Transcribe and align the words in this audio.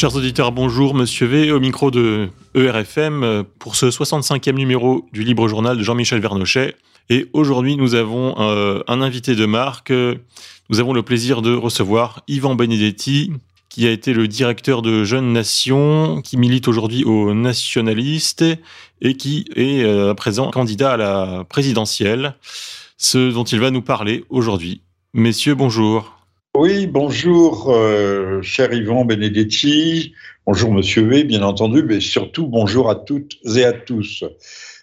Chers 0.00 0.16
auditeurs, 0.16 0.50
bonjour, 0.50 0.94
Monsieur 0.94 1.26
V, 1.26 1.52
au 1.52 1.60
micro 1.60 1.90
de 1.90 2.30
ERFM 2.54 3.44
pour 3.58 3.76
ce 3.76 3.84
65e 3.84 4.54
numéro 4.54 5.06
du 5.12 5.24
Libre 5.24 5.46
Journal 5.46 5.76
de 5.76 5.82
Jean-Michel 5.82 6.22
Vernochet. 6.22 6.74
Et 7.10 7.28
aujourd'hui, 7.34 7.76
nous 7.76 7.94
avons 7.94 8.34
euh, 8.38 8.80
un 8.88 9.02
invité 9.02 9.34
de 9.34 9.44
marque. 9.44 9.92
Nous 10.70 10.80
avons 10.80 10.94
le 10.94 11.02
plaisir 11.02 11.42
de 11.42 11.54
recevoir 11.54 12.22
Yvan 12.28 12.54
Benedetti, 12.54 13.30
qui 13.68 13.86
a 13.86 13.90
été 13.90 14.14
le 14.14 14.26
directeur 14.26 14.80
de 14.80 15.04
Jeunes 15.04 15.34
Nations, 15.34 16.22
qui 16.22 16.38
milite 16.38 16.66
aujourd'hui 16.66 17.04
aux 17.04 17.34
nationalistes 17.34 18.46
et 19.02 19.18
qui 19.18 19.44
est 19.54 19.84
euh, 19.84 20.12
à 20.12 20.14
présent 20.14 20.50
candidat 20.50 20.92
à 20.92 20.96
la 20.96 21.44
présidentielle, 21.46 22.36
ce 22.96 23.30
dont 23.30 23.44
il 23.44 23.60
va 23.60 23.70
nous 23.70 23.82
parler 23.82 24.24
aujourd'hui. 24.30 24.80
Messieurs, 25.12 25.54
bonjour. 25.54 26.19
Oui, 26.62 26.86
bonjour, 26.86 27.70
euh, 27.70 28.42
cher 28.42 28.70
Yvan 28.74 29.06
Benedetti. 29.06 30.12
Bonjour, 30.44 30.70
monsieur 30.70 31.08
V, 31.08 31.24
bien 31.24 31.42
entendu, 31.42 31.82
mais 31.82 32.00
surtout 32.00 32.48
bonjour 32.48 32.90
à 32.90 32.96
toutes 32.96 33.38
et 33.56 33.64
à 33.64 33.72
tous. 33.72 34.24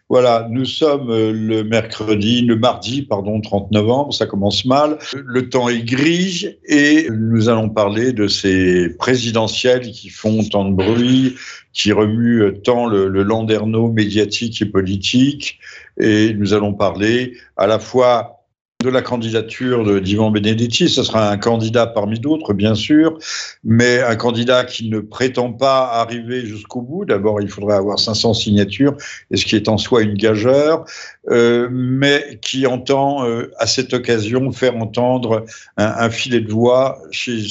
Voilà, 0.09 0.47
nous 0.49 0.65
sommes 0.65 1.11
euh, 1.11 1.31
le 1.31 1.63
mercredi, 1.63 2.41
le 2.41 2.55
mardi, 2.55 3.03
pardon, 3.03 3.41
30 3.41 3.69
novembre, 3.69 4.11
ça 4.11 4.25
commence 4.25 4.65
mal. 4.65 4.97
Le 5.23 5.49
temps 5.49 5.69
est 5.69 5.83
gris 5.83 6.47
et 6.67 7.09
nous 7.11 7.47
allons 7.47 7.69
parler 7.69 8.11
de 8.11 8.27
ces 8.27 8.89
présidentielles 8.97 9.91
qui 9.91 10.09
font 10.09 10.43
tant 10.45 10.65
de 10.67 10.73
bruit, 10.73 11.35
qui 11.73 11.91
remuent 11.91 12.59
tant 12.63 12.87
le, 12.87 13.07
le 13.07 13.21
landerneau 13.21 13.91
médiatique 13.91 14.63
et 14.63 14.65
politique. 14.65 15.59
Et 15.99 16.33
nous 16.33 16.55
allons 16.55 16.73
parler 16.73 17.37
à 17.55 17.67
la 17.67 17.77
fois 17.77 18.36
de 18.83 18.89
la 18.91 19.01
candidature 19.01 20.01
d'Ivan 20.01 20.29
Benedetti. 20.29 20.87
Ce 20.87 21.01
sera 21.01 21.31
un 21.31 21.37
candidat 21.37 21.87
parmi 21.87 22.19
d'autres, 22.19 22.53
bien 22.53 22.75
sûr, 22.75 23.17
mais 23.63 24.01
un 24.03 24.15
candidat 24.15 24.65
qui 24.65 24.87
ne 24.89 24.99
prétend 24.99 25.51
pas 25.51 25.85
arriver 25.93 26.45
jusqu'au 26.45 26.81
bout. 26.81 27.03
D'abord, 27.03 27.41
il 27.41 27.49
faudrait 27.49 27.75
avoir 27.75 27.97
500 27.97 28.35
signatures, 28.35 28.95
et 29.31 29.37
ce 29.37 29.45
qui 29.45 29.55
est 29.55 29.67
en 29.67 29.79
soi 29.79 30.03
une 30.03 30.13
gageure, 30.13 30.85
euh, 31.29 31.67
mais 31.71 32.37
qui 32.43 32.67
entend, 32.67 33.25
euh, 33.25 33.51
à 33.57 33.65
cette 33.65 33.95
occasion, 33.95 34.51
faire 34.51 34.77
entendre 34.77 35.45
un, 35.77 35.93
un 35.97 36.09
filet 36.11 36.41
de 36.41 36.51
voix 36.51 36.99
chez 37.09 37.41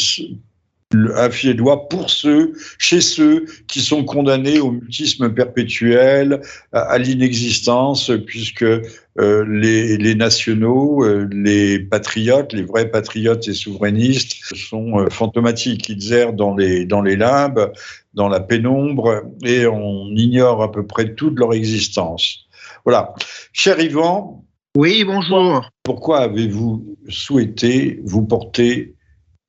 un 1.16 1.30
filet 1.30 1.54
doigt 1.54 1.88
pour 1.88 2.10
ceux, 2.10 2.52
chez 2.78 3.00
ceux 3.00 3.46
qui 3.66 3.80
sont 3.80 4.04
condamnés 4.04 4.58
au 4.60 4.72
mutisme 4.72 5.32
perpétuel, 5.32 6.40
à, 6.72 6.98
l'inexistence, 6.98 8.10
puisque 8.26 8.62
euh, 8.62 9.44
les, 9.48 9.96
les, 9.96 10.14
nationaux, 10.14 11.04
euh, 11.04 11.28
les 11.32 11.78
patriotes, 11.78 12.52
les 12.52 12.62
vrais 12.62 12.90
patriotes 12.90 13.48
et 13.48 13.54
souverainistes 13.54 14.36
sont 14.54 14.98
euh, 14.98 15.08
fantomatiques. 15.10 15.88
Ils 15.88 16.12
errent 16.12 16.34
dans 16.34 16.54
les, 16.54 16.84
dans 16.84 17.02
les 17.02 17.16
limbes, 17.16 17.72
dans 18.14 18.28
la 18.28 18.40
pénombre, 18.40 19.22
et 19.44 19.66
on 19.66 20.08
ignore 20.14 20.62
à 20.62 20.70
peu 20.70 20.86
près 20.86 21.14
toute 21.14 21.38
leur 21.38 21.54
existence. 21.54 22.46
Voilà. 22.84 23.14
Cher 23.52 23.80
Yvan. 23.80 24.44
Oui, 24.76 25.04
bonjour. 25.04 25.70
Pourquoi 25.82 26.18
avez-vous 26.18 26.96
souhaité 27.08 28.00
vous 28.04 28.22
porter 28.22 28.95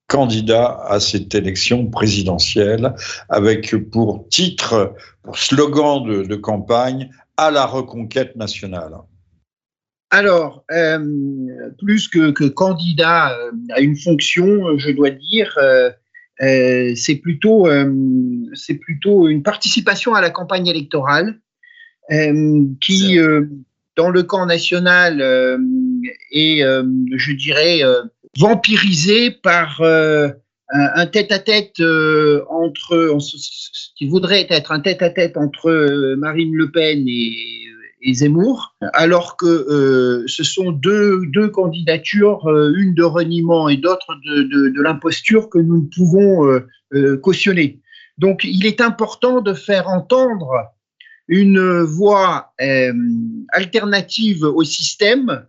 candidat 0.07 0.79
à 0.87 0.99
cette 0.99 1.35
élection 1.35 1.87
présidentielle, 1.87 2.93
avec 3.29 3.75
pour 3.91 4.27
titre, 4.29 4.95
pour 5.23 5.37
slogan 5.37 6.23
de, 6.25 6.35
campagne, 6.35 7.09
à 7.35 7.51
la 7.51 7.65
reconquête 7.65 8.35
nationale 8.35 8.93
alors, 10.09 10.63
euh, 10.71 11.69
plus 11.79 12.07
que, 12.07 12.47
candidat 12.47 13.37
euh, 13.37 13.51
à 13.71 13.81
une 13.81 13.97
fonction, 13.97 14.77
je 14.77 14.91
dois 14.91 15.09
dire, 15.09 15.53
euh, 15.61 15.91
c'est 16.95 17.15
plutôt, 17.15 17.67
c'est 18.53 18.75
plutôt 18.75 19.27
une 19.27 19.43
participation 19.43 20.13
à 20.13 20.21
la 20.21 20.29
campagne 20.29 20.67
électorale 20.67 21.39
qui, 22.79 23.17
dans 23.97 24.09
le 24.09 24.23
camp 24.23 24.45
national, 24.45 25.21
est, 26.31 26.61
je 26.61 27.31
dirais, 27.33 27.81
vampirisé 28.37 29.31
par 29.31 29.81
euh, 29.81 30.29
un 30.69 31.07
tête-à-tête 31.07 31.79
euh, 31.79 32.43
entre 32.49 33.15
ce 33.19 33.89
qui 33.95 34.07
voudrait 34.07 34.47
être 34.49 34.73
un 34.73 34.81
tête-à-tête 34.81 35.37
entre 35.37 35.69
euh, 35.69 36.15
Marine 36.17 36.53
Le 36.53 36.69
Pen 36.71 37.05
et, 37.07 37.33
Zemmour, 38.13 38.75
alors 38.93 39.35
que 39.35 40.23
ce 40.27 40.43
sont 40.43 40.71
deux, 40.71 41.49
candidatures, 41.49 42.47
une 42.77 42.93
de 42.93 43.03
reniement 43.03 43.67
et 43.67 43.75
d'autre 43.75 44.15
de, 44.23 44.81
l'imposture 44.81 45.49
que 45.49 45.57
nous 45.57 45.81
ne 45.81 45.87
pouvons 45.93 46.61
cautionner. 47.21 47.81
Donc 48.17 48.45
il 48.45 48.65
est 48.65 48.79
important 48.79 49.41
de 49.41 49.53
faire 49.53 49.89
entendre 49.89 50.53
une 51.27 51.81
voix 51.81 52.53
alternative 53.51 54.43
au 54.43 54.63
système 54.63 55.45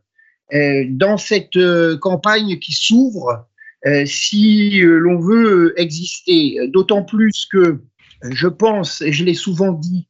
dans 0.52 1.18
cette 1.18 1.56
euh, 1.56 1.96
campagne 1.98 2.58
qui 2.58 2.72
s'ouvre 2.72 3.46
euh, 3.86 4.04
si 4.06 4.80
l'on 4.80 5.18
veut 5.18 5.74
exister. 5.76 6.58
D'autant 6.68 7.04
plus 7.04 7.46
que 7.50 7.80
je 8.22 8.48
pense, 8.48 9.00
et 9.02 9.12
je 9.12 9.24
l'ai 9.24 9.34
souvent 9.34 9.72
dit, 9.72 10.06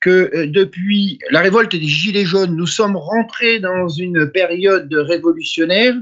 que 0.00 0.46
depuis 0.46 1.20
la 1.30 1.40
révolte 1.40 1.76
des 1.76 1.86
Gilets 1.86 2.24
jaunes, 2.24 2.56
nous 2.56 2.66
sommes 2.66 2.96
rentrés 2.96 3.60
dans 3.60 3.86
une 3.86 4.28
période 4.32 4.92
révolutionnaire 4.92 5.94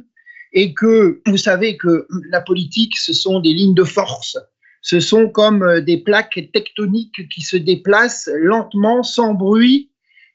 et 0.55 0.73
que 0.73 1.21
vous 1.27 1.37
savez 1.37 1.77
que 1.77 2.07
la 2.31 2.41
politique, 2.41 2.97
ce 2.97 3.13
sont 3.13 3.41
des 3.41 3.53
lignes 3.53 3.75
de 3.75 3.85
force. 3.85 4.39
Ce 4.81 5.01
sont 5.01 5.29
comme 5.29 5.83
des 5.83 5.99
plaques 5.99 6.49
tectoniques 6.55 7.29
qui 7.29 7.43
se 7.43 7.59
déplacent 7.59 8.31
lentement, 8.35 9.03
sans 9.03 9.35
bruit, 9.35 9.91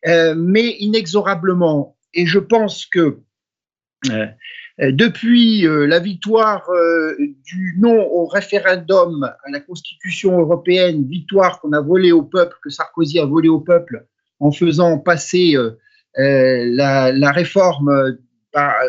mais 0.06 0.76
inexorablement. 0.80 1.98
Et 2.14 2.28
je 2.28 2.38
pense 2.38 2.86
que 2.86 3.00
euh, 3.00 3.10
euh, 3.10 3.20
depuis 4.80 5.66
euh, 5.66 5.88
la 5.88 6.00
victoire 6.00 6.68
du 7.18 7.76
non 7.80 8.08
au 8.12 8.26
référendum 8.26 9.24
à 9.24 9.52
la 9.52 9.60
Constitution 9.60 10.40
européenne, 10.40 11.08
victoire 11.08 11.60
qu'on 11.60 11.74
a 11.74 11.82
volée 11.82 12.12
au 12.12 12.24
peuple, 12.24 12.58
que 12.64 12.70
Sarkozy 12.70 13.20
a 13.20 13.26
volée 13.26 13.50
au 13.50 13.60
peuple 13.60 14.06
en 14.40 14.52
faisant 14.52 15.00
passer 15.00 15.56
la, 16.18 17.32
réforme 17.32 18.18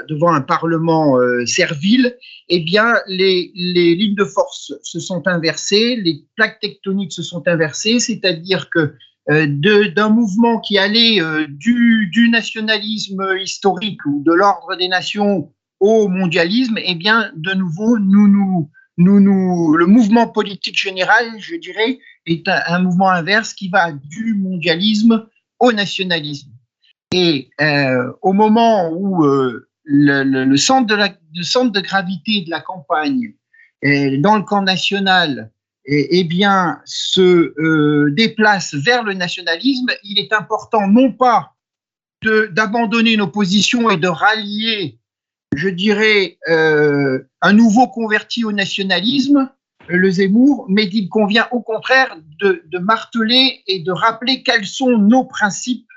devant 0.08 0.32
un 0.32 0.40
Parlement 0.40 1.18
servile, 1.44 2.16
eh 2.48 2.60
bien, 2.60 2.94
les, 3.06 3.52
lignes 3.54 4.16
de 4.16 4.24
force 4.24 4.74
se 4.82 4.98
sont 4.98 5.26
inversées, 5.26 5.96
les 5.96 6.24
plaques 6.34 6.58
tectoniques 6.60 7.12
se 7.12 7.22
sont 7.22 7.46
inversées, 7.46 8.00
c'est-à-dire 8.00 8.70
que 8.70 8.94
d'un 9.28 10.08
mouvement 10.08 10.60
qui 10.60 10.78
allait 10.78 11.20
du, 11.48 12.08
du, 12.12 12.28
nationalisme 12.28 13.24
historique 13.40 14.04
ou 14.06 14.22
de 14.24 14.32
l'ordre 14.32 14.76
des 14.76 14.88
nations 14.88 15.52
au 15.80 16.08
mondialisme, 16.08 16.78
eh 16.78 16.94
bien, 16.94 17.30
de 17.36 17.52
nouveau, 17.52 17.98
nous, 17.98 18.28
nous, 18.28 18.70
nous, 18.98 19.20
nous, 19.20 19.76
le 19.76 19.86
mouvement 19.86 20.28
politique 20.28 20.78
général, 20.78 21.38
je 21.38 21.56
dirais, 21.56 21.98
est 22.26 22.48
un, 22.48 22.78
mouvement 22.80 23.10
inverse 23.10 23.52
qui 23.52 23.68
va 23.68 23.92
du 23.92 24.34
mondialisme 24.34 25.26
au 25.58 25.72
nationalisme. 25.72 26.50
Et 27.12 27.50
euh, 27.60 28.12
au 28.22 28.32
moment 28.32 28.90
où 28.90 29.24
euh, 29.24 29.68
le, 29.84 30.56
centre 30.56 30.86
de 30.86 31.80
gravité 31.80 32.42
de 32.42 32.50
la 32.50 32.60
campagne 32.60 33.34
est 33.82 34.18
dans 34.18 34.36
le 34.36 34.42
camp 34.42 34.62
national 34.62 35.50
eh, 35.88 36.24
bien, 36.24 36.80
se 36.84 37.20
euh, 37.20 38.10
déplace 38.12 38.74
vers 38.74 39.04
le 39.04 39.14
nationalisme, 39.14 39.90
il 40.02 40.18
est 40.18 40.32
important 40.32 40.88
non 40.88 41.12
pas 41.12 41.52
d'abandonner 42.50 43.16
nos 43.16 43.28
positions 43.28 43.88
et 43.90 43.96
de 43.96 44.08
rallier 44.08 44.98
je 45.56 45.68
dirais, 45.68 46.38
euh, 46.48 47.18
un 47.40 47.52
nouveau 47.52 47.88
converti 47.88 48.44
au 48.44 48.52
nationalisme, 48.52 49.50
le 49.88 50.10
Zemmour, 50.10 50.66
mais 50.68 50.84
il 50.84 51.08
convient 51.08 51.48
au 51.50 51.60
contraire 51.60 52.16
de, 52.40 52.78
marteler 52.78 53.62
et 53.66 53.80
de 53.80 53.92
rappeler 53.92 54.42
quels 54.42 54.66
sont 54.66 54.98
nos 54.98 55.24
principes. 55.24 55.88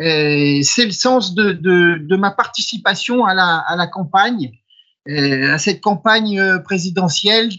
C'est 0.00 0.84
le 0.84 0.90
sens 0.90 1.34
de, 1.34 2.16
ma 2.16 2.30
participation 2.30 3.24
à 3.24 3.34
la, 3.34 3.86
campagne, 3.86 4.52
euh, 5.08 5.54
à 5.54 5.58
cette 5.58 5.80
campagne 5.80 6.60
présidentielle, 6.64 7.50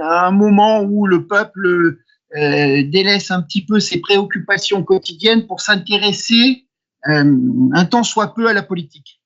un 0.00 0.30
moment 0.30 0.82
où 0.82 1.06
le 1.06 1.26
peuple 1.26 1.98
euh, 2.36 2.82
délaisse 2.84 3.30
un 3.30 3.42
petit 3.42 3.64
peu 3.64 3.80
ses 3.80 4.00
préoccupations 4.00 4.82
quotidiennes 4.82 5.46
pour 5.46 5.60
s'intéresser 5.60 6.66
un 7.02 7.84
temps 7.86 8.02
soit 8.02 8.34
peu 8.34 8.46
à 8.46 8.52
la 8.52 8.62
politique. 8.62 9.19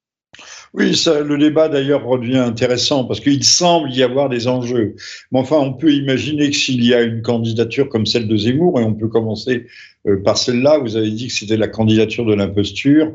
Oui, 0.72 0.90
le 1.06 1.38
débat 1.38 1.68
d'ailleurs 1.68 2.04
redevient 2.04 2.38
intéressant 2.38 3.04
parce 3.04 3.20
qu'il 3.20 3.44
semble 3.44 3.92
y 3.92 4.02
avoir 4.02 4.28
des 4.28 4.48
enjeux. 4.48 4.96
Mais 5.30 5.38
enfin, 5.38 5.56
on 5.56 5.72
peut 5.72 5.92
imaginer 5.92 6.50
que 6.50 6.56
s'il 6.56 6.84
y 6.84 6.92
a 6.92 7.02
une 7.02 7.22
candidature 7.22 7.88
comme 7.88 8.06
celle 8.06 8.26
de 8.26 8.36
Zemmour, 8.36 8.80
et 8.80 8.84
on 8.84 8.94
peut 8.94 9.06
commencer 9.06 9.66
euh, 10.08 10.20
par 10.22 10.36
celle-là, 10.36 10.78
vous 10.78 10.96
avez 10.96 11.10
dit 11.10 11.28
que 11.28 11.32
c'était 11.32 11.56
la 11.56 11.68
candidature 11.68 12.24
de 12.24 12.34
l'imposture, 12.34 13.12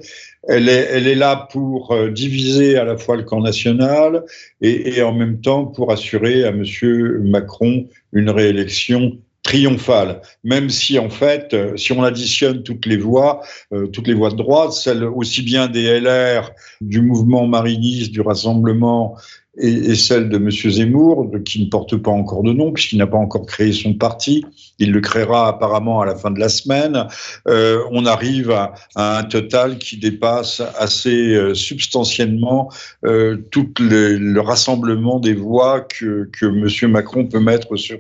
elle 0.48 0.70
est, 0.70 0.88
elle 0.92 1.08
est 1.08 1.16
là 1.16 1.50
pour 1.52 1.92
euh, 1.92 2.10
diviser 2.10 2.78
à 2.78 2.86
la 2.86 2.98
fois 2.98 3.18
le 3.18 3.24
camp 3.24 3.42
national 3.42 4.24
et, 4.62 4.98
et 4.98 5.02
en 5.02 5.14
même 5.14 5.42
temps 5.42 5.66
pour 5.66 5.92
assurer 5.92 6.46
à 6.46 6.52
Monsieur 6.52 7.20
Macron 7.20 7.88
une 8.14 8.30
réélection 8.30 9.18
triomphale, 9.50 10.22
même 10.44 10.70
si 10.70 11.00
en 11.00 11.10
fait, 11.10 11.56
euh, 11.56 11.76
si 11.76 11.92
on 11.92 12.04
additionne 12.04 12.62
toutes 12.62 12.86
les 12.86 12.98
voix, 12.98 13.42
euh, 13.74 13.88
toutes 13.88 14.08
les 14.08 14.14
voix 14.14 14.30
de 14.30 14.36
droite, 14.36 14.74
celles 14.74 15.04
aussi 15.04 15.42
bien 15.42 15.68
des 15.68 16.00
LR, 16.00 16.52
du 16.82 17.02
mouvement 17.02 17.48
mariniste, 17.48 18.12
du 18.12 18.22
Rassemblement 18.22 19.18
et, 19.60 19.96
celle 19.96 20.30
de 20.30 20.38
M. 20.38 20.50
Zemmour, 20.50 21.30
qui 21.44 21.64
ne 21.64 21.70
porte 21.70 21.98
pas 21.98 22.12
encore 22.12 22.44
de 22.44 22.54
nom, 22.54 22.72
puisqu'il 22.72 22.98
n'a 22.98 23.08
pas 23.08 23.18
encore 23.18 23.46
créé 23.46 23.74
son 23.74 23.94
parti. 23.94 24.46
Il 24.80 24.92
le 24.92 25.02
créera 25.02 25.48
apparemment 25.48 26.02
à 26.02 26.06
la 26.06 26.16
fin 26.16 26.32
de 26.32 26.40
la 26.40 26.50
semaine. 26.50 27.08
Euh, 27.48 27.84
on 27.92 28.06
arrive 28.06 28.52
à, 28.52 28.74
un 28.96 29.24
total 29.24 29.78
qui 29.78 29.98
dépasse 29.98 30.62
assez 30.78 31.36
euh, 31.36 31.54
substantiellement 31.54 32.72
euh, 33.06 33.38
tout 33.52 33.70
le, 33.80 34.40
rassemblement 34.40 35.20
des 35.20 35.34
voix 35.34 35.82
que, 35.82 36.30
que 36.32 36.46
M. 36.46 36.92
Macron 36.92 37.26
peut 37.26 37.40
mettre 37.40 37.76
sur, 37.76 38.00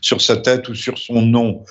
sur, 0.00 0.20
sa 0.20 0.36
tête 0.38 0.68
ou 0.68 0.74
sur 0.74 0.98
son 0.98 1.22
nom. 1.22 1.62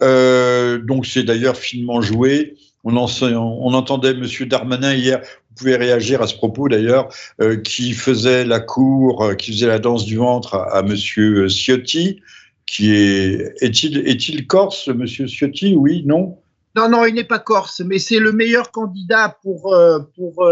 donc 0.00 1.06
c'est 1.06 1.24
d'ailleurs 1.24 1.56
finement 1.56 2.00
joué. 2.00 2.54
On, 2.84 2.96
on, 2.96 3.74
entendait 3.74 4.10
M. 4.10 4.24
Darmanin 4.48 4.94
hier 4.94 5.20
pouvez 5.58 5.76
réagir 5.76 6.22
à 6.22 6.26
ce 6.26 6.34
propos 6.34 6.68
d'ailleurs, 6.68 7.08
euh, 7.40 7.56
qui 7.56 7.92
faisait 7.92 8.44
la 8.44 8.60
cour, 8.60 9.22
euh, 9.22 9.34
qui 9.34 9.52
faisait 9.52 9.66
la 9.66 9.78
danse 9.78 10.04
du 10.04 10.16
ventre 10.16 10.54
à, 10.54 10.80
M. 10.80 10.88
Monsieur 10.88 11.48
Ciotti, 11.48 12.20
qui 12.64 12.94
est 12.94 13.54
est-il 13.60 13.98
est-il 14.08 14.46
corse, 14.46 14.88
Monsieur 14.88 15.26
Ciotti 15.26 15.74
Oui, 15.74 16.02
non? 16.06 16.38
Non, 16.76 16.88
non, 16.88 17.04
il 17.06 17.14
n'est 17.14 17.24
pas 17.24 17.38
corse, 17.38 17.82
mais 17.84 17.98
c'est 17.98 18.20
le 18.20 18.32
meilleur 18.32 18.70
candidat 18.70 19.36
pour 19.42 19.74
euh, 19.74 19.98
pour. 20.14 20.44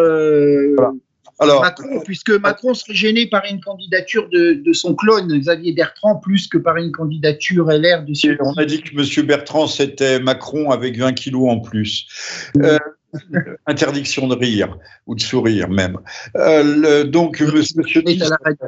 Alors, 1.39 1.61
Macron, 1.61 2.01
puisque 2.05 2.31
Macron 2.31 2.73
serait 2.73 2.95
gêné 2.95 3.27
par 3.27 3.45
une 3.51 3.61
candidature 3.61 4.29
de, 4.31 4.73
son 4.73 4.95
clone, 4.95 5.39
Xavier 5.39 5.73
Bertrand, 5.73 6.17
plus 6.17 6.49
que 6.49 6.59
par 6.59 6.77
une 6.77 6.93
candidature 6.93 7.67
LR 7.67 8.05
de 8.05 8.15
Ciotti. 8.15 8.39
On 8.41 8.55
a 8.55 8.65
dit 8.65 8.83
que 8.83 8.91
M. 8.97 9.27
Bertrand, 9.27 9.67
c'était 9.67 10.19
Macron 10.19 10.71
avec 10.71 10.99
20 10.99 11.13
kilos 11.13 11.51
en 11.51 11.61
plus. 11.61 12.09
interdiction 13.67 14.27
de 14.29 14.35
rire 14.35 14.77
ou 15.07 15.15
de 15.15 15.21
sourire 15.21 15.69
même. 15.69 15.99
Euh, 16.37 17.05
donc, 17.05 17.41
Monsieur 17.41 18.03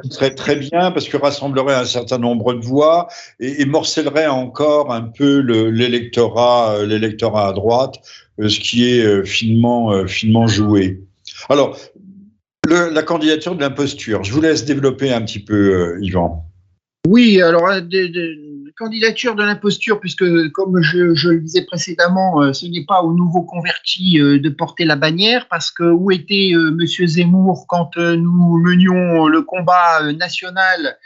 serait 0.09 0.33
très 0.33 0.55
bien 0.55 0.91
parce 0.91 1.07
que 1.07 1.17
rassemblerait 1.17 1.75
un 1.75 1.85
certain 1.85 2.17
nombre 2.17 2.53
de 2.53 2.65
voix 2.65 3.07
et, 3.39 3.65
morcellerait 3.65 4.27
encore 4.27 4.91
un 4.91 5.03
peu 5.03 5.39
l'électorat, 5.39 6.73
euh, 6.73 6.85
l'électorat 6.85 7.49
à 7.49 7.53
droite, 7.53 7.95
euh, 8.39 8.49
ce 8.49 8.59
qui 8.59 8.89
est 8.89 9.25
finement, 9.25 10.07
finement 10.07 10.47
joué. 10.47 11.01
Alors, 11.49 11.77
la 12.69 13.03
candidature 13.03 13.55
de 13.55 13.61
l'imposture. 13.61 14.23
Je 14.23 14.31
vous 14.31 14.41
laisse 14.41 14.65
développer 14.65 15.11
un 15.13 15.21
petit 15.21 15.39
peu, 15.39 15.97
Yvan. 16.01 16.45
Oui, 17.07 17.41
alors 17.41 17.69
candidature 18.79 19.35
de 19.35 19.43
l'imposture, 19.43 19.99
puisque 19.99 20.49
comme 20.51 20.81
je, 20.81 21.29
le 21.29 21.39
disais 21.41 21.65
précédemment, 21.65 22.41
euh, 22.41 22.53
ce 22.53 22.65
n'est 22.65 22.85
pas 22.85 23.01
aux 23.03 23.13
nouveaux 23.13 23.43
convertis 23.43 24.19
euh, 24.19 24.39
de 24.39 24.49
porter 24.49 24.85
la 24.85 24.95
bannière, 24.95 25.47
parce 25.49 25.69
que 25.69 25.83
où 25.83 26.11
était 26.11 26.51
euh, 26.53 26.71
Monsieur 26.71 27.05
Zemmour 27.05 27.65
quand 27.67 27.97
nous 27.97 28.57
menions 28.57 29.27
le 29.27 29.41
combat 29.41 30.11
national 30.13 30.97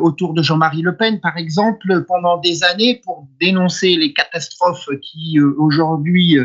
autour 0.00 0.34
de 0.34 0.42
Jean-Marie 0.42 0.82
Le 0.82 0.96
Pen, 0.96 1.18
par 1.18 1.36
exemple, 1.36 2.04
pendant 2.06 2.38
des 2.38 2.62
années 2.62 3.00
pour 3.04 3.26
dénoncer 3.40 3.96
les 3.96 4.12
catastrophes 4.12 4.88
qui 5.02 5.40
aujourd'hui 5.40 6.38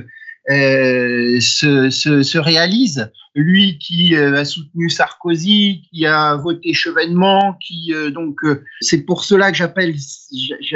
euh, 0.49 1.39
se, 1.39 1.89
se, 1.89 2.21
se, 2.21 2.37
réalise. 2.37 3.09
Lui 3.33 3.77
qui 3.77 4.13
euh, 4.15 4.35
a 4.35 4.43
soutenu 4.43 4.89
Sarkozy, 4.89 5.83
qui 5.89 6.05
a 6.05 6.35
voté 6.35 6.73
Chevènement, 6.73 7.57
qui 7.65 7.93
euh, 7.93 8.11
donc 8.11 8.41
c'est 8.81 9.03
pour 9.05 9.23
cela 9.23 9.51
que 9.51 9.57
j'appelle 9.57 9.95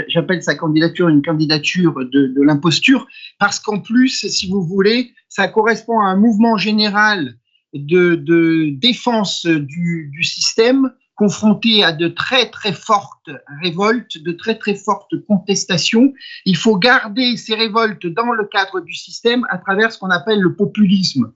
j'appelle 0.08 0.42
sa 0.42 0.56
candidature 0.56 1.10
une 1.10 1.22
candidature 1.22 1.96
de, 2.12 2.34
l'imposture, 2.42 3.08
parce 3.40 3.60
qu'en 3.60 3.80
plus, 3.80 4.26
si 4.30 4.50
vous 4.50 4.64
voulez, 4.64 5.12
ça 5.28 5.50
correspond 5.50 6.00
à 6.00 6.06
un 6.06 6.16
mouvement 6.16 6.56
général 6.56 7.36
de, 7.74 8.70
défense 8.80 9.46
du 9.46 10.24
système 10.24 10.92
confronté 11.18 11.84
à 11.84 11.92
de 11.92 12.08
très 12.08 12.50
très 12.50 12.72
fortes 12.72 13.30
révoltes, 13.62 14.18
de 14.24 14.32
très 14.32 14.58
très 14.58 14.76
fortes 14.76 15.14
contestations. 15.28 16.14
Il 16.46 16.56
faut 16.56 16.78
garder 16.78 17.36
ces 17.36 17.56
révoltes 17.56 18.06
dans 18.06 18.32
le 18.32 18.46
cadre 18.46 18.80
du 18.80 18.94
système 18.94 19.46
à 19.50 19.58
travers 19.58 19.92
ce 19.92 20.00
qu'on 20.00 20.12
appelle 20.12 20.40
le 20.40 20.56
populisme. 20.56 21.34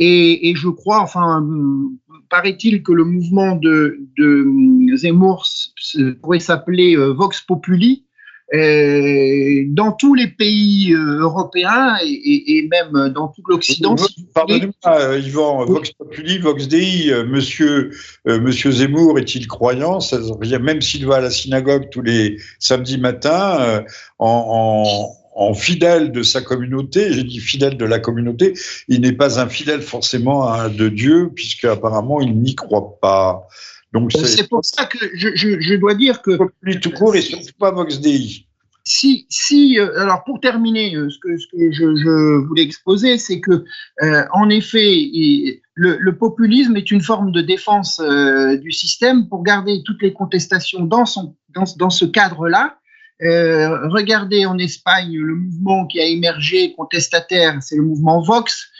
Et, 0.00 0.54
je 0.54 0.68
crois, 0.68 1.00
enfin, 1.00 1.44
paraît-il 2.30 2.84
que 2.84 2.92
le 2.92 3.04
mouvement 3.04 3.56
de, 3.56 3.98
de 4.16 4.46
Zemmour 4.94 5.44
pourrait 6.22 6.38
s'appeler 6.38 6.96
euh, 6.96 7.12
Vox 7.12 7.40
Populi, 7.40 8.04
dans 8.52 9.92
tous 9.92 10.14
les 10.14 10.26
pays 10.26 10.94
euh, 10.94 11.20
européens 11.20 11.96
et, 12.02 12.66
même 12.70 13.10
dans 13.10 13.28
tout 13.28 13.42
l'Occident. 13.46 13.94
Pardonnez-moi, 14.32 14.72
euh, 14.86 15.18
Yvan, 15.18 15.66
Vox 15.66 15.92
Populi, 15.92 16.38
Vox 16.38 16.66
Dei, 16.66 17.12
monsieur, 17.26 17.90
monsieur 18.24 18.70
Zemmour 18.70 19.18
est-il 19.18 19.46
croyant? 19.46 19.98
Même 20.62 20.80
s'il 20.80 21.06
va 21.06 21.16
à 21.16 21.20
la 21.20 21.30
synagogue 21.30 21.90
tous 21.90 22.02
les 22.02 22.38
samedis 22.58 22.98
matins, 22.98 23.84
en, 24.18 25.10
en 25.34 25.54
fidèle 25.54 26.10
de 26.10 26.22
sa 26.22 26.40
communauté, 26.40 27.12
j'ai 27.12 27.24
dit 27.24 27.40
fidèle 27.40 27.76
de 27.76 27.84
la 27.84 27.98
communauté, 27.98 28.54
il 28.88 29.02
n'est 29.02 29.12
pas 29.12 29.40
un 29.40 29.48
fidèle 29.48 29.82
forcément 29.82 30.68
de 30.68 30.88
Dieu, 30.88 31.30
puisque 31.34 31.66
apparemment 31.66 32.20
il 32.20 32.40
n'y 32.40 32.54
croit 32.54 32.98
pas. 33.00 33.46
Donc 33.92 34.12
c'est 34.12 34.48
pour 34.48 34.64
ça 34.64 34.84
que 34.84 34.98
je, 35.14 35.28
je, 35.34 35.60
je 35.60 35.74
dois 35.74 35.94
dire 35.94 36.20
que 36.20 36.38
tout 36.78 36.90
court 36.90 37.16
et 37.16 37.22
surtout 37.22 37.52
pas 37.58 37.70
Vox 37.70 38.00
Dei. 38.00 38.48
Si, 38.84 39.26
si, 39.28 39.78
euh, 39.78 40.00
alors 40.00 40.24
pour 40.24 40.40
terminer, 40.40 40.96
euh, 40.96 41.10
ce 41.10 41.18
que, 41.18 41.36
ce 41.36 41.46
que 41.48 41.70
je, 41.70 41.94
je 41.96 42.46
voulais 42.46 42.62
exposer, 42.62 43.18
c'est 43.18 43.38
que, 43.38 43.62
euh, 44.02 44.24
en 44.32 44.48
effet, 44.48 45.10
le, 45.74 45.98
le, 45.98 46.16
populisme 46.16 46.74
est 46.74 46.90
une 46.90 47.02
forme 47.02 47.30
de 47.30 47.42
défense 47.42 48.00
euh, 48.00 48.56
du 48.56 48.72
système 48.72 49.28
pour 49.28 49.42
garder 49.42 49.82
toutes 49.84 50.00
les 50.00 50.14
contestations 50.14 50.86
dans, 50.86 51.04
son, 51.04 51.36
dans, 51.50 51.64
dans 51.76 51.90
ce 51.90 52.06
cadre-là. 52.06 52.78
Euh, 53.20 53.88
regardez 53.88 54.46
en 54.46 54.56
Espagne 54.56 55.18
le 55.18 55.34
mouvement 55.34 55.86
qui 55.86 56.00
a 56.00 56.06
émergé 56.06 56.72
contestataire, 56.72 57.58
c'est 57.60 57.76
le 57.76 57.82
mouvement 57.82 58.22
Vox. 58.22 58.70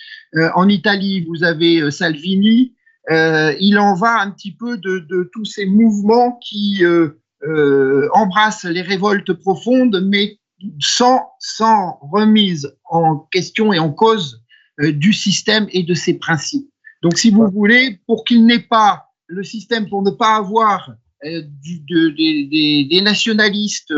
en 0.54 0.70
Italie, 0.70 1.26
vous 1.28 1.44
avez 1.44 1.90
Salvini. 1.90 2.74
Euh, 3.10 3.54
il 3.58 3.78
en 3.78 3.94
va 3.94 4.20
un 4.20 4.30
petit 4.30 4.52
peu 4.52 4.76
de, 4.76 5.30
tous 5.32 5.44
ces 5.44 5.66
mouvements 5.66 6.38
qui 6.42 6.84
euh, 6.84 7.20
euh, 7.44 8.08
embrassent 8.12 8.64
les 8.64 8.82
révoltes 8.82 9.32
profondes, 9.32 10.04
mais 10.06 10.38
sans, 10.80 11.22
sans 11.38 11.98
remise 12.02 12.74
en 12.84 13.16
question 13.32 13.72
et 13.72 13.78
en 13.78 13.92
cause 13.92 14.42
du 14.80 15.12
système 15.12 15.66
et 15.72 15.82
de 15.82 15.94
ses 15.94 16.14
principes. 16.14 16.68
Donc, 17.02 17.18
si 17.18 17.30
vous 17.30 17.48
voulez, 17.48 18.00
pour 18.06 18.24
qu'il 18.24 18.46
n'ait 18.46 18.60
pas 18.60 19.06
le 19.26 19.42
système, 19.42 19.88
pour 19.88 20.02
ne 20.02 20.10
pas 20.10 20.36
avoir 20.36 20.92
des, 21.22 23.00
nationalistes 23.02 23.92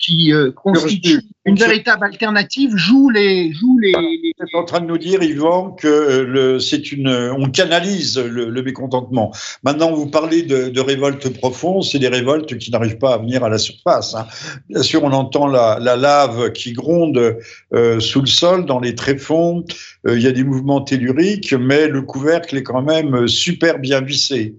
qui 0.00 0.32
euh, 0.32 0.50
constitue 0.50 1.20
une 1.44 1.56
véritable 1.56 2.04
alternative 2.04 2.76
joue 2.76 3.10
les 3.10 3.52
joue 3.52 3.78
les. 3.78 3.92
Vous 3.92 4.44
êtes 4.44 4.54
en 4.54 4.64
train 4.64 4.80
de 4.80 4.86
nous 4.86 4.98
dire, 4.98 5.22
Yvan, 5.22 5.72
que 5.72 5.86
euh, 5.86 6.58
c'est 6.58 6.92
une, 6.92 7.08
on 7.08 7.50
canalise 7.50 8.18
le, 8.18 8.62
mécontentement. 8.62 9.32
Maintenant, 9.62 9.92
vous 9.92 10.06
parlez 10.06 10.42
de, 10.42 10.68
de 10.68 10.80
révoltes 10.80 11.28
profondes, 11.38 11.84
c'est 11.84 11.98
des 11.98 12.08
révoltes 12.08 12.58
qui 12.58 12.70
n'arrivent 12.70 12.98
pas 12.98 13.14
à 13.14 13.18
venir 13.18 13.42
à 13.44 13.48
la 13.48 13.58
surface. 13.58 14.14
Hein. 14.14 14.26
Bien 14.68 14.82
sûr, 14.82 15.02
on 15.02 15.12
entend 15.12 15.46
la, 15.46 15.78
la 15.80 15.96
lave 15.96 16.52
qui 16.52 16.72
gronde 16.72 17.38
euh, 17.72 18.00
sous 18.00 18.20
le 18.20 18.26
sol, 18.26 18.66
dans 18.66 18.80
les 18.80 18.94
tréfonds. 18.94 19.64
Euh, 20.06 20.16
il 20.16 20.22
y 20.22 20.26
a 20.26 20.32
des 20.32 20.44
mouvements 20.44 20.82
telluriques, 20.82 21.52
mais 21.52 21.88
le 21.88 22.02
couvercle 22.02 22.56
est 22.56 22.62
quand 22.62 22.82
même 22.82 23.28
super 23.28 23.78
bien 23.78 24.00
vissé. 24.00 24.56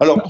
Alors, 0.00 0.26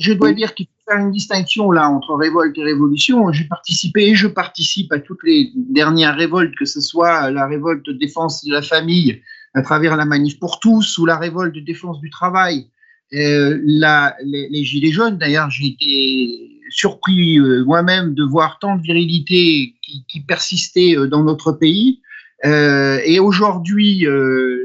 je 0.00 0.12
dois 0.12 0.32
dire 0.32 0.54
qu'il 0.54 0.66
faire 0.88 0.98
une 0.98 1.10
distinction 1.10 1.70
là 1.70 1.88
entre 1.88 2.14
révolte 2.14 2.56
et 2.58 2.64
révolution. 2.64 3.32
J'ai 3.32 3.44
participé 3.44 4.08
et 4.08 4.14
je 4.14 4.26
participe 4.26 4.92
à 4.92 4.98
toutes 4.98 5.22
les 5.22 5.50
dernières 5.54 6.16
révoltes, 6.16 6.54
que 6.58 6.64
ce 6.64 6.80
soit 6.80 7.30
la 7.30 7.46
révolte 7.46 7.86
de 7.86 7.92
défense 7.92 8.44
de 8.44 8.52
la 8.52 8.62
famille 8.62 9.20
à 9.54 9.62
travers 9.62 9.96
la 9.96 10.04
manif 10.04 10.38
pour 10.38 10.60
tous 10.60 10.98
ou 10.98 11.06
la 11.06 11.16
révolte 11.16 11.54
de 11.54 11.60
défense 11.60 12.00
du 12.00 12.10
travail. 12.10 12.68
Euh, 13.12 13.58
les, 13.62 14.64
gilets 14.64 14.90
jaunes, 14.90 15.18
d'ailleurs, 15.18 15.50
j'ai 15.50 15.66
été 15.66 16.54
surpris 16.70 17.38
euh, 17.38 17.64
moi-même 17.64 18.14
de 18.14 18.24
voir 18.24 18.58
tant 18.58 18.76
de 18.76 18.82
virilité 18.82 19.74
qui, 19.82 20.04
qui 20.08 20.20
persistait 20.20 20.96
euh, 20.96 21.06
dans 21.06 21.22
notre 21.22 21.52
pays. 21.52 22.00
Euh, 22.44 23.00
et 23.04 23.20
aujourd'hui, 23.20 24.06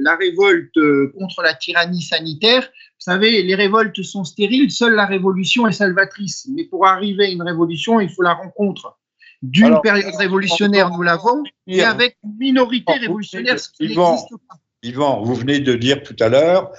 la 0.02 0.16
révolte 0.18 0.78
contre 1.18 1.42
la 1.42 1.54
tyrannie 1.54 2.02
sanitaire, 2.02 2.68
vous 3.00 3.12
savez, 3.12 3.44
les 3.44 3.56
révoltes 3.56 4.04
sont 4.04 4.26
stériles, 4.26 4.70
seule 4.70 4.94
la 4.94 5.06
révolution 5.06 5.68
est 5.68 5.72
salvatrice. 5.72 6.50
Mais 6.54 6.66
pour 6.66 6.86
arriver 6.86 7.28
à 7.28 7.30
une 7.30 7.42
révolution, 7.42 8.02
il 8.02 8.10
faut 8.10 8.24
la 8.24 8.34
rencontre 8.34 8.98
d'une 9.42 9.80
période 9.80 10.14
révolutionnaire, 10.16 10.90
nous 10.90 11.02
l'avons, 11.02 11.44
et 11.66 11.82
avec 11.82 12.18
une 12.26 12.36
minorité 12.38 12.92
révolutionnaire, 12.92 13.58
ce 13.58 13.70
qui 13.70 13.84
n'existe 13.84 14.36
pas. 14.50 14.56
Yvan, 14.82 15.24
vous 15.24 15.36
venez 15.36 15.60
de 15.60 15.74
dire 15.74 16.04
tout 16.04 16.16
à 16.22 16.30
l'heure, 16.30 16.72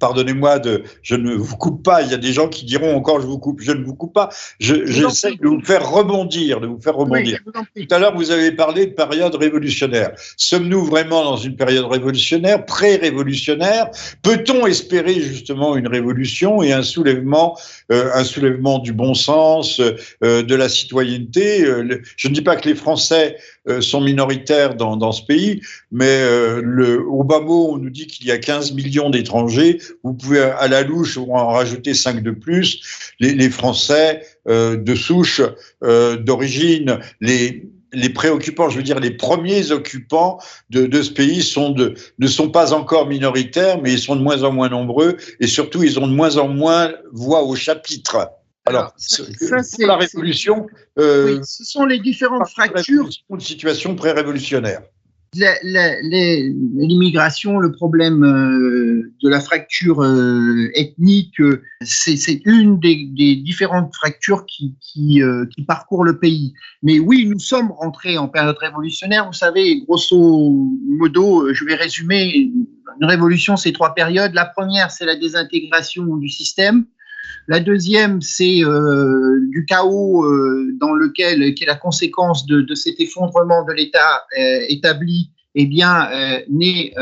pardonnez-moi 0.00 0.58
de, 0.60 0.82
je 1.02 1.14
ne 1.14 1.34
vous 1.34 1.56
coupe 1.56 1.82
pas. 1.82 2.00
Il 2.00 2.10
y 2.10 2.14
a 2.14 2.18
des 2.18 2.32
gens 2.32 2.48
qui 2.48 2.64
diront 2.64 2.96
encore 2.96 3.20
je 3.20 3.26
vous 3.26 3.38
coupe. 3.38 3.60
Je 3.60 3.72
ne 3.72 3.84
vous 3.84 3.94
coupe 3.94 4.14
pas. 4.14 4.30
J'essaie 4.58 5.34
de 5.36 5.46
vous 5.46 5.60
faire 5.60 5.86
rebondir, 5.90 6.60
de 6.60 6.66
vous 6.66 6.80
faire 6.80 6.94
rebondir. 6.94 7.40
tout 7.44 7.86
à 7.90 7.98
l'heure, 7.98 8.16
vous 8.16 8.30
avez 8.30 8.50
parlé 8.52 8.86
de 8.86 8.92
période 8.92 9.34
révolutionnaire. 9.34 10.12
Sommes-nous 10.38 10.86
vraiment 10.86 11.22
dans 11.22 11.36
une 11.36 11.54
période 11.54 11.84
révolutionnaire, 11.84 12.64
pré-révolutionnaire? 12.64 13.90
Peut-on 14.22 14.66
espérer 14.66 15.14
justement 15.20 15.76
une 15.76 15.88
révolution 15.88 16.62
et 16.62 16.72
un 16.72 16.82
soulèvement, 16.82 17.58
euh, 17.92 18.08
un 18.14 18.24
soulèvement 18.24 18.78
du 18.78 18.94
bon 18.94 19.12
sens, 19.12 19.80
euh, 19.80 20.42
de 20.42 20.54
la 20.54 20.70
citoyenneté? 20.70 21.62
Euh, 21.66 22.00
Je 22.16 22.28
ne 22.28 22.34
dis 22.34 22.42
pas 22.42 22.56
que 22.56 22.68
les 22.68 22.74
Français 22.74 23.36
sont 23.80 24.02
minoritaires 24.02 24.74
dans, 24.74 24.96
dans, 24.98 25.12
ce 25.12 25.24
pays, 25.24 25.62
mais 25.90 26.20
le, 26.60 27.02
au 27.02 27.24
on 27.40 27.78
nous 27.78 27.90
dit 27.90 28.06
qu'il 28.06 28.26
y 28.26 28.30
a 28.30 28.38
15 28.38 28.72
millions 28.72 29.10
d'étrangers. 29.10 29.80
Vous 30.02 30.14
pouvez 30.14 30.40
à 30.40 30.68
la 30.68 30.82
louche 30.82 31.18
en 31.18 31.48
rajouter 31.48 31.94
5 31.94 32.22
de 32.22 32.30
plus. 32.30 32.80
Les, 33.20 33.50
Français 33.50 34.22
euh, 34.48 34.76
de 34.76 34.94
souche, 34.94 35.40
euh, 35.82 36.16
d'origine, 36.16 36.98
les, 37.20 37.68
les 37.94 38.10
préoccupants, 38.10 38.68
je 38.68 38.76
veux 38.76 38.82
dire 38.82 39.00
les 39.00 39.10
premiers 39.10 39.70
occupants 39.70 40.38
de, 40.70 41.02
ce 41.02 41.10
pays 41.10 41.42
sont 41.42 41.70
de, 41.70 41.94
ne 42.18 42.26
sont 42.26 42.50
pas 42.50 42.72
encore 42.72 43.06
minoritaires, 43.06 43.80
mais 43.80 43.92
ils 43.92 43.98
sont 43.98 44.16
de 44.16 44.22
moins 44.22 44.42
en 44.42 44.52
moins 44.52 44.68
nombreux 44.68 45.16
et 45.40 45.46
surtout 45.46 45.82
ils 45.82 45.98
ont 45.98 46.06
de 46.06 46.12
moins 46.12 46.36
en 46.36 46.48
moins 46.48 46.92
voix 47.12 47.42
au 47.42 47.54
chapitre. 47.54 48.30
Alors, 48.66 48.94
ça, 48.96 49.62
c'est 49.62 49.86
la 49.86 49.96
révolution. 49.96 50.66
Euh, 50.98 51.42
ce 51.44 51.64
sont 51.64 51.84
les 51.84 51.98
différentes 51.98 52.48
fractures. 52.48 53.08
Une 53.28 53.40
situation 53.40 53.94
pré-révolutionnaire 53.94 54.82
l'immigration, 55.34 57.58
le 57.58 57.72
problème 57.72 58.24
euh, 58.24 59.12
de 59.22 59.28
la 59.28 59.40
fracture 59.40 60.02
euh, 60.02 60.70
ethnique, 60.74 61.40
euh, 61.40 61.62
c'est 61.82 62.40
une 62.44 62.78
des, 62.78 63.36
différentes 63.36 63.94
fractures 63.94 64.44
qui, 64.46 64.74
qui, 64.80 65.22
parcourent 65.66 66.04
le 66.04 66.18
pays. 66.18 66.52
Mais 66.82 66.98
oui, 66.98 67.26
nous 67.26 67.38
sommes 67.38 67.72
rentrés 67.72 68.18
en 68.18 68.28
période 68.28 68.56
révolutionnaire. 68.58 69.26
Vous 69.26 69.32
savez, 69.32 69.80
grosso 69.82 70.50
modo, 70.86 71.52
je 71.52 71.64
vais 71.64 71.74
résumer, 71.74 72.52
une 73.00 73.06
révolution, 73.06 73.56
c'est 73.56 73.72
trois 73.72 73.94
périodes. 73.94 74.34
La 74.34 74.44
première, 74.44 74.90
c'est 74.90 75.06
la 75.06 75.16
désintégration 75.16 76.16
du 76.16 76.28
système. 76.28 76.84
La 77.46 77.60
deuxième, 77.60 78.22
c'est 78.22 78.64
euh, 78.64 79.40
du 79.48 79.66
chaos 79.66 80.24
euh, 80.24 80.70
dans 80.80 80.92
lequel, 80.92 81.54
qui 81.54 81.64
est 81.64 81.66
la 81.66 81.76
conséquence 81.76 82.46
de, 82.46 82.74
cet 82.74 83.00
effondrement 83.00 83.64
de 83.64 83.72
l'État 83.72 84.24
euh, 84.38 84.60
établi, 84.68 85.30
eh 85.54 85.66
bien, 85.66 86.08
naît 86.48 86.92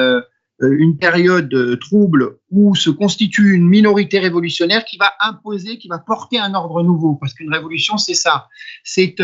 une 0.61 0.99
période 0.99 1.79
trouble 1.81 2.37
où 2.50 2.75
se 2.75 2.91
constitue 2.91 3.55
une 3.55 3.67
minorité 3.67 4.19
révolutionnaire 4.19 4.85
qui 4.85 4.99
va 4.99 5.11
imposer, 5.21 5.79
qui 5.79 5.88
va 5.88 5.99
porter 5.99 6.38
un 6.38 6.52
ordre 6.52 6.83
nouveau. 6.83 7.14
Parce 7.14 7.33
qu'une 7.33 7.50
révolution, 7.50 7.97
c'est 7.97 8.14
ça. 8.14 8.49
C'est 8.85 9.17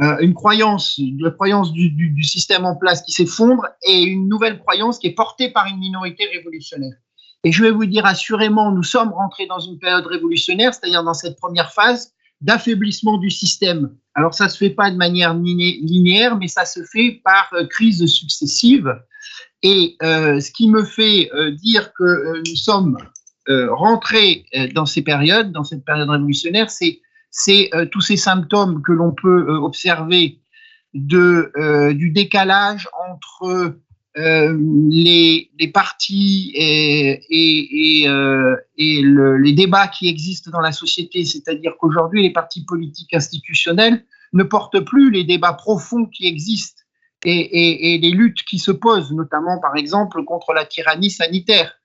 une 0.00 0.34
croyance, 0.34 1.00
la 1.20 1.30
croyance 1.30 1.72
du, 1.72 1.90
du 1.90 2.24
système 2.24 2.64
en 2.64 2.74
place 2.74 3.02
qui 3.02 3.12
s'effondre 3.12 3.68
et 3.86 4.02
une 4.02 4.28
nouvelle 4.28 4.58
croyance 4.58 4.98
qui 4.98 5.06
est 5.06 5.14
portée 5.14 5.50
par 5.50 5.66
une 5.66 5.78
minorité 5.78 6.24
révolutionnaire. 6.26 6.94
Et 7.44 7.50
je 7.50 7.62
vais 7.62 7.70
vous 7.70 7.86
dire 7.86 8.06
assurément, 8.06 8.70
nous 8.70 8.84
sommes 8.84 9.12
rentrés 9.12 9.46
dans 9.46 9.58
une 9.58 9.78
période 9.78 10.06
révolutionnaire, 10.06 10.72
c'est-à-dire 10.72 11.02
dans 11.02 11.14
cette 11.14 11.36
première 11.38 11.72
phase 11.72 12.12
d'affaiblissement 12.40 13.18
du 13.18 13.30
système. 13.30 13.94
Alors 14.14 14.34
ça 14.34 14.48
se 14.48 14.58
fait 14.58 14.70
pas 14.70 14.90
de 14.90 14.96
manière 14.96 15.34
linéaire, 15.34 16.36
mais 16.36 16.48
ça 16.48 16.64
se 16.64 16.84
fait 16.84 17.20
par 17.24 17.48
euh, 17.54 17.66
crises 17.66 18.04
successives. 18.06 18.94
Et 19.62 19.96
euh, 20.02 20.40
ce 20.40 20.50
qui 20.50 20.68
me 20.68 20.84
fait 20.84 21.30
euh, 21.34 21.52
dire 21.52 21.92
que 21.94 22.42
nous 22.48 22.56
sommes 22.56 22.98
rentrés 23.48 24.44
dans 24.72 24.86
ces 24.86 25.02
périodes, 25.02 25.50
dans 25.50 25.64
cette 25.64 25.84
période 25.84 26.08
révolutionnaire, 26.08 26.70
c'est 26.70 27.00
tous 27.90 28.00
ces 28.00 28.16
symptômes 28.16 28.82
que 28.82 28.92
l'on 28.92 29.10
peut 29.10 29.48
observer 29.48 30.38
de, 30.94 31.90
du 31.92 32.10
décalage 32.10 32.88
entre 33.10 33.74
euh, 34.18 34.58
les, 34.90 35.48
partis 35.72 36.52
et, 36.54 38.04
euh, 38.06 38.56
les 38.76 39.52
débats 39.52 39.88
qui 39.88 40.08
existent 40.08 40.50
dans 40.50 40.60
la 40.60 40.72
société, 40.72 41.24
c'est-à-dire 41.24 41.72
qu'aujourd'hui, 41.78 42.22
les 42.22 42.32
partis 42.32 42.64
politiques 42.64 43.14
institutionnels 43.14 44.04
ne 44.34 44.42
portent 44.42 44.80
plus 44.80 45.10
les 45.10 45.24
débats 45.24 45.54
profonds 45.54 46.06
qui 46.06 46.26
existent 46.26 46.82
et, 47.24 47.98
les 48.02 48.10
luttes 48.10 48.42
qui 48.48 48.58
se 48.58 48.70
posent, 48.70 49.12
notamment, 49.12 49.58
par 49.60 49.76
exemple, 49.76 50.22
contre 50.24 50.52
la 50.52 50.66
tyrannie 50.66 51.10
sanitaire. 51.10 51.78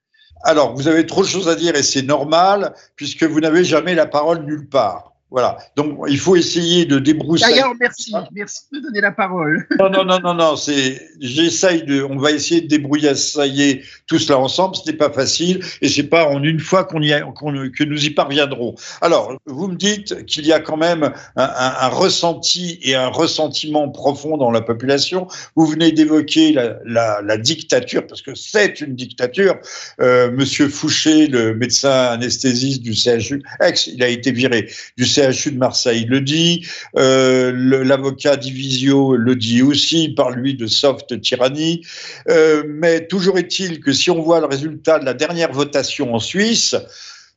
Alors, 0.43 0.75
vous 0.75 0.87
avez 0.87 1.05
trop 1.05 1.21
de 1.21 1.27
choses 1.27 1.47
à 1.47 1.55
dire 1.55 1.75
et 1.75 1.83
c'est 1.83 2.01
normal, 2.01 2.73
puisque 2.95 3.23
vous 3.23 3.39
n'avez 3.39 3.63
jamais 3.63 3.95
la 3.95 4.05
parole 4.05 4.43
nulle 4.43 4.67
part. 4.67 5.13
Voilà. 5.29 5.57
Donc, 5.75 5.99
il 6.07 6.17
faut 6.17 6.37
essayer 6.37 6.85
de 6.85 6.99
débroussailler. 6.99 7.55
D'ailleurs, 7.55 7.73
merci. 7.77 8.13
Merci 8.31 8.61
de 8.71 8.77
me 8.77 8.83
donner 8.83 9.01
la 9.01 9.11
parole. 9.11 9.67
Non, 9.77 9.89
non, 9.89 10.05
non, 10.05 10.19
non, 10.19 10.33
non. 10.33 10.55
C'est, 10.55 11.01
j'essaye 11.19 11.83
de, 11.83 12.01
on 12.01 12.17
va 12.17 12.31
essayer 12.31 12.61
de 12.61 12.67
débrouillassailler 12.67 13.83
tout 14.07 14.19
cela 14.19 14.39
ensemble. 14.39 14.77
Ce 14.77 14.89
n'est 14.89 14.95
pas 14.95 15.11
facile 15.11 15.59
et 15.81 15.89
c'est 15.89 16.03
pas 16.03 16.29
en 16.29 16.41
une 16.43 16.61
fois 16.61 16.85
qu'on 16.85 17.01
y 17.01 17.11
a, 17.11 17.21
que 17.21 17.83
nous 17.83 18.05
y 18.05 18.09
parviendrons. 18.09 18.75
Alors, 19.01 19.37
vous 19.45 19.67
me 19.67 19.75
dites 19.75 20.25
qu'il 20.25 20.45
y 20.45 20.53
a 20.53 20.61
quand 20.61 20.77
même 20.77 21.11
un, 21.35 21.87
ressenti 21.89 22.79
et 22.81 22.95
un 22.95 23.09
ressentiment 23.09 23.89
profond 23.89 24.37
dans 24.37 24.51
la 24.51 24.61
population. 24.61 25.27
Vous 25.57 25.65
venez 25.65 25.91
d'évoquer 25.91 26.55
la, 26.85 27.37
dictature 27.37 28.07
parce 28.07 28.21
que 28.21 28.33
c'est 28.33 28.81
une 28.81 28.95
dictature. 28.95 29.57
Euh, 30.01 30.31
Monsieur 30.31 30.69
Fouché, 30.69 31.27
le 31.27 31.53
médecin 31.53 32.11
anesthésiste 32.11 32.81
du 32.81 32.93
CHU, 32.93 33.43
ex, 33.61 33.87
il 33.87 34.01
a 34.01 34.07
été 34.07 34.31
viré 34.31 34.69
du 34.97 35.05
CHU 35.05 35.16
de 35.17 35.57
Marseille 35.57 36.05
le 36.05 36.21
dit, 36.21 36.65
euh, 36.95 37.51
l'avocat 37.83 38.37
Divisio 38.37 39.15
le 39.15 39.35
dit 39.35 39.61
aussi, 39.61 40.09
par 40.09 40.31
lui 40.31 40.55
de 40.55 40.67
soft 40.67 41.19
tyrannie. 41.21 41.81
Euh, 42.29 42.63
mais 42.67 43.07
toujours 43.07 43.37
est-il 43.37 43.79
que 43.79 43.91
si 43.93 44.11
on 44.11 44.21
voit 44.21 44.39
le 44.39 44.45
résultat 44.45 44.99
de 44.99 45.05
la 45.05 45.13
dernière 45.13 45.51
votation 45.51 46.13
en 46.13 46.19
Suisse, 46.19 46.75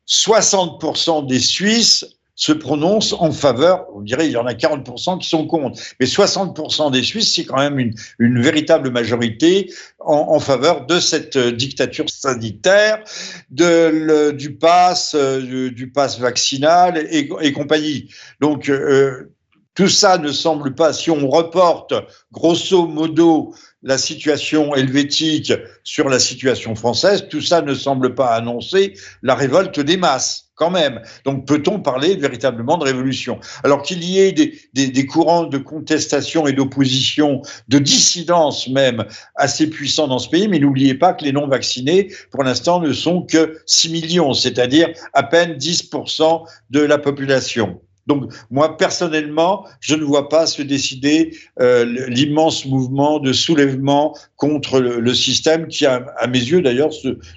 60% 0.06 1.26
des 1.26 1.38
Suisses 1.38 2.04
se 2.40 2.52
prononcent 2.52 3.14
en 3.18 3.32
faveur, 3.32 3.84
on 3.94 4.00
dirait 4.00 4.26
il 4.26 4.32
y 4.32 4.36
en 4.38 4.46
a 4.46 4.54
40% 4.54 5.18
qui 5.18 5.28
sont 5.28 5.46
contre, 5.46 5.78
mais 6.00 6.06
60% 6.06 6.90
des 6.90 7.02
Suisses, 7.02 7.34
c'est 7.34 7.44
quand 7.44 7.58
même 7.58 7.78
une, 8.18 8.40
véritable 8.40 8.90
majorité 8.90 9.70
en, 9.98 10.40
faveur 10.40 10.86
de 10.86 10.98
cette 11.00 11.36
dictature 11.36 12.08
sanitaire, 12.08 13.04
de, 13.50 14.30
du 14.30 14.54
pass, 14.54 15.14
euh, 15.14 15.70
du, 15.70 15.92
vaccinal 16.18 16.96
et, 17.10 17.28
et 17.42 17.52
compagnie. 17.52 18.08
Donc, 18.40 18.70
euh, 18.70 19.30
tout 19.74 19.88
ça 19.88 20.16
ne 20.16 20.32
semble 20.32 20.74
pas, 20.74 20.94
si 20.94 21.10
on 21.10 21.28
reporte 21.28 21.92
grosso 22.32 22.86
modo 22.86 23.54
la 23.82 23.98
situation 23.98 24.74
helvétique 24.74 25.52
sur 25.84 26.08
la 26.08 26.18
situation 26.18 26.74
française, 26.74 27.26
tout 27.30 27.40
ça 27.40 27.62
ne 27.62 27.74
semble 27.74 28.14
pas 28.14 28.34
annoncer 28.34 28.94
la 29.22 29.34
révolte 29.34 29.80
des 29.80 29.96
masses 29.96 30.50
quand 30.54 30.70
même. 30.70 31.00
Donc 31.24 31.46
peut-on 31.46 31.80
parler 31.80 32.16
véritablement 32.16 32.76
de 32.76 32.84
révolution? 32.84 33.40
Alors 33.64 33.82
qu'il 33.82 34.04
y 34.04 34.20
ait 34.20 34.32
des, 34.32 35.06
courants 35.06 35.44
de 35.44 35.56
contestation 35.56 36.46
et 36.46 36.52
d'opposition, 36.52 37.40
de 37.68 37.78
dissidence 37.78 38.68
même 38.68 39.06
assez 39.36 39.70
puissants 39.70 40.08
dans 40.08 40.18
ce 40.18 40.28
pays, 40.28 40.48
mais 40.48 40.58
n'oubliez 40.58 40.94
pas 40.94 41.14
que 41.14 41.24
les 41.24 41.32
non-vaccinés, 41.32 42.12
pour 42.30 42.44
l'instant, 42.44 42.80
ne 42.80 42.92
sont 42.92 43.22
que 43.22 43.58
6 43.64 43.90
millions, 43.90 44.34
c'est-à-dire 44.34 44.90
à 45.14 45.22
peine 45.22 45.54
10% 45.54 46.44
de 46.68 46.80
la 46.80 46.98
population. 46.98 47.80
Donc 48.06 48.32
moi 48.50 48.76
personnellement, 48.76 49.66
je 49.80 49.94
ne 49.94 50.04
vois 50.04 50.28
pas 50.28 50.46
se 50.46 50.62
décider 50.62 51.36
euh, 51.60 51.84
l'immense 52.08 52.66
mouvement 52.66 53.18
de 53.18 53.32
soulèvement 53.32 54.16
contre 54.36 54.80
le, 54.80 55.14
système 55.14 55.68
qui, 55.68 55.84
à, 55.84 56.02
mes 56.28 56.38
yeux 56.38 56.62
d'ailleurs, 56.62 56.90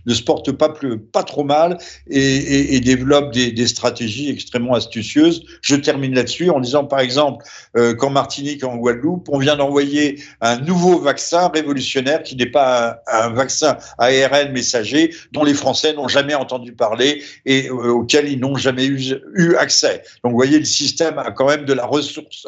ne 0.06 0.14
se 0.14 0.24
porte 0.24 0.52
pas 0.54 0.70
plus, 0.70 0.98
pas 0.98 1.24
trop 1.24 1.44
mal 1.44 1.78
et, 2.10 2.80
développe 2.80 3.34
des, 3.34 3.68
stratégies 3.68 4.30
extrêmement 4.30 4.74
astucieuses. 4.74 5.46
Je 5.62 5.76
termine 5.76 6.16
là-dessus 6.16 6.50
en 6.50 6.60
disant 6.60 6.86
par 6.86 7.00
exemple 7.00 7.46
euh, 7.76 7.94
qu'en 7.94 8.10
Martinique, 8.10 8.64
en 8.64 8.78
Guadeloupe, 8.78 9.28
on 9.30 9.40
vient 9.40 9.58
d'envoyer 9.58 10.22
un 10.42 10.58
nouveau 10.60 11.00
vaccin 11.00 11.50
révolutionnaire 11.54 12.24
qui 12.24 12.36
n'est 12.36 12.46
pas 12.46 13.02
un, 13.08 13.30
vaccin 13.30 13.78
ARN 13.98 14.52
messager 14.52 15.14
dont 15.32 15.44
les 15.44 15.54
Français 15.54 15.94
n'ont 15.94 16.08
jamais 16.08 16.36
entendu 16.36 16.74
parler 16.74 17.22
et 17.46 17.68
euh, 17.68 17.92
auquel 17.92 18.30
ils 18.30 18.40
n'ont 18.40 18.56
jamais 18.56 18.86
eu, 18.86 19.02
eu 19.36 19.56
accès. 19.56 20.04
Donc 20.24 20.32
vous 20.32 20.38
voyez 20.38 20.53
le 20.60 20.66
système 20.66 21.18
a 21.18 21.32
quand 21.32 21.48
même 21.48 21.66
de 21.66 21.74
la 21.74 21.86
ressource. 21.86 22.48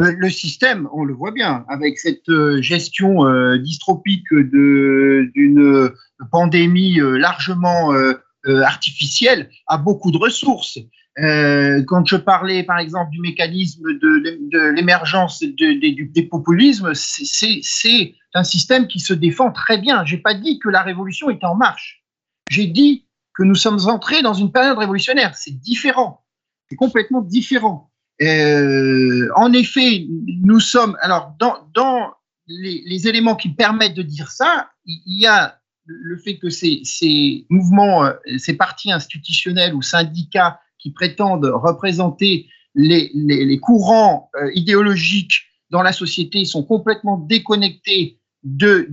Le 0.00 0.30
système, 0.30 0.88
on 0.92 1.04
le 1.04 1.12
voit 1.12 1.32
bien, 1.32 1.64
avec 1.68 1.98
cette 1.98 2.28
euh, 2.28 2.62
gestion 2.62 3.26
euh, 3.26 3.58
dystropique 3.58 4.32
d'une 4.32 5.90
pandémie 6.30 7.00
euh, 7.00 7.18
largement 7.18 7.92
artificielle, 8.44 9.50
a 9.66 9.76
beaucoup 9.76 10.10
de 10.10 10.16
ressources. 10.16 10.78
Euh, 11.20 11.82
quand 11.84 12.06
je 12.06 12.16
parlais, 12.16 12.62
par 12.62 12.78
exemple, 12.78 13.10
du 13.10 13.20
mécanisme 13.20 13.82
de, 13.98 14.70
l'émergence 14.70 15.42
des 15.42 16.28
populismes, 16.30 16.92
c'est 16.94 18.14
un 18.34 18.44
système 18.44 18.86
qui 18.86 19.00
se 19.00 19.14
défend 19.14 19.50
très 19.50 19.78
bien. 19.78 20.04
Je 20.04 20.14
n'ai 20.14 20.22
pas 20.22 20.34
dit 20.34 20.58
que 20.58 20.68
la 20.68 20.82
révolution 20.82 21.28
était 21.30 21.46
en 21.46 21.56
marche. 21.56 22.04
J'ai 22.50 22.66
dit 22.66 23.06
que 23.34 23.42
nous 23.42 23.56
sommes 23.56 23.80
entrés 23.88 24.22
dans 24.22 24.34
une 24.34 24.52
période 24.52 24.78
révolutionnaire. 24.78 25.34
C'est 25.34 25.58
différent. 25.58 26.24
C'est 26.68 26.76
complètement 26.76 27.22
différent. 27.22 27.90
Euh, 28.20 29.28
en 29.36 29.52
effet, 29.52 30.06
nous 30.42 30.60
sommes. 30.60 30.96
Alors, 31.00 31.34
dans, 31.38 32.14
les, 32.46 33.08
éléments 33.08 33.36
qui 33.36 33.50
permettent 33.50 33.94
de 33.94 34.02
dire 34.02 34.30
ça, 34.30 34.70
il 34.84 35.20
y 35.20 35.26
a 35.26 35.58
le 35.86 36.18
fait 36.18 36.38
que 36.38 36.50
ces, 36.50 37.46
mouvements, 37.48 38.04
euh, 38.04 38.12
ces 38.38 38.54
partis 38.54 38.92
institutionnels 38.92 39.74
ou 39.74 39.82
syndicats 39.82 40.60
qui 40.78 40.90
prétendent 40.90 41.50
représenter 41.54 42.46
les, 42.74 43.58
courants 43.60 44.30
euh, 44.36 44.50
idéologiques 44.54 45.44
dans 45.70 45.82
la 45.82 45.92
société 45.92 46.44
sont 46.44 46.62
complètement 46.62 47.18
déconnectés 47.18 48.18
du 48.42 48.86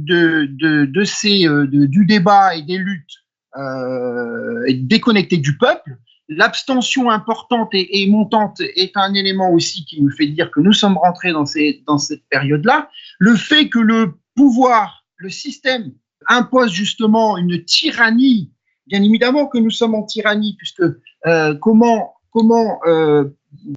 débat 2.06 2.56
et 2.56 2.62
des 2.64 2.78
luttes, 2.78 3.24
déconnectés 4.70 5.38
du 5.38 5.58
peuple. 5.58 5.98
L'abstention 6.28 7.10
importante 7.10 7.70
et, 7.74 8.08
montante 8.10 8.60
est 8.60 8.98
un 8.98 9.14
élément 9.14 9.52
aussi 9.52 9.86
qui 9.86 10.02
me 10.02 10.10
fait 10.10 10.28
dire 10.28 10.50
que 10.50 10.60
nous 10.60 10.74
sommes 10.74 10.98
rentrés 10.98 11.32
dans, 11.32 11.46
cette 11.46 12.28
période-là. 12.30 12.90
Le 13.20 13.36
fait 13.36 13.70
que 13.70 13.80
le 13.80 14.16
pouvoir, 14.36 15.06
le 15.18 15.30
système 15.30 15.94
impose 16.28 16.72
justement 16.72 17.38
une 17.38 17.64
tyrannie 17.64 18.52
Bien 18.88 19.02
évidemment 19.02 19.48
que 19.48 19.58
nous 19.58 19.72
sommes 19.72 19.96
en 19.96 20.04
tyrannie, 20.04 20.56
puisque 20.58 20.84
euh, 21.26 21.56
comment, 21.56 22.14
comment 22.30 22.80
euh, 22.86 23.26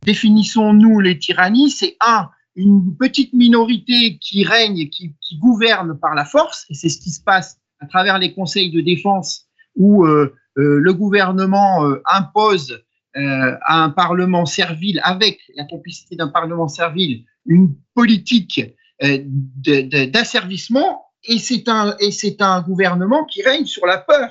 définissons-nous 0.04 1.00
les 1.00 1.18
tyrannies? 1.18 1.70
C'est 1.70 1.96
un, 2.00 2.28
une 2.56 2.94
petite 2.94 3.32
minorité 3.32 4.18
qui 4.18 4.44
règne, 4.44 4.88
qui, 4.90 5.14
qui, 5.20 5.38
gouverne 5.38 5.98
par 5.98 6.14
la 6.14 6.26
force, 6.26 6.66
et 6.68 6.74
c'est 6.74 6.90
ce 6.90 6.98
qui 6.98 7.10
se 7.10 7.22
passe 7.22 7.58
à 7.80 7.86
travers 7.86 8.18
les 8.18 8.34
conseils 8.34 8.70
de 8.70 8.80
défense 8.80 9.47
où 9.78 10.04
euh, 10.04 10.34
euh 10.58 10.80
le 10.80 10.92
gouvernement 10.92 11.86
euh, 11.86 12.02
impose 12.04 12.84
à 13.14 13.82
un 13.82 13.90
parlement 13.90 14.46
servile, 14.46 15.00
avec 15.02 15.40
la 15.56 15.64
complicité 15.64 16.14
d'un 16.14 16.28
parlement 16.28 16.68
servile, 16.68 17.24
une 17.46 17.74
politique 17.92 18.60
d'asservissement, 19.00 21.04
et 21.24 21.38
c'est 21.38 21.68
un, 21.68 21.96
un 22.38 22.62
gouvernement 22.62 23.24
qui 23.24 23.42
règne 23.42 23.64
sur 23.64 23.86
la 23.86 23.98
peur. 23.98 24.30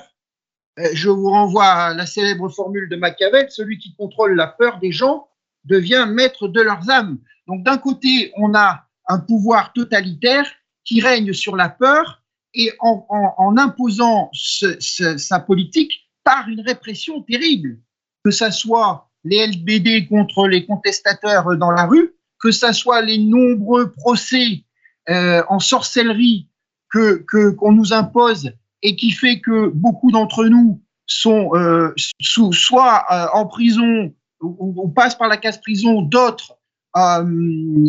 Je 0.94 1.10
vous 1.10 1.28
renvoie 1.28 1.66
à 1.66 1.92
la 1.92 2.06
célèbre 2.06 2.48
formule 2.48 2.88
de 2.88 2.96
Machiavel, 2.96 3.50
celui 3.50 3.76
qui 3.76 3.94
contrôle 3.94 4.34
la 4.34 4.46
peur 4.46 4.78
des 4.78 4.92
gens 4.92 5.28
devient 5.64 6.06
maître 6.08 6.48
de 6.48 6.62
leurs 6.62 6.88
âmes. 6.88 7.18
Donc 7.46 7.64
d'un 7.64 7.76
côté, 7.76 8.32
on 8.36 8.54
a 8.54 8.86
un 9.06 9.18
pouvoir 9.18 9.74
totalitaire 9.74 10.50
qui 10.84 11.02
règne 11.02 11.34
sur 11.34 11.56
la 11.56 11.68
peur 11.68 12.22
et 12.54 12.72
en, 12.80 13.54
imposant 13.56 14.30
sa 14.32 15.40
politique 15.40 15.92
par 16.24 16.48
une 16.48 16.60
répression 16.60 17.22
terrible, 17.22 17.78
que 18.24 18.30
ce 18.30 18.50
soit 18.50 19.08
les 19.24 19.46
LBD 19.46 20.08
contre 20.08 20.46
les 20.46 20.64
contestateurs 20.66 21.56
dans 21.56 21.70
la 21.70 21.86
rue, 21.86 22.14
que 22.40 22.50
ce 22.50 22.72
soit 22.72 23.02
les 23.02 23.18
nombreux 23.18 23.92
procès 23.92 24.64
euh, 25.10 25.42
en 25.48 25.58
sorcellerie 25.58 26.48
que 26.90 27.24
qu'on 27.52 27.72
nous 27.72 27.92
impose 27.92 28.52
et 28.82 28.96
qui 28.96 29.10
fait 29.10 29.40
que 29.40 29.68
beaucoup 29.68 30.10
d'entre 30.10 30.46
nous 30.46 30.82
sont 31.06 31.50
euh, 31.54 31.94
soit 32.20 33.04
euh, 33.10 33.26
en 33.34 33.46
prison 33.46 34.14
ou, 34.40 34.88
passent 34.88 35.18
par 35.18 35.28
la 35.28 35.36
case 35.36 35.60
prison, 35.60 36.02
d'autres 36.02 36.54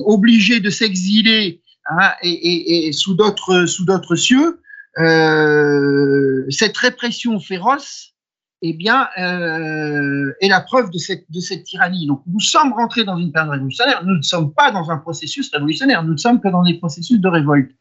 obligés 0.05 0.59
de 0.59 0.69
s'exiler 0.69 1.61
hein, 1.89 2.11
et, 2.23 2.91
sous 2.93 3.15
d'autres 3.15 3.65
sous 3.65 3.85
d'autres 3.85 4.15
cieux. 4.15 4.61
Euh, 4.97 6.45
cette 6.49 6.75
répression 6.77 7.39
féroce, 7.39 8.15
eh 8.61 8.73
bien, 8.73 9.07
euh, 9.17 10.33
est 10.41 10.49
la 10.49 10.61
preuve 10.61 10.89
de 10.89 10.97
cette 10.97 11.29
de 11.29 11.39
cette 11.39 11.63
tyrannie. 11.63 12.07
Donc, 12.07 12.23
nous 12.27 12.39
sommes 12.39 12.73
rentrés 12.73 13.05
dans 13.05 13.17
une 13.17 13.31
période 13.31 13.51
révolutionnaire. 13.51 14.03
Nous 14.03 14.17
ne 14.17 14.21
sommes 14.21 14.53
pas 14.53 14.71
dans 14.71 14.89
un 14.89 14.97
processus 14.97 15.49
révolutionnaire. 15.51 16.03
Nous 16.03 16.13
ne 16.13 16.17
sommes 16.17 16.41
que 16.41 16.49
dans 16.49 16.63
des 16.63 16.75
processus 16.75 17.19
de 17.19 17.27
révolte. 17.27 17.71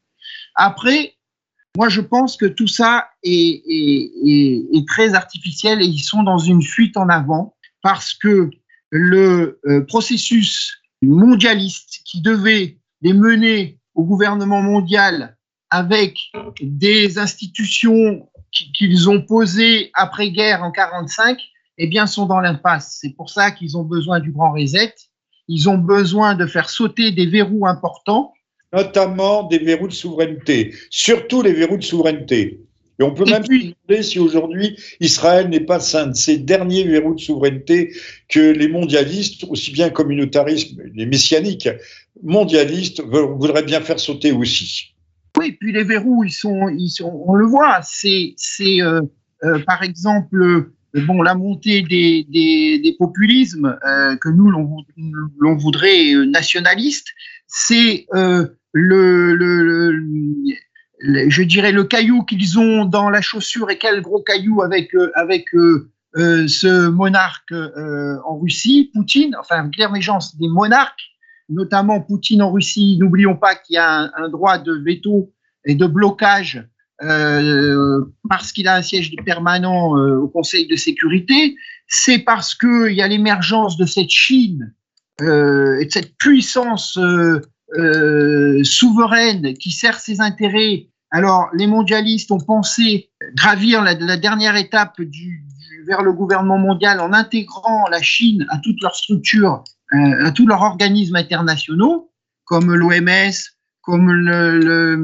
Après, 0.55 1.15
moi, 1.77 1.89
je 1.89 2.01
pense 2.01 2.37
que 2.37 2.47
tout 2.47 2.67
ça 2.67 3.09
est, 3.23 4.87
très 4.89 5.15
artificiel 5.15 5.81
et 5.81 5.85
ils 5.85 6.01
sont 6.01 6.23
dans 6.25 6.39
une 6.39 6.63
fuite 6.63 6.97
en 6.97 7.09
avant 7.09 7.55
parce 7.83 8.15
que 8.15 8.51
le 8.91 9.61
euh, 9.67 9.85
processus 9.87 10.77
mondialiste 11.03 12.01
qui 12.05 12.21
devait 12.21 12.79
les 13.03 13.13
mener 13.13 13.78
au 13.99 14.05
gouvernement 14.05 14.63
mondial 14.63 15.37
avec 15.71 16.17
des 16.63 17.19
institutions 17.19 18.29
qu'ils 18.53 19.11
ont 19.11 19.21
posées 19.21 19.91
après-guerre 19.93 20.63
en 20.63 20.71
45, 20.71 21.37
eh 21.79 21.87
bien, 21.89 22.07
sont 22.07 22.25
dans 22.25 22.41
l'impasse. 22.41 22.99
C'est 23.01 23.11
pour 23.11 23.29
ça 23.29 23.51
qu'ils 23.51 23.77
ont 23.77 23.83
besoin 23.83 24.21
du 24.21 24.31
grand 24.31 24.53
reset. 24.53 24.95
Ils 25.49 25.69
ont 25.69 25.79
besoin 25.79 26.37
de 26.37 26.47
faire 26.47 26.71
sauter 26.71 27.11
des 27.11 27.27
verrous 27.27 27.67
importants 27.67 28.33
notamment 28.73 29.45
des 29.45 29.59
verrous 29.59 29.89
de 29.89 29.93
souveraineté, 29.95 30.75
surtout 30.91 31.41
les 31.41 31.55
verrous 31.55 31.79
de 31.79 31.83
souveraineté. 31.83 32.61
Et 33.01 33.05
on 33.05 33.15
peut 33.15 33.25
même 33.25 33.45
se 33.45 33.51
demander 33.51 34.03
si 34.03 34.19
aujourd'hui 34.19 34.77
Israël 35.01 35.49
n'est 35.49 35.61
pas 35.61 35.97
un 35.97 36.09
de 36.09 36.17
ces 36.17 36.37
derniers 36.37 36.83
verrous 36.83 37.15
de 37.15 37.21
souveraineté 37.21 37.95
que 38.29 38.41
les 38.41 38.67
mondialistes, 38.67 39.45
aussi 39.49 39.71
bien 39.71 39.89
communautaristes, 39.89 40.77
les 40.95 41.07
messianiques, 41.07 41.69
mondialistes, 42.23 43.03
voudraient 43.03 43.63
bien 43.63 43.81
faire 43.81 44.01
sauter 44.01 44.33
aussi. 44.33 44.95
Oui, 45.39 45.53
puis 45.53 45.73
les 45.73 45.85
verrous, 45.85 46.25
ils 46.25 46.33
sont, 46.33 46.69
ils 46.69 46.91
sont 46.91 47.23
on 47.27 47.35
le 47.35 47.47
voit, 47.47 47.81
c'est, 47.83 48.35
euh, 48.61 49.03
euh, 49.45 49.59
par 49.61 49.83
exemple 49.85 50.43
euh, 50.43 50.75
bon, 51.07 51.23
la 51.23 51.35
montée 51.35 51.83
des, 51.83 52.27
des, 52.29 52.97
populismes 52.99 53.79
que 54.21 54.29
nous, 54.31 54.51
l'on, 54.51 55.57
voudrait 55.57 56.15
nationalistes, 56.27 57.09
c'est 57.47 58.07
le, 58.73 59.35
le, 59.35 60.03
je 61.29 61.43
dirais 61.43 61.71
le 61.71 61.85
caillou 61.85 62.25
qu'ils 62.25 62.59
ont 62.59 62.85
dans 62.85 63.11
la 63.11 63.21
chaussure 63.21 63.71
et 63.71 63.79
quel 63.79 64.01
gros 64.01 64.23
caillou 64.23 64.63
avec 64.63 64.91
avec 65.15 65.45
ce 66.17 66.89
monarque 66.89 67.53
en 68.25 68.39
Russie, 68.39 68.91
Poutine, 68.93 69.37
enfin 69.39 69.71
l'émergence 69.77 70.37
des 70.37 70.49
monarques, 70.49 71.08
notamment 71.49 72.01
Poutine 72.01 72.43
en 72.43 72.53
Russie. 72.53 72.97
N'oublions 73.01 73.37
pas 73.37 73.55
qu'il 73.55 73.75
y 73.75 73.79
a 73.79 74.11
un, 74.17 74.29
droit 74.29 74.59
de 74.59 74.73
veto 74.73 75.33
et 75.65 75.75
de 75.75 75.87
blocage 75.87 76.67
parce 76.99 78.51
qu'il 78.53 78.67
a 78.67 78.75
un 78.75 78.83
siège 78.83 79.15
permanent 79.25 79.93
au 79.97 80.27
Conseil 80.27 80.67
de 80.67 80.75
sécurité. 80.75 81.55
C'est 81.87 82.19
parce 82.19 82.57
qu'il 82.57 82.93
y 82.93 83.03
a 83.03 83.07
l'émergence 83.07 83.77
de 83.77 83.87
cette 83.87 84.11
Chine 84.11 84.75
et 85.21 85.25
de 85.25 85.89
cette 85.91 86.17
puissance 86.17 86.99
euh, 87.77 88.65
souveraine 88.65 89.53
qui 89.55 89.71
sert 89.71 90.01
ses 90.01 90.23
intérêts. 90.23 90.87
Alors, 91.11 91.49
les 91.53 91.67
mondialistes 91.67 92.31
ont 92.31 92.41
pensé 92.41 93.11
gravir 93.35 93.83
la, 93.83 94.17
dernière 94.17 94.57
étape 94.57 94.99
vers 95.87 96.03
le 96.03 96.15
gouvernement 96.15 96.57
mondial 96.57 96.99
en 97.01 97.13
intégrant 97.13 97.87
la 97.91 98.01
Chine 98.01 98.47
à 98.49 98.57
toutes 98.57 98.81
leurs 98.81 98.95
structures, 98.95 99.63
euh, 99.63 99.78
à 99.93 100.31
tous 100.33 100.47
leurs 100.47 100.63
organismes 100.63 101.17
internationaux, 101.17 102.11
comme 102.45 102.75
l'OMS, 102.75 103.33
comme 103.83 104.13
le, 104.13 104.97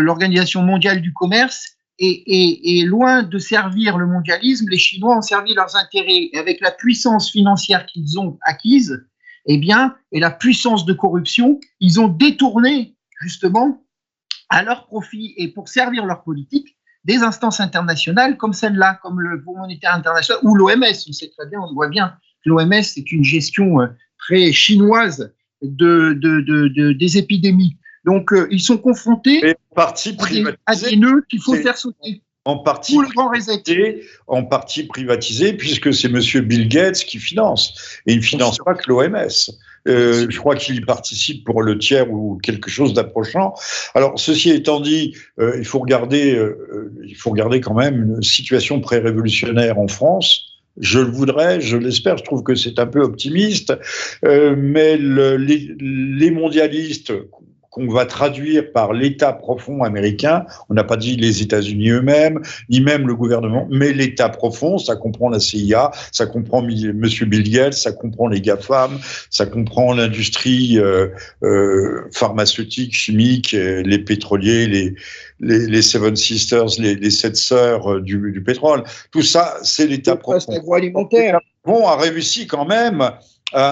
l'Organisation 0.00 0.62
mondiale 0.62 1.00
du 1.00 1.12
commerce. 1.12 1.68
Et, 1.98 2.82
loin 2.84 3.22
de 3.22 3.38
servir 3.38 3.96
le 3.96 4.06
mondialisme, 4.06 4.68
les 4.68 4.78
Chinois 4.78 5.18
ont 5.18 5.22
servi 5.22 5.54
leurs 5.54 5.76
intérêts. 5.76 6.30
Avec 6.34 6.60
la 6.60 6.72
puissance 6.72 7.30
financière 7.30 7.86
qu'ils 7.86 8.18
ont 8.18 8.38
acquise, 8.42 9.06
eh 9.46 9.58
bien, 9.58 9.94
et 10.10 10.18
la 10.18 10.30
puissance 10.30 10.84
de 10.84 10.92
corruption, 10.92 11.60
ils 11.80 12.00
ont 12.00 12.08
détourné 12.08 12.96
justement 13.20 13.84
à 14.48 14.62
leur 14.62 14.86
profit 14.86 15.32
et 15.36 15.48
pour 15.48 15.68
servir 15.68 16.04
leur 16.04 16.24
politique 16.24 16.76
des 17.04 17.18
instances 17.18 17.60
internationales 17.60 18.36
comme 18.36 18.52
celle-là, 18.52 18.98
comme 19.02 19.20
le 19.20 19.40
Fonds 19.42 19.58
monétaire 19.58 19.94
international 19.94 20.42
ou 20.44 20.54
l'OMS. 20.54 20.84
On 21.08 21.12
sait 21.12 21.30
très 21.36 21.46
bien, 21.48 21.60
on 21.60 21.72
voit 21.72 21.88
bien 21.88 22.16
l'OMS 22.44 22.82
c'est 22.82 23.12
une 23.12 23.24
gestion 23.24 23.80
euh, 23.80 23.86
très 24.18 24.52
chinoise 24.52 25.32
de, 25.62 26.12
de, 26.14 26.92
des 26.92 27.18
épidémies. 27.18 27.76
Donc, 28.04 28.32
euh, 28.32 28.48
ils 28.50 28.60
sont 28.60 28.78
confrontés 28.78 29.54
à 29.76 30.74
des 30.74 30.96
nœuds 30.96 31.24
qu'il 31.28 31.40
faut 31.40 31.54
faire 31.54 31.76
sauter 31.76 32.22
en 32.44 32.58
partie, 32.58 32.96
privatisé, 32.96 34.02
en 34.26 34.42
partie 34.42 34.82
privatisé, 34.82 35.52
puisque 35.52 35.94
c'est 35.94 36.08
M. 36.08 36.44
Bill 36.44 36.68
Gates 36.68 37.04
qui 37.04 37.18
finance. 37.18 38.00
Et 38.06 38.14
il 38.14 38.18
ne 38.18 38.22
finance 38.22 38.58
pas 38.58 38.74
que 38.74 38.90
l'OMS. 38.90 39.28
Euh, 39.86 40.26
je 40.28 40.38
crois 40.38 40.56
qu'il 40.56 40.76
y 40.76 40.80
participe 40.80 41.44
pour 41.44 41.62
le 41.62 41.78
tiers 41.78 42.10
ou 42.10 42.38
quelque 42.42 42.68
chose 42.68 42.94
d'approchant. 42.94 43.54
Alors, 43.94 44.18
ceci 44.18 44.50
étant 44.50 44.80
dit, 44.80 45.14
il, 45.38 45.64
faut 45.64 45.78
regarder, 45.78 46.36
il 47.04 47.14
faut 47.14 47.30
regarder 47.30 47.60
quand 47.60 47.74
même 47.74 48.16
une 48.16 48.22
situation 48.22 48.80
pré-révolutionnaire 48.80 49.78
en 49.78 49.86
France. 49.86 50.51
Je 50.78 50.98
le 50.98 51.10
voudrais, 51.10 51.60
je 51.60 51.76
l'espère, 51.76 52.16
je 52.16 52.24
trouve 52.24 52.42
que 52.42 52.54
c'est 52.54 52.78
un 52.78 52.86
peu 52.86 53.00
optimiste, 53.00 53.74
euh, 54.24 54.54
mais 54.56 54.96
le, 54.96 55.36
les, 55.36 55.74
les, 55.78 56.30
mondialistes 56.30 57.12
qu'on 57.70 57.88
va 57.88 58.04
traduire 58.04 58.70
par 58.72 58.92
l'État 58.92 59.32
profond 59.32 59.82
américain. 59.82 60.44
On 60.68 60.74
n'a 60.74 60.84
pas 60.84 60.98
dit 60.98 61.16
les 61.16 61.40
États-Unis 61.40 61.88
eux-mêmes, 61.88 62.42
ni 62.68 62.82
même 62.82 63.06
le 63.06 63.14
gouvernement, 63.14 63.66
mais 63.70 63.94
l'État 63.94 64.28
profond, 64.28 64.76
ça 64.76 64.94
comprend 64.94 65.30
la 65.30 65.40
CIA, 65.40 65.90
ça 66.12 66.26
comprend 66.26 66.62
M. 66.62 67.06
Bill 67.06 67.50
Gates, 67.50 67.72
ça 67.72 67.92
comprend 67.92 68.28
les 68.28 68.42
GAFAM, 68.42 68.98
ça 69.30 69.46
comprend 69.46 69.94
l'industrie 69.94 70.78
euh, 70.78 71.08
euh, 71.42 72.02
pharmaceutique, 72.12 72.92
chimique, 72.92 73.52
les 73.52 73.98
pétroliers, 73.98 74.66
les, 74.66 74.94
les, 75.42 75.66
les 75.66 75.82
Seven 75.82 76.16
Sisters, 76.16 76.78
les, 76.78 76.94
les 76.94 77.10
sept 77.10 77.36
sœurs 77.36 77.92
euh, 77.92 78.00
du, 78.00 78.32
du, 78.32 78.42
pétrole. 78.42 78.84
Tout 79.10 79.22
ça, 79.22 79.56
c'est 79.62 79.86
l'État 79.86 80.16
profond. 80.16 80.52
agroalimentaire. 80.52 81.40
Bon, 81.64 81.86
a 81.86 81.96
réussi 81.96 82.46
quand 82.46 82.64
même 82.64 83.10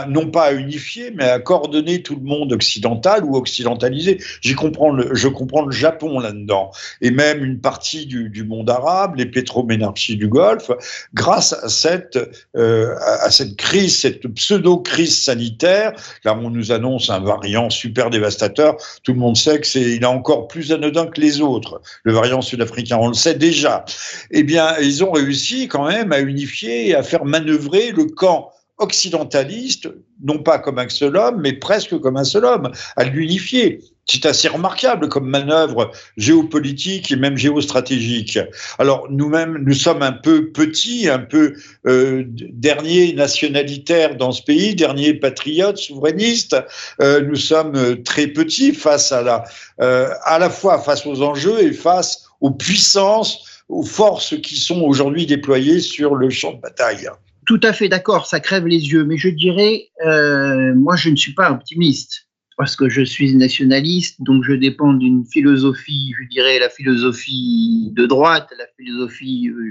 non 0.09 0.31
pas 0.31 0.45
à 0.45 0.53
unifier, 0.53 1.11
mais 1.11 1.25
à 1.25 1.39
coordonner 1.39 2.03
tout 2.03 2.17
le 2.17 2.23
monde 2.23 2.53
occidental 2.53 3.25
ou 3.25 3.37
occidentalisé. 3.37 4.19
J'y 4.41 4.55
comprends 4.55 4.97
je 5.13 5.29
comprends 5.29 5.65
le 5.65 5.73
Japon 5.73 6.19
là-dedans, 6.21 6.71
et 7.01 7.11
même 7.11 7.45
une 7.45 7.61
partie 7.61 8.07
du, 8.07 8.29
du 8.29 8.45
monde 8.45 8.71
arabe, 8.71 9.17
les 9.17 9.27
pétroménarchies 9.27 10.17
du 10.17 10.29
Golfe, 10.29 10.71
grâce 11.15 11.53
à 11.53 11.69
cette, 11.69 12.19
euh, 12.57 12.95
à 13.01 13.31
cette 13.31 13.57
crise, 13.57 13.99
cette 13.99 14.27
pseudo-crise 14.27 15.23
sanitaire. 15.23 15.93
Là, 16.25 16.37
on 16.37 16.51
nous 16.51 16.73
annonce 16.73 17.11
un 17.11 17.21
variant 17.21 17.71
super 17.71 18.11
dévastateur. 18.11 18.77
Tout 19.03 19.13
le 19.13 19.19
monde 19.19 19.37
sait 19.37 19.61
que 19.61 19.67
c'est, 19.67 19.83
il 19.83 20.03
est 20.03 20.07
encore 20.07 20.49
plus 20.49 20.73
anodin 20.73 21.07
que 21.07 21.21
les 21.21 21.41
autres. 21.41 21.81
Le 22.05 22.13
variant 22.13 22.43
sud-africain, 22.43 22.99
on 22.99 23.09
le 23.09 23.15
sait 23.15 23.35
déjà. 23.35 23.85
Eh 24.31 24.43
bien, 24.43 24.77
ils 24.81 25.05
ont 25.05 25.13
réussi 25.13 25.69
quand 25.69 25.87
même 25.87 26.13
à 26.13 26.21
unifier 26.21 26.89
et 26.89 26.95
à 26.95 27.03
faire 27.03 27.25
manœuvrer 27.25 27.93
le 27.93 28.05
camp 28.05 28.51
occidentaliste, 28.81 29.89
non 30.23 30.43
pas 30.43 30.59
comme 30.59 30.79
un 30.79 30.89
seul 30.89 31.17
homme, 31.17 31.41
mais 31.41 31.53
presque 31.53 31.99
comme 32.01 32.17
un 32.17 32.25
seul 32.25 32.45
homme, 32.45 32.71
à 32.97 33.05
l'unifier. 33.05 33.81
C'est 34.07 34.27
assez 34.27 34.49
remarquable 34.49 35.09
comme 35.09 35.29
manœuvre 35.29 35.93
géopolitique 36.17 37.13
et 37.13 37.17
même 37.17 37.37
géostratégique. 37.37 38.41
Alors 38.79 39.07
nous-mêmes, 39.09 39.59
nous 39.65 39.75
sommes 39.75 40.03
un 40.03 40.13
peu 40.13 40.51
petits, 40.51 41.09
un 41.09 41.21
peu 41.21 41.55
euh, 41.87 42.25
derniers 42.27 43.13
nationalitaires 43.13 44.17
dans 44.17 44.33
ce 44.33 44.43
pays, 44.43 44.75
derniers 44.75 45.15
patriotes, 45.15 45.79
souverainistes. 45.79 46.57
Euh, 47.01 47.21
nous 47.21 47.37
sommes 47.37 48.03
très 48.03 48.27
petits 48.27 48.73
face 48.73 49.13
à 49.13 49.23
la, 49.23 49.45
euh, 49.81 50.11
à 50.25 50.41
la 50.41 50.51
fois 50.51 50.81
face 50.81 51.07
aux 51.07 51.23
enjeux 51.23 51.63
et 51.63 51.73
face 51.73 52.25
aux 52.41 52.51
puissances, 52.51 53.63
aux 53.69 53.85
forces 53.85 54.35
qui 54.41 54.57
sont 54.57 54.81
aujourd'hui 54.81 55.27
déployées 55.27 55.81
sur 55.81 56.17
le 56.17 56.31
champ 56.31 56.55
de 56.55 56.61
bataille 56.61 57.09
tout 57.51 57.59
à 57.65 57.73
fait 57.73 57.89
d'accord, 57.89 58.29
ça 58.29 58.39
crève 58.39 58.69
les 58.69 58.93
yeux, 58.93 59.05
mais 59.05 59.17
je 59.17 59.29
dirais, 59.29 59.89
euh, 60.07 60.73
moi 60.77 60.95
je 60.95 61.11
ne 61.11 61.17
suis 61.17 61.35
pas 61.35 61.51
optimiste 61.51 62.29
parce 62.57 62.77
que 62.77 62.89
je 62.89 63.03
suis 63.03 63.35
nationaliste, 63.35 64.23
donc 64.23 64.45
je 64.45 64.53
dépends 64.53 64.93
d'une 64.93 65.25
philosophie, 65.27 66.15
je 66.17 66.29
dirais 66.29 66.61
la 66.61 66.69
philosophie 66.69 67.91
de 67.93 68.07
droite, 68.07 68.53
la 68.57 68.67
philosophie 68.79 69.49
euh, 69.49 69.69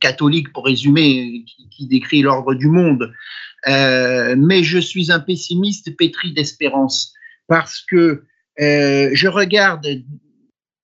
catholique 0.00 0.52
pour 0.52 0.64
résumer, 0.64 1.44
qui, 1.70 1.86
décrit 1.86 2.22
l'ordre 2.22 2.54
du 2.54 2.66
monde. 2.66 3.12
Euh, 3.68 4.34
mais 4.36 4.64
je 4.64 4.80
suis 4.80 5.12
un 5.12 5.20
pessimiste 5.20 5.96
pétri 5.96 6.32
d'espérance 6.32 7.14
parce 7.46 7.84
que 7.88 8.24
je 8.58 9.28
regarde, 9.28 9.86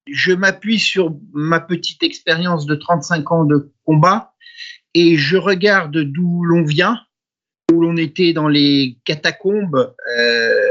je 0.06 0.32
m'appuie 0.32 0.78
sur 0.78 1.16
ma 1.32 1.58
petite 1.58 2.04
expérience 2.04 2.64
de 2.64 2.76
35 2.76 3.32
ans 3.32 3.44
de 3.44 3.72
combat 3.84 4.34
et 4.94 5.16
je 5.16 5.36
regarde 5.36 5.98
d'où 5.98 6.44
l'on 6.44 6.64
vient, 6.64 6.98
où 7.72 7.80
l'on 7.80 7.96
était 7.96 8.32
dans 8.32 8.48
les 8.48 8.96
catacombes 9.04 9.94
euh, 10.18 10.68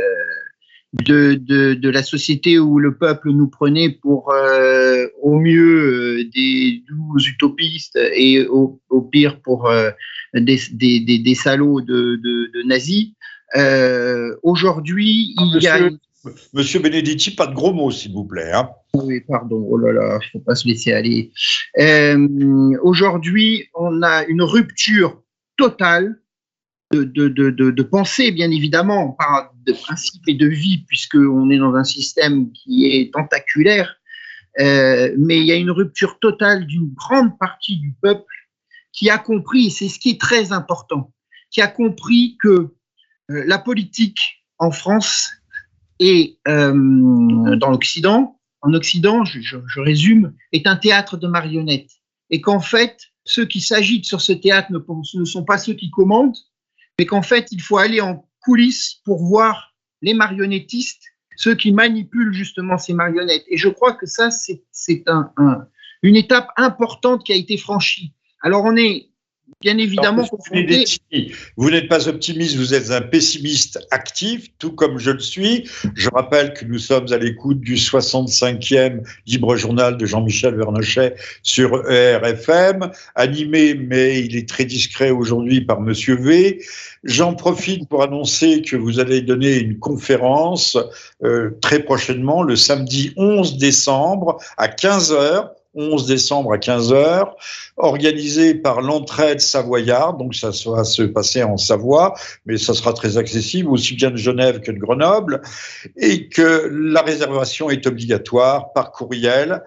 de, 0.93 1.36
de, 1.36 1.73
de, 1.73 1.89
la 1.89 2.01
société 2.01 2.60
où 2.60 2.80
le 2.80 2.95
peuple 2.95 3.32
nous 3.32 3.47
prenait 3.47 3.89
pour 3.89 4.32
euh, 4.32 5.06
au 5.21 5.38
mieux 5.39 6.21
euh, 6.21 6.30
des 6.34 6.84
doux 6.88 7.17
utopistes 7.19 7.99
et 8.15 8.47
au, 8.47 8.80
au 8.89 9.01
pire 9.01 9.41
pour 9.41 9.69
euh, 9.69 9.91
des, 10.34 10.60
des, 10.71 10.99
des, 10.99 11.19
des, 11.19 11.36
salauds 11.36 11.82
de, 11.82 12.15
de 12.15 12.63
nazis. 12.63 13.12
Aujourd'hui, 14.43 15.36
il 15.38 15.62
y 15.62 15.67
a 15.67 15.80
Monsieur 15.80 15.97
Benedetti, 16.79 17.31
pas 17.31 17.47
de 17.47 17.53
gros 17.53 17.73
mots, 17.73 17.91
s'il 17.91 18.13
vous 18.13 18.25
plaît. 18.25 18.51
Hein. 18.53 18.69
Oui, 18.93 19.21
pardon. 19.21 19.65
Oh 19.69 19.77
là 19.77 19.91
là, 19.91 20.19
il 20.21 20.25
ne 20.25 20.31
faut 20.31 20.45
pas 20.45 20.55
se 20.55 20.67
laisser 20.67 20.93
aller. 20.93 21.31
Euh, 21.79 22.77
Aujourd'hui, 22.81 23.69
on 23.75 24.01
a 24.01 24.25
une 24.25 24.41
rupture 24.41 25.21
totale 25.57 26.19
de, 26.91 27.03
de, 27.03 27.27
de, 27.27 27.49
de, 27.49 27.83
pensée, 27.83 28.31
bien 28.31 28.49
évidemment, 28.49 29.11
pas 29.11 29.51
de 29.65 29.73
principe 29.73 30.23
et 30.27 30.35
de 30.35 30.47
vie, 30.47 30.85
puisqu'on 30.87 31.49
est 31.49 31.57
dans 31.57 31.75
un 31.75 31.83
système 31.83 32.51
qui 32.51 32.85
est 32.85 33.13
tentaculaire. 33.13 33.97
Euh, 34.59 35.13
mais 35.17 35.37
il 35.37 35.45
y 35.45 35.51
a 35.51 35.55
une 35.55 35.71
rupture 35.71 36.17
totale 36.19 36.65
d'une 36.65 36.91
grande 36.93 37.37
partie 37.37 37.77
du 37.77 37.93
peuple 38.01 38.33
qui 38.91 39.09
a 39.09 39.17
compris, 39.17 39.69
c'est 39.69 39.89
ce 39.89 39.99
qui 39.99 40.11
est 40.11 40.21
très 40.21 40.51
important, 40.51 41.13
qui 41.51 41.61
a 41.61 41.67
compris 41.67 42.37
que 42.41 42.49
euh, 42.49 43.43
la 43.45 43.59
politique 43.59 44.43
en 44.57 44.71
France 44.71 45.29
et 45.99 46.39
euh, 46.47 46.73
dans 47.55 47.69
l'Occident, 47.69 48.39
en 48.62 48.73
Occident, 48.73 49.23
je, 49.23 49.79
résume, 49.79 50.33
est 50.51 50.67
un 50.67 50.75
théâtre 50.75 51.17
de 51.17 51.27
marionnettes. 51.27 51.91
Et 52.29 52.41
qu'en 52.41 52.60
fait, 52.60 52.97
ceux 53.23 53.45
qui 53.45 53.62
s'agitent 53.62 54.05
sur 54.05 54.21
ce 54.21 54.33
théâtre 54.33 54.71
ne, 54.71 55.25
sont 55.25 55.43
pas 55.43 55.57
ceux 55.57 55.73
qui 55.73 55.89
commandent, 55.89 56.38
mais 56.99 57.05
qu'en 57.05 57.21
fait, 57.21 57.47
il 57.51 57.62
faut 57.62 57.77
aller 57.77 58.01
en 58.01 58.27
coulisses 58.41 59.01
pour 59.05 59.23
voir 59.23 59.75
les 60.01 60.13
marionnettistes, 60.13 61.03
ceux 61.36 61.55
qui 61.55 61.71
manipulent 61.71 62.33
justement 62.33 62.77
ces 62.77 62.93
marionnettes. 62.93 63.45
Et 63.47 63.57
je 63.57 63.69
crois 63.69 63.93
que 63.93 64.05
ça, 64.05 64.29
c'est 64.31 65.03
un, 65.07 65.31
un, 65.38 65.67
une 66.01 66.15
étape 66.15 66.49
importante 66.57 67.23
qui 67.23 67.31
a 67.31 67.36
été 67.36 67.57
franchie. 67.57 68.13
Alors, 68.41 68.63
on 68.65 68.75
est 68.75 69.10
bien 69.61 69.77
évidemment. 69.77 70.27
Vous 71.57 71.69
n'êtes 71.69 71.87
pas 71.87 72.07
optimiste, 72.07 72.55
vous 72.55 72.73
êtes 72.73 72.91
un 72.91 73.01
pessimiste 73.01 73.79
actif, 73.91 74.47
tout 74.59 74.71
comme 74.71 74.99
je 74.99 75.11
le 75.11 75.19
suis. 75.19 75.69
Je 75.95 76.09
rappelle 76.09 76.53
que 76.53 76.65
nous 76.65 76.77
sommes 76.77 77.11
à 77.11 77.17
l'écoute 77.17 77.59
du 77.61 77.75
65e 77.75 79.01
libre 79.25 79.55
journal 79.55 79.97
de 79.97 80.05
Jean-Michel 80.05 80.55
Vernochet 80.55 81.15
sur 81.43 81.89
ERFM, 81.89 82.91
animé, 83.15 83.73
mais 83.73 84.21
il 84.21 84.35
est 84.35 84.47
très 84.47 84.65
discret 84.65 85.09
aujourd'hui 85.09 85.61
par 85.61 85.81
Monsieur 85.81 86.15
V. 86.15 86.63
J'en 87.03 87.33
profite 87.33 87.87
pour 87.87 88.03
annoncer 88.03 88.61
que 88.61 88.75
vous 88.75 88.99
allez 88.99 89.21
donner 89.21 89.57
une 89.57 89.79
conférence 89.79 90.77
euh, 91.23 91.51
très 91.61 91.79
prochainement, 91.79 92.43
le 92.43 92.55
samedi 92.55 93.13
11 93.17 93.57
décembre 93.57 94.37
à 94.57 94.67
15 94.67 95.11
heures 95.11 95.56
11 95.77 96.07
décembre 96.07 96.53
à 96.53 96.57
15h, 96.57 97.33
organisé 97.77 98.55
par 98.55 98.81
l'entraide 98.81 99.39
savoyarde, 99.39 100.17
donc 100.17 100.35
ça 100.35 100.49
va 100.65 100.83
se 100.83 101.03
passer 101.03 101.43
en 101.43 101.57
Savoie, 101.57 102.15
mais 102.45 102.57
ça 102.57 102.73
sera 102.73 102.93
très 102.93 103.17
accessible, 103.17 103.69
aussi 103.69 103.95
bien 103.95 104.11
de 104.11 104.17
Genève 104.17 104.59
que 104.59 104.71
de 104.71 104.79
Grenoble, 104.79 105.41
et 105.95 106.27
que 106.27 106.69
la 106.71 107.01
réservation 107.01 107.69
est 107.69 107.85
obligatoire 107.87 108.73
par 108.73 108.91
courriel 108.91 109.63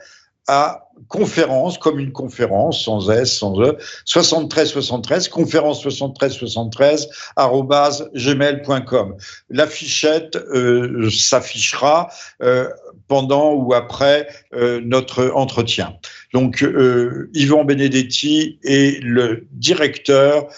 à 0.46 0.90
conférence, 1.08 1.78
comme 1.78 1.98
une 1.98 2.12
conférence, 2.12 2.84
sans 2.84 3.10
S, 3.10 3.38
sans 3.38 3.60
E, 3.60 3.76
73 4.04 4.68
73, 4.70 5.28
conférence 5.28 5.80
73 5.82 6.32
73, 6.34 7.08
arrobase 7.36 8.10
gmail.com. 8.14 9.16
La 9.48 9.66
fichette 9.66 10.36
euh, 10.36 11.08
s'affichera 11.10 12.10
euh, 12.42 12.68
pendant 13.08 13.52
ou 13.52 13.74
après 13.74 14.28
euh, 14.54 14.80
notre 14.84 15.32
entretien. 15.34 15.94
Donc, 16.32 16.62
euh, 16.62 17.30
Yvan 17.34 17.64
Benedetti 17.64 18.58
est 18.62 19.02
le 19.02 19.46
directeur 19.52 20.48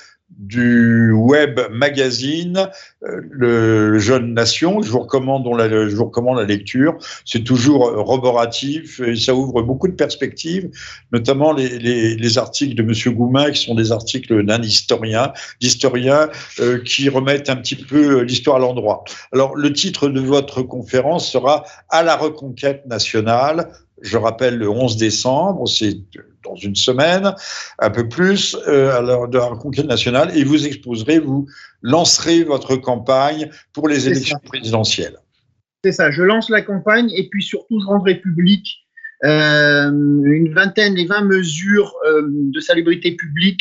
du 0.42 1.12
web 1.12 1.61
magazine 1.70 2.68
euh, 3.05 3.20
Le 3.31 3.98
Jeune 3.98 4.35
Nation. 4.35 4.83
Je 4.83 4.90
vous 4.90 5.00
recommande, 5.00 5.46
la, 5.57 6.44
lecture. 6.44 6.98
C'est 7.24 7.44
toujours 7.44 7.92
roboratif 7.92 9.00
et 9.00 9.14
ça 9.16 9.35
ouvre 9.35 9.62
beaucoup 9.62 9.88
de 9.88 9.94
perspectives, 9.94 10.70
notamment 11.12 11.52
les, 11.52 11.78
les, 11.78 12.16
les 12.16 12.38
articles 12.38 12.74
de 12.74 12.83
Monsieur 12.83 13.12
Goumin 13.12 13.50
qui 13.50 13.62
sont 13.62 13.74
des 13.74 13.92
articles 13.92 14.44
d'un 14.44 14.61
historien, 14.62 15.33
d'historiens 15.61 16.28
euh, 16.61 16.78
qui 16.83 17.09
remettent 17.09 17.48
un 17.48 17.57
petit 17.57 17.76
peu 17.76 18.22
l'histoire 18.22 18.57
à 18.57 18.59
l'endroit. 18.59 19.05
Alors, 19.33 19.57
le 19.57 19.72
titre 19.72 20.09
de 20.09 20.20
votre 20.20 20.62
conférence 20.62 21.31
sera 21.31 21.64
À 21.88 22.02
la 22.02 22.16
reconquête 22.16 22.87
nationale. 22.87 23.70
Je 24.02 24.18
rappelle 24.18 24.58
le 24.58 24.68
11 24.68 24.96
décembre, 24.96 25.66
c'est 25.68 25.96
dans 26.44 26.56
une 26.56 26.74
semaine, 26.74 27.34
un 27.78 27.90
peu 27.90 28.08
plus, 28.08 28.56
euh, 28.66 28.96
alors, 28.96 29.28
de 29.28 29.38
la 29.38 29.46
reconquête 29.46 29.86
nationale, 29.86 30.36
et 30.36 30.44
vous 30.44 30.66
exposerez, 30.66 31.20
vous 31.20 31.46
lancerez 31.82 32.42
votre 32.42 32.76
campagne 32.76 33.48
pour 33.72 33.88
les 33.88 34.08
élections 34.08 34.38
ça. 34.42 34.48
présidentielles. 34.48 35.16
C'est 35.84 35.92
ça, 35.92 36.10
je 36.10 36.22
lance 36.22 36.50
la 36.50 36.62
campagne 36.62 37.10
et 37.10 37.28
puis 37.28 37.42
surtout 37.42 37.80
je 37.80 37.86
rendrai 37.86 38.16
public 38.16 38.82
euh, 39.24 39.90
une 39.90 40.52
vingtaine, 40.52 40.94
les 40.94 41.06
20 41.06 41.22
mesures 41.22 41.94
euh, 42.06 42.26
de 42.28 42.60
salubrité 42.60 43.12
publique 43.12 43.60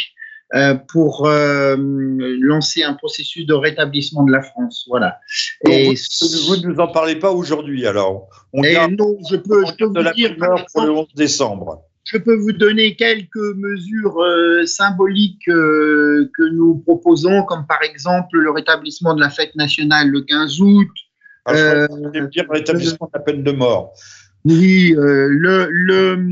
pour 0.87 1.27
lancer 1.27 2.83
un 2.83 2.93
processus 2.93 3.45
de 3.45 3.53
rétablissement 3.53 4.23
de 4.23 4.31
la 4.31 4.41
France. 4.41 4.85
Voilà. 4.89 5.19
Et 5.67 5.87
vous, 5.87 6.57
ne 6.57 6.67
nous 6.67 6.79
en 6.79 6.87
parlez 6.87 7.15
pas 7.15 7.31
aujourd'hui, 7.31 7.87
alors 7.87 8.27
On 8.53 8.61
non, 8.61 9.17
je 9.29 9.37
peux, 9.37 9.65
je 9.65 9.75
peux 9.75 9.85
vous 9.85 9.93
la 9.93 10.11
dire 10.13 10.35
pour 10.73 10.83
le 10.83 10.91
11 10.91 11.07
décembre. 11.15 11.83
Je 12.03 12.17
peux 12.17 12.35
vous 12.35 12.51
donner 12.51 12.95
quelques 12.95 13.55
mesures 13.55 14.17
symboliques 14.65 15.45
que 15.45 16.49
nous 16.53 16.79
proposons, 16.79 17.43
comme 17.43 17.65
par 17.67 17.81
exemple 17.83 18.37
le 18.37 18.51
rétablissement 18.51 19.13
de 19.13 19.21
la 19.21 19.29
fête 19.29 19.55
nationale 19.55 20.09
le 20.09 20.21
15 20.21 20.61
août. 20.61 20.89
Ah, 21.45 21.55
je 21.55 22.27
dire 22.27 22.45
rétablissement 22.49 23.07
de 23.07 23.11
la 23.17 23.19
peine 23.19 23.43
de 23.43 23.51
mort. 23.51 23.93
Oui, 24.45 24.93
le, 24.97 25.67
le 25.69 26.27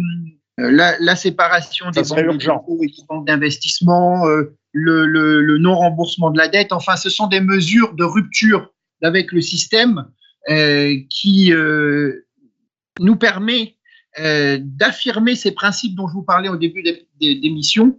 la, 0.60 1.15
séparation 1.15 1.89
des 1.91 2.02
banques 2.04 3.26
d'investissement, 3.26 4.28
euh, 4.28 4.56
le, 4.74 5.58
non-remboursement 5.58 6.32
de 6.32 6.38
la 6.38 6.48
dette, 6.48 6.74
enfin, 6.74 6.95
ce 6.95 7.10
sont 7.10 7.28
des 7.28 7.41
mesures 7.41 7.93
de 7.93 8.04
rupture 8.04 8.72
avec 9.02 9.32
le 9.32 9.41
système 9.41 10.06
euh, 10.50 10.95
qui 11.10 11.54
euh, 11.54 12.26
nous 13.00 13.15
permet 13.15 13.76
d'affirmer 14.17 15.36
ces 15.36 15.52
principes 15.52 15.95
dont 15.95 16.10
je 16.10 16.13
vous 16.13 16.24
parlais 16.24 16.50
au 16.50 16.58
début 16.58 16.84
des, 16.84 17.50
missions, 17.50 17.98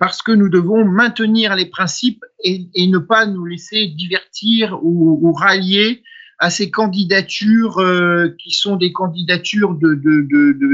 parce 0.00 0.22
que 0.22 0.32
nous 0.32 0.48
devons 0.48 0.82
maintenir 0.82 1.54
les 1.56 1.66
principes 1.66 2.24
et, 2.42 2.70
ne 2.86 2.96
pas 2.96 3.26
nous 3.26 3.44
laisser 3.44 3.88
divertir 3.88 4.78
ou 4.82 5.30
rallier 5.34 6.02
à 6.38 6.50
ces 6.50 6.70
candidatures 6.70 7.78
euh, 7.78 8.34
qui 8.38 8.52
sont 8.52 8.76
des 8.76 8.92
candidatures 8.92 9.76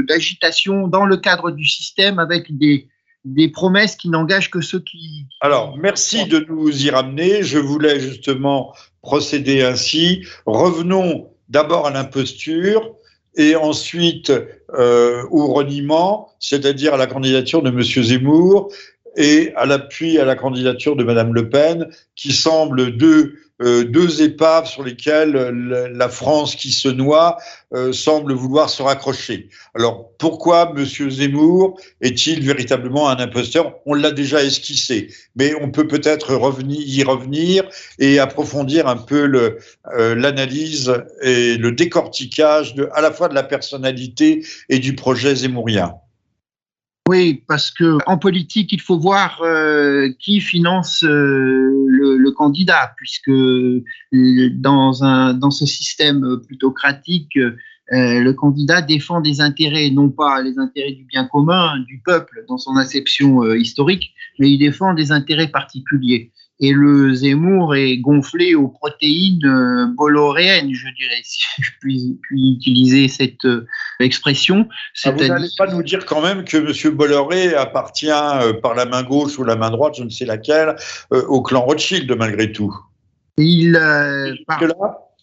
d'agitation 0.07 0.87
dans 0.87 1.05
le 1.05 1.17
cadre 1.17 1.51
du 1.51 1.65
système 1.65 2.19
avec 2.19 2.55
des, 2.57 2.87
promesses 3.51 3.95
qui 3.95 4.09
n'engagent 4.09 4.51
que 4.51 4.61
ceux 4.61 4.79
qui, 4.79 5.25
Alors, 5.41 5.75
merci 5.77 6.25
de 6.25 6.45
nous 6.47 6.85
y 6.85 6.91
ramener. 6.91 7.41
Je 7.41 7.57
voulais 7.57 7.99
justement 7.99 8.75
procéder 9.01 9.63
ainsi. 9.63 10.23
Revenons 10.45 11.29
d'abord 11.49 11.87
à 11.87 11.91
l'imposture 11.91 12.95
et 13.35 13.55
ensuite 13.55 14.31
euh, 14.77 15.23
au 15.31 15.51
reniement, 15.53 16.29
c'est-à-dire 16.39 16.93
à 16.93 16.97
la 16.97 17.07
candidature 17.07 17.63
de 17.63 17.69
M. 17.69 17.81
Zemmour 17.81 18.71
et 19.17 19.51
à 19.55 19.65
l'appui 19.65 20.19
à 20.19 20.25
la 20.25 20.35
candidature 20.35 20.95
de 20.95 21.03
Mme 21.03 21.33
Le 21.33 21.49
Pen, 21.49 21.89
qui 22.15 22.31
semblent 22.31 22.95
deux 22.95 23.39
euh, 23.61 23.85
deux 23.85 24.21
épaves 24.21 24.67
sur 24.67 24.83
lesquelles 24.83 25.31
la 25.31 26.09
France 26.09 26.55
qui 26.55 26.71
se 26.71 26.89
noie 26.89 27.37
euh, 27.73 27.93
semble 27.93 28.33
vouloir 28.33 28.69
se 28.69 28.83
raccrocher. 28.83 29.49
Alors 29.75 30.11
pourquoi 30.17 30.73
M. 30.75 30.85
Zemmour 30.85 31.79
est-il 32.01 32.45
véritablement 32.45 33.09
un 33.09 33.17
imposteur? 33.17 33.75
On 33.85 33.93
l'a 33.93 34.11
déjà 34.11 34.43
esquissé, 34.43 35.07
mais 35.35 35.53
on 35.61 35.71
peut 35.71 35.87
peut-être 35.87 36.33
y 36.69 37.03
revenir 37.03 37.63
et 37.97 38.19
approfondir 38.19 38.87
un 38.87 38.97
peu 38.97 39.57
euh, 39.97 40.15
l'analyse 40.15 40.93
et 41.21 41.57
le 41.57 41.71
décortiquage 41.71 42.75
de, 42.75 42.89
à 42.93 43.01
la 43.01 43.11
fois 43.11 43.29
de 43.29 43.35
la 43.35 43.43
personnalité 43.43 44.45
et 44.69 44.79
du 44.79 44.95
projet 44.95 45.33
zemmourien. 45.33 45.95
Oui, 47.07 47.43
parce 47.47 47.69
que 47.69 47.99
en 48.07 48.17
politique, 48.17 48.71
il 48.71 48.81
faut 48.81 48.97
voir 48.97 49.39
euh, 49.43 50.09
qui 50.19 50.41
finance 50.41 51.03
euh, 51.03 51.85
le, 51.87 52.31
candidat, 52.31 52.93
puisque 52.97 53.29
euh, 53.29 53.83
dans 54.11 55.03
un 55.03 55.35
dans 55.35 55.51
ce 55.51 55.67
système 55.67 56.41
plutocratique, 56.47 57.37
le 57.91 58.31
candidat 58.31 58.81
défend 58.81 59.21
des 59.21 59.39
intérêts, 59.39 59.91
non 59.91 60.09
pas 60.09 60.41
les 60.41 60.57
intérêts 60.57 60.93
du 60.93 61.03
bien 61.03 61.25
commun, 61.25 61.77
du 61.87 62.01
peuple 62.03 62.43
dans 62.49 62.57
son 62.57 62.75
acception 62.75 63.53
historique, 63.53 64.15
mais 64.39 64.49
il 64.49 64.57
défend 64.57 64.95
des 64.95 65.11
intérêts 65.11 65.49
particuliers 65.49 66.31
et 66.59 66.71
le 66.71 67.13
Zemmour 67.13 67.75
est 67.75 67.97
gonflé 67.97 68.55
aux 68.55 68.69
protéines 68.69 69.45
euh, 69.45 69.87
bolloréennes, 69.93 70.73
je 70.73 70.87
dirais, 70.95 71.19
si 71.23 71.43
je 71.59 71.71
puis, 71.81 72.17
utiliser 72.31 73.07
cette 73.07 73.43
euh, 73.45 73.67
expression. 73.99 74.67
Ah, 75.03 75.11
vous 75.11 75.27
n'allez 75.27 75.49
pas 75.57 75.67
nous 75.67 75.83
dire 75.83 76.05
quand 76.05 76.21
même 76.21 76.45
que 76.45 76.57
M. 76.57 76.95
Bolloré 76.95 77.53
appartient 77.53 78.09
euh, 78.09 78.53
par 78.53 78.73
la 78.73 78.85
main 78.85 79.03
gauche 79.03 79.37
ou 79.37 79.43
la 79.43 79.55
main 79.55 79.69
droite, 79.69 79.95
je 79.97 80.03
ne 80.03 80.09
sais 80.09 80.25
laquelle, 80.25 80.75
au 81.11 81.41
clan 81.41 81.61
Rothschild 81.61 82.11
malgré 82.17 82.51
tout. 82.51 82.73
Il, 83.37 83.77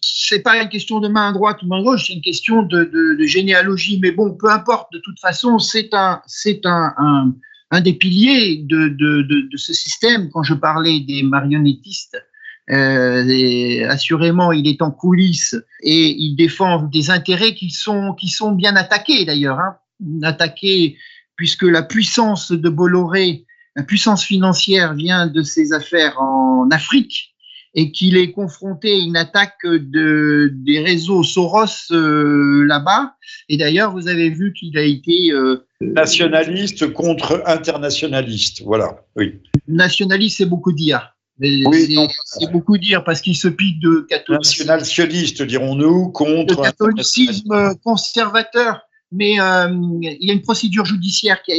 c'est 0.01 0.41
pas 0.41 0.61
une 0.61 0.69
question 0.69 0.99
de 0.99 1.07
main 1.07 1.31
droite 1.31 1.63
ou 1.63 1.67
main 1.67 1.81
gauche, 1.81 2.07
c'est 2.07 2.13
une 2.13 2.21
question 2.21 2.61
de, 2.61 2.83
de, 2.83 3.25
généalogie. 3.25 3.99
Mais 4.01 4.11
bon, 4.11 4.33
peu 4.33 4.49
importe. 4.49 4.91
De 4.93 4.99
toute 4.99 5.19
façon, 5.19 5.57
c'est 5.59 5.93
un, 5.93 6.21
c'est 6.27 6.65
un, 6.65 6.93
un 6.97 7.33
un 7.73 7.81
des 7.81 7.93
piliers 7.93 8.57
de, 8.57 9.49
ce 9.55 9.73
système, 9.73 10.29
quand 10.29 10.43
je 10.43 10.53
parlais 10.53 10.99
des 10.99 11.23
marionnettistes, 11.23 12.23
euh, 12.69 13.89
assurément, 13.89 14.51
il 14.51 14.67
est 14.67 14.81
en 14.83 14.91
coulisses 14.91 15.55
et 15.81 16.15
il 16.17 16.35
défend 16.35 16.83
des 16.83 17.09
intérêts 17.09 17.55
qui 17.55 17.71
sont, 17.71 18.13
qui 18.13 18.29
sont 18.29 18.51
bien 18.51 18.75
attaqués 18.75 19.25
d'ailleurs. 19.25 19.59
Hein. 19.59 19.77
Attaqués 20.21 20.97
puisque 21.35 21.63
la 21.63 21.81
puissance 21.81 22.51
de 22.51 22.69
Bolloré, 22.69 23.45
la 23.75 23.83
puissance 23.83 24.23
financière 24.23 24.93
vient 24.93 25.25
de 25.25 25.41
ses 25.41 25.73
affaires 25.73 26.21
en 26.21 26.69
Afrique 26.69 27.32
et 27.75 27.91
qu'il 27.91 28.17
est 28.17 28.31
confronté 28.31 28.93
à 28.93 28.97
une 28.97 29.17
attaque 29.17 29.65
de, 29.65 30.51
des 30.53 30.79
réseaux 30.79 31.23
Soros 31.23 31.91
euh, 31.91 32.65
là-bas. 32.65 33.15
Et 33.49 33.57
d'ailleurs, 33.57 33.91
vous 33.91 34.07
avez 34.07 34.29
vu 34.29 34.53
qu'il 34.53 34.77
a 34.77 34.83
été... 34.83 35.31
Euh, 35.31 35.65
nationaliste 35.81 36.93
contre 36.93 37.41
internationaliste, 37.45 38.61
voilà, 38.63 39.03
oui. 39.15 39.39
Nationaliste, 39.67 40.37
c'est 40.37 40.45
beaucoup 40.45 40.71
dire. 40.71 41.15
Oui, 41.39 41.97
c'est 42.25 42.51
beaucoup 42.51 42.77
dire 42.77 43.03
parce 43.03 43.19
qu'il 43.19 43.35
se 43.35 43.47
pique 43.47 43.79
de 43.81 44.05
catholicisme. 44.07 44.67
National-sioniste, 44.67 45.41
dirons-nous, 45.41 46.09
contre. 46.09 46.55
Le 46.55 46.61
catholicisme 46.61 47.75
conservateur. 47.83 48.81
Mais 49.11 49.39
euh, 49.39 49.67
il 50.01 50.25
y 50.27 50.29
a 50.29 50.33
une 50.33 50.41
procédure 50.41 50.85
judiciaire 50.85 51.41
qui 51.43 51.51
a, 51.51 51.55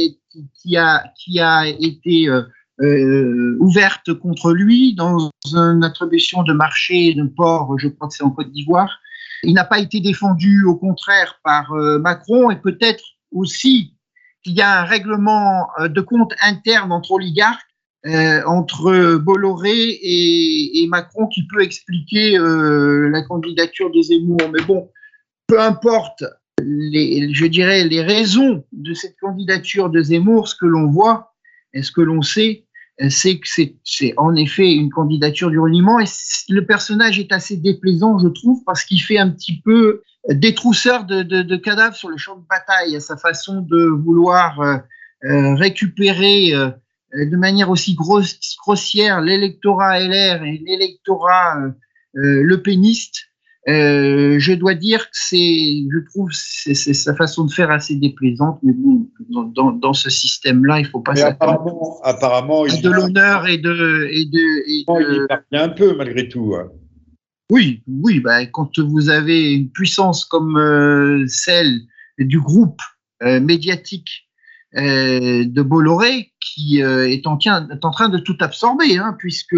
qui 0.61 0.77
a, 0.77 1.03
qui 1.17 1.39
a 1.39 1.67
été 1.67 2.29
euh, 2.81 3.55
ouverte 3.59 4.13
contre 4.13 4.51
lui 4.51 4.95
dans 4.95 5.31
une 5.53 5.83
attribution 5.83 6.43
de 6.43 6.51
marché 6.51 7.13
de 7.13 7.23
port, 7.23 7.77
je 7.79 7.87
crois 7.87 8.09
que 8.09 8.13
c'est 8.13 8.23
en 8.23 8.31
Côte 8.31 8.51
d'Ivoire. 8.51 8.99
Il 9.43 9.53
n'a 9.53 9.63
pas 9.63 9.79
été 9.79 10.01
défendu, 10.01 10.65
au 10.65 10.75
contraire, 10.75 11.39
par 11.43 11.71
euh, 11.71 11.99
Macron 11.99 12.51
et 12.51 12.57
peut-être 12.57 13.03
aussi 13.31 13.93
qu'il 14.43 14.53
y 14.53 14.61
a 14.61 14.81
un 14.81 14.83
règlement 14.83 15.67
euh, 15.79 15.87
de 15.87 16.01
compte 16.01 16.33
interne 16.41 16.91
entre 16.91 17.11
oligarques, 17.11 17.61
entre 18.45 19.15
Bolloré 19.15 19.71
et, 19.71 20.83
et, 20.83 20.87
Macron 20.87 21.25
qui 21.25 21.47
peut 21.47 21.63
expliquer 21.63 22.37
la 22.37 23.23
candidature 23.23 23.89
de 23.89 23.99
Zemmour. 23.99 24.37
Mais 24.53 24.61
bon, 24.61 24.91
peu 25.47 25.59
importe, 25.59 26.23
les, 26.61 27.33
je 27.33 27.45
dirais, 27.47 27.83
les 27.83 28.03
raisons 28.03 28.63
de 28.71 28.93
cette 28.93 29.17
candidature 29.19 29.89
de 29.89 30.03
Zemmour, 30.03 30.47
ce 30.47 30.55
que 30.55 30.67
l'on 30.67 30.85
voit 30.85 31.33
et 31.73 31.81
ce 31.81 31.91
que 31.91 32.01
l'on 32.01 32.21
sait, 32.21 32.64
c'est 33.09 33.39
que 33.39 33.47
c'est 33.83 34.13
en 34.17 34.35
effet 34.35 34.73
une 34.73 34.89
candidature 34.89 35.49
du 35.49 35.59
reniement 35.59 35.99
et 35.99 36.05
le 36.47 36.65
personnage 36.65 37.19
est 37.19 37.33
assez 37.33 37.57
déplaisant, 37.57 38.19
je 38.19 38.29
trouve, 38.29 38.63
parce 38.65 38.85
qu'il 38.85 39.01
fait 39.01 39.17
un 39.17 39.29
petit 39.29 39.59
peu 39.59 40.01
détrousseur 40.29 41.05
de, 41.05 41.21
de, 41.21 41.55
cadavres 41.55 41.95
sur 41.95 42.09
le 42.09 42.17
champ 42.17 42.35
de 42.37 42.45
bataille. 42.49 42.95
À 42.95 42.99
sa 42.99 43.17
façon 43.17 43.61
de 43.61 43.85
vouloir 43.85 44.59
euh, 44.61 44.77
euh 45.25 45.55
récupérer 45.55 46.53
euh, 46.53 46.71
de 47.13 47.37
manière 47.37 47.69
aussi 47.69 47.95
grossière 47.95 49.21
l'électorat 49.21 49.99
LR 49.99 50.43
et 50.43 50.61
l'électorat 50.65 51.57
euh, 51.57 51.69
euh 52.17 52.43
le 52.43 52.61
péniste 52.61 53.29
euh, 53.67 54.37
je 54.37 54.53
dois 54.53 54.75
dire 54.75 55.05
que 55.05 55.17
c'est, 55.17 55.87
je 55.91 55.97
trouve, 56.09 56.29
c'est 56.31 56.75
sa 56.75 57.15
façon 57.15 57.45
de 57.45 57.51
faire 57.51 57.71
assez 57.71 57.95
déplaisante, 57.95 58.59
mais 58.61 58.73
bon, 58.73 59.09
dans, 59.29 59.71
dans 59.71 59.93
ce 59.93 60.11
système-là, 60.11 60.79
il 60.79 60.85
faut 60.85 60.99
pas 60.99 61.15
s'attendre. 61.15 61.99
Apparemment, 62.03 62.67
il 62.67 62.79
de 62.81 62.91
l'honneur 62.91 63.47
et 63.47 63.57
de, 63.57 64.07
et 64.11 64.25
de, 64.25 64.69
et 64.69 64.83
de... 64.87 65.27
Il 65.51 65.57
un 65.57 65.69
peu 65.69 65.95
malgré 65.95 66.29
tout. 66.29 66.53
Hein. 66.55 66.69
Oui, 67.51 67.81
oui, 67.87 68.19
bah, 68.19 68.45
quand 68.45 68.77
vous 68.77 69.09
avez 69.09 69.53
une 69.53 69.71
puissance 69.71 70.25
comme 70.25 70.57
euh, 70.57 71.25
celle 71.27 71.81
du 72.19 72.39
groupe 72.39 72.81
euh, 73.23 73.39
médiatique 73.39 74.27
de 74.77 75.61
Bolloré, 75.61 76.33
qui 76.41 76.81
est 76.81 77.25
en, 77.25 77.39
est, 77.39 77.85
en, 77.85 77.91
train 77.91 78.09
de 78.09 78.17
tout 78.17 78.35
absorber, 78.41 78.97
hein, 78.97 79.15
puisque 79.17 79.55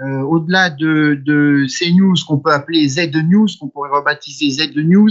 euh, 0.00 0.20
au-delà 0.20 0.70
de, 0.70 1.20
de, 1.24 1.66
ces 1.68 1.92
news 1.92 2.14
qu'on 2.26 2.38
peut 2.38 2.52
appeler 2.52 2.86
Z 2.88 3.10
News, 3.14 3.46
qu'on 3.58 3.68
pourrait 3.68 3.90
rebaptiser 3.90 4.50
Z 4.50 4.76
News, 4.76 5.10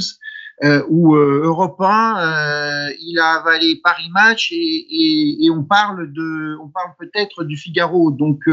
euh, 0.63 0.83
ou 0.87 1.15
euh, 1.15 1.41
Europe 1.43 1.81
1, 1.81 2.89
euh, 2.89 2.93
il 3.01 3.19
a 3.19 3.39
avalé 3.39 3.81
Paris 3.83 4.09
Match 4.13 4.53
et, 4.53 5.45
et, 5.45 5.49
on 5.49 5.63
parle 5.63 6.13
de, 6.13 6.57
on 6.61 6.69
parle 6.69 6.91
peut-être 6.97 7.43
du 7.43 7.57
Figaro. 7.57 8.11
Donc, 8.11 8.43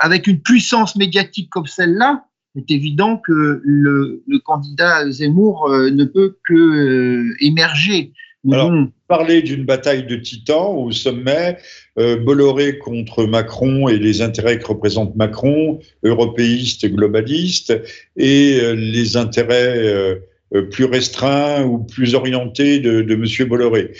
avec 0.00 0.26
une 0.26 0.40
puissance 0.40 0.96
médiatique 0.96 1.50
comme 1.50 1.66
celle-là, 1.66 2.24
c'est 2.54 2.70
évident 2.70 3.18
que 3.18 3.60
le, 3.62 4.22
le, 4.26 4.38
candidat 4.38 5.08
Zemmour 5.10 5.68
ne 5.70 6.04
peut 6.04 6.38
que 6.48 7.34
émerger 7.44 8.12
Alors, 8.46 8.72
parler 9.08 9.42
d'une 9.42 9.64
bataille 9.64 10.06
de 10.06 10.14
titans 10.14 10.76
au 10.76 10.92
sommet, 10.92 11.56
euh, 11.98 12.16
Bolloré 12.16 12.78
contre 12.78 13.24
Macron 13.24 13.88
et 13.88 13.98
les 13.98 14.22
intérêts 14.22 14.58
que 14.58 14.66
représente 14.66 15.16
Macron, 15.16 15.80
européiste 16.04 16.86
globaliste, 16.86 17.76
et 18.16 18.60
euh, 18.60 18.74
les 18.74 19.16
intérêts 19.16 19.78
euh, 19.78 20.14
euh, 20.54 20.62
plus 20.62 20.84
restreints 20.84 21.64
ou 21.64 21.78
plus 21.78 22.14
orientés 22.14 22.78
de, 22.78 23.02
de 23.02 23.14
M. 23.14 23.48
Bolloré. 23.48 23.90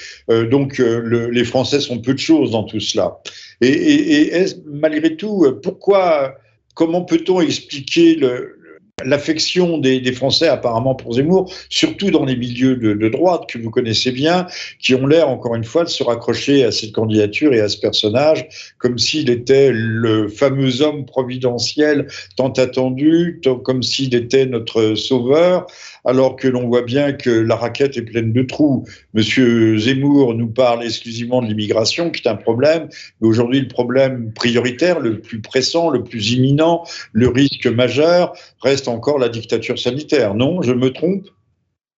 donc 0.50 0.78
le, 0.78 1.30
les 1.30 1.44
Français 1.44 1.80
sont 1.80 1.98
peu 1.98 2.14
de 2.14 2.18
choses 2.18 2.52
dans 2.52 2.64
tout 2.64 2.80
cela. 2.80 3.18
Et, 3.60 3.68
et, 3.68 4.36
et 4.36 4.44
malgré 4.66 5.16
tout, 5.16 5.44
pourquoi, 5.62 6.36
comment 6.74 7.02
peut-on 7.02 7.40
expliquer 7.40 8.14
le, 8.14 8.57
l'affection 9.04 9.78
des, 9.78 10.12
Français 10.12 10.48
apparemment 10.48 10.94
pour 10.94 11.14
Zemmour, 11.14 11.52
surtout 11.68 12.10
dans 12.10 12.24
les 12.24 12.36
milieux 12.36 12.76
de 12.76 13.08
droite 13.08 13.42
que 13.48 13.58
vous 13.58 13.70
connaissez 13.70 14.10
bien, 14.10 14.46
qui 14.80 14.94
ont 14.94 15.06
l'air 15.06 15.28
encore 15.28 15.54
une 15.54 15.64
fois 15.64 15.84
de 15.84 15.88
se 15.88 16.02
raccrocher 16.02 16.64
à 16.64 16.72
cette 16.72 16.92
candidature 16.92 17.52
et 17.52 17.60
à 17.60 17.68
ce 17.68 17.78
personnage 17.78 18.48
comme 18.78 18.98
s'il 18.98 19.30
était 19.30 19.70
le 19.72 20.28
fameux 20.28 20.82
homme 20.82 21.04
providentiel 21.04 22.08
tant 22.36 22.50
attendu, 22.50 23.40
comme 23.64 23.82
s'il 23.82 24.14
était 24.14 24.46
notre 24.46 24.94
sauveur, 24.94 25.66
alors 26.04 26.36
que 26.36 26.48
l'on 26.48 26.66
voit 26.66 26.82
bien 26.82 27.12
que 27.12 27.30
la 27.30 27.56
raquette 27.56 27.96
est 27.96 28.02
pleine 28.02 28.32
de 28.32 28.42
trous. 28.42 28.84
Monsieur 29.14 29.78
Zemmour 29.78 30.34
nous 30.34 30.48
parle 30.48 30.84
exclusivement 30.84 31.42
de 31.42 31.48
l'immigration, 31.48 32.10
qui 32.10 32.26
est 32.26 32.30
un 32.30 32.36
problème, 32.36 32.88
mais 33.20 33.28
aujourd'hui 33.28 33.60
le 33.60 33.68
problème 33.68 34.32
prioritaire, 34.32 35.00
le 35.00 35.20
plus 35.20 35.40
pressant, 35.40 35.90
le 35.90 36.02
plus 36.02 36.32
imminent, 36.32 36.84
le 37.12 37.28
risque 37.28 37.66
majeur 37.66 38.32
reste 38.62 38.87
encore 38.88 39.18
la 39.18 39.28
dictature 39.28 39.78
sanitaire. 39.78 40.34
Non, 40.34 40.62
je 40.62 40.72
me 40.72 40.90
trompe? 40.90 41.26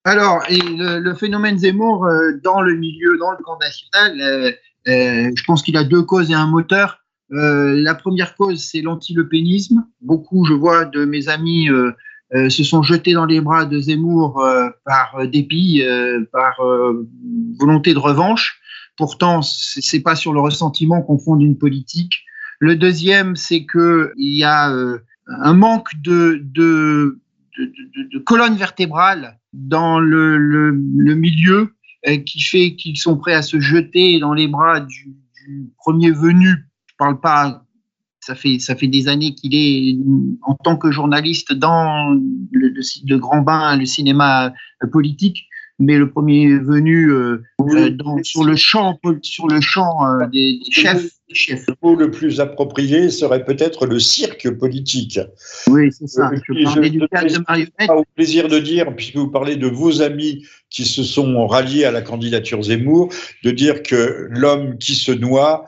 Alors, 0.04 0.42
le, 0.48 1.14
phénomène 1.14 1.58
Zemmour 1.58 2.06
euh, 2.06 2.32
dans 2.42 2.62
le 2.62 2.74
milieu, 2.74 3.18
dans 3.18 3.32
le 3.32 3.36
camp 3.44 3.58
national, 3.58 4.20
euh, 4.20 4.52
euh, 4.88 5.30
je 5.34 5.44
pense 5.44 5.62
qu'il 5.62 5.76
a 5.76 5.84
deux 5.84 6.02
causes 6.02 6.30
et 6.30 6.34
un 6.34 6.46
moteur. 6.46 7.04
la 7.30 7.94
première 7.94 8.34
cause, 8.34 8.64
c'est 8.64 8.80
l'anti-lepénisme. 8.80 9.84
Beaucoup, 10.00 10.46
je 10.46 10.54
vois, 10.54 10.84
de 10.84 11.04
mes 11.04 11.28
amis 11.28 11.68
se 12.32 12.64
sont 12.64 12.82
jetés 12.82 13.12
dans 13.12 13.26
les 13.26 13.40
bras 13.40 13.66
de 13.66 13.78
Zemmour 13.78 14.42
par 14.84 15.28
dépit, 15.28 15.84
par 16.32 16.56
volonté 17.60 17.94
de 17.94 17.98
revanche. 17.98 18.60
Pourtant, 18.96 19.42
c'est 19.42 20.00
pas 20.00 20.16
sur 20.16 20.32
le 20.32 20.40
ressentiment 20.40 21.02
qu'on 21.02 21.18
fonde 21.18 21.42
une 21.42 21.56
politique. 21.56 22.24
Le 22.58 22.74
deuxième, 22.74 23.36
c'est 23.36 23.64
que 23.64 24.12
il 24.16 24.36
y 24.36 24.42
a 24.42 24.72
un 25.30 25.54
manque 25.54 25.90
de, 26.02 27.18
colonne 28.24 28.56
vertébrale 28.56 29.38
dans 29.52 30.00
le, 30.00 30.72
milieu 30.72 31.74
euh, 32.08 32.16
qui 32.18 32.40
fait 32.40 32.74
qu'ils 32.74 32.98
sont 32.98 33.16
prêts 33.16 33.34
à 33.34 33.42
se 33.42 33.60
jeter 33.60 34.18
dans 34.18 34.32
les 34.32 34.48
bras 34.48 34.80
du, 34.80 35.16
premier 35.78 36.10
venu. 36.10 36.48
Je 36.86 36.94
parle 36.98 37.18
pas, 37.20 37.64
ça 38.20 38.34
fait, 38.34 38.58
des 38.86 39.08
années 39.08 39.34
qu'il 39.34 39.54
est 39.54 39.96
en 40.42 40.54
tant 40.54 40.76
que 40.76 40.90
journaliste 40.90 41.52
dans 41.52 42.10
le, 42.52 42.68
le, 42.68 42.80
le 43.06 43.18
grand 43.18 43.40
bain, 43.40 43.76
le 43.76 43.86
cinéma 43.86 44.52
politique 44.92 45.49
mais 45.80 45.96
le 45.96 46.10
premier 46.10 46.58
venu 46.58 47.10
euh, 47.10 47.42
euh, 47.60 47.90
dans, 47.90 48.22
sur 48.22 48.44
le 48.44 48.54
champ, 48.54 49.00
sur 49.22 49.48
le 49.48 49.60
champ 49.60 50.04
euh, 50.04 50.26
des, 50.26 50.58
des, 50.58 50.70
chefs, 50.70 51.02
des, 51.28 51.34
chefs, 51.34 51.66
Le 51.66 51.74
mot 51.82 51.96
le 51.96 52.10
plus 52.10 52.38
approprié 52.38 53.10
serait 53.10 53.44
peut-être 53.44 53.86
le 53.86 53.98
cirque 53.98 54.50
politique. 54.50 55.18
Oui, 55.68 55.90
c'est 55.90 56.06
ça. 56.06 56.30
Je 56.32 56.54
je 56.54 56.64
parlais 56.64 56.90
du 56.90 57.00
cadre 57.08 57.32
de 57.32 57.44
marionnette. 57.48 57.90
Au 57.90 58.04
plaisir 58.14 58.48
de 58.48 58.58
dire, 58.58 58.94
puisque 58.94 59.16
vous 59.16 59.30
parlez 59.30 59.56
de 59.56 59.66
vos 59.66 60.02
amis 60.02 60.44
qui 60.68 60.84
se 60.84 61.02
sont 61.02 61.46
ralliés 61.46 61.86
à 61.86 61.90
la 61.90 62.02
candidature 62.02 62.62
Zemmour, 62.62 63.08
de 63.42 63.50
dire 63.50 63.82
que 63.82 64.28
l'homme 64.30 64.76
qui 64.76 64.94
se 64.94 65.12
noie 65.12 65.64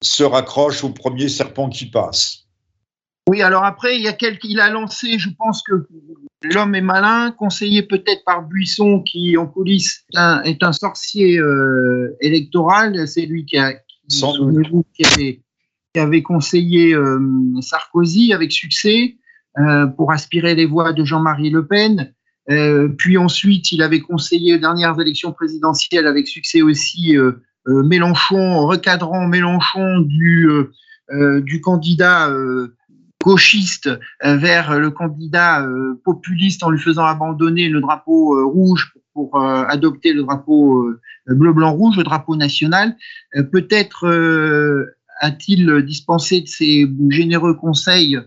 se 0.00 0.24
raccroche 0.24 0.82
au 0.82 0.90
premier 0.90 1.28
serpent 1.28 1.68
qui 1.68 1.86
passe. 1.86 2.45
Oui, 3.28 3.42
alors 3.42 3.64
après, 3.64 3.96
il 3.96 4.02
y 4.02 4.08
a 4.08 4.12
quelqu'un, 4.12 4.48
il 4.48 4.60
a 4.60 4.70
lancé, 4.70 5.18
je 5.18 5.30
pense 5.36 5.62
que 5.62 5.88
l'homme 6.44 6.74
est 6.76 6.80
malin, 6.80 7.32
conseillé 7.32 7.82
peut-être 7.82 8.22
par 8.24 8.42
Buisson, 8.42 9.02
qui 9.02 9.36
en 9.36 9.46
coulisses 9.46 10.04
est 10.14 10.18
un, 10.18 10.42
est 10.42 10.62
un 10.62 10.72
sorcier 10.72 11.38
euh, 11.38 12.16
électoral. 12.20 13.08
C'est 13.08 13.26
lui 13.26 13.44
qui, 13.44 13.58
a, 13.58 13.72
qui, 13.72 13.82
qui, 14.08 15.04
avait, 15.04 15.42
qui, 15.92 16.00
avait, 16.00 16.22
conseillé 16.22 16.94
euh, 16.94 17.20
Sarkozy 17.60 18.32
avec 18.32 18.52
succès 18.52 19.16
euh, 19.58 19.86
pour 19.86 20.12
aspirer 20.12 20.54
les 20.54 20.66
voix 20.66 20.92
de 20.92 21.04
Jean-Marie 21.04 21.50
Le 21.50 21.66
Pen. 21.66 22.12
Euh, 22.50 22.88
puis 22.96 23.18
ensuite, 23.18 23.72
il 23.72 23.82
avait 23.82 24.00
conseillé 24.00 24.54
aux 24.54 24.58
dernières 24.58 25.00
élections 25.00 25.32
présidentielles 25.32 26.06
avec 26.06 26.28
succès 26.28 26.62
aussi 26.62 27.16
euh, 27.16 27.32
euh, 27.66 27.82
Mélenchon, 27.82 28.66
recadrant 28.66 29.26
Mélenchon 29.26 30.00
du, 30.00 30.48
du 31.42 31.60
candidat 31.60 32.30
gauchiste 33.26 33.88
euh, 34.24 34.36
vers 34.36 34.78
le 34.78 34.92
candidat 34.92 35.60
euh, 35.60 36.00
populiste 36.04 36.62
en 36.62 36.70
lui 36.70 36.78
faisant 36.78 37.04
abandonner 37.04 37.68
le 37.68 37.80
drapeau 37.80 38.36
euh, 38.38 38.44
rouge 38.44 38.94
pour 39.12 39.42
adopter 39.42 40.12
le 40.12 40.24
drapeau 40.24 40.90
bleu-blanc-rouge, 41.26 41.96
le 41.96 42.02
drapeau 42.02 42.36
national. 42.36 42.94
Peut-être 43.50 44.06
a-t-il 45.22 45.80
dispensé 45.86 46.42
de 46.42 46.46
ses 46.46 46.86
généreux 47.08 47.54
conseils 47.54 48.18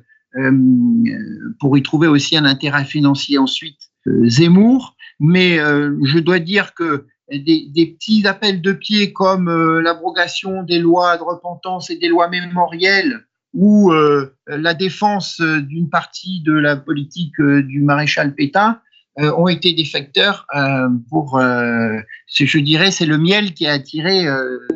pour 1.59 1.77
y 1.77 1.83
trouver 1.83 2.07
aussi 2.07 2.35
un 2.37 2.45
intérêt 2.45 2.85
financier 2.85 3.37
ensuite 3.37 3.91
Zemmour, 4.23 4.95
mais 5.19 5.57
je 5.57 6.17
dois 6.17 6.39
dire 6.39 6.73
que 6.73 7.05
des, 7.31 7.67
des, 7.69 7.85
petits 7.85 8.25
appels 8.25 8.59
de 8.59 8.71
pied 8.71 9.13
comme 9.13 9.47
l'abrogation 9.81 10.63
des 10.63 10.79
lois 10.79 11.17
de 11.17 11.23
repentance 11.23 11.91
et 11.91 11.97
des 11.97 12.07
lois 12.07 12.29
mémorielles 12.29 13.27
ou 13.53 13.91
euh, 13.91 14.35
la 14.47 14.73
défense 14.73 15.41
d'une 15.41 15.89
partie 15.89 16.41
de 16.41 16.53
la 16.53 16.75
politique 16.75 17.39
euh, 17.39 17.63
du 17.63 17.81
maréchal 17.81 18.35
Pétain 18.35 18.79
euh, 19.19 19.33
ont 19.35 19.49
été 19.49 19.73
des 19.73 19.83
facteurs 19.83 20.45
euh, 20.55 20.87
pour, 21.09 21.37
euh, 21.37 21.97
je 22.27 22.59
dirais, 22.59 22.89
c'est 22.91 23.07
le 23.07 23.17
miel 23.17 23.53
qui 23.53 23.65
a 23.67 23.73
attiré, 23.73 24.25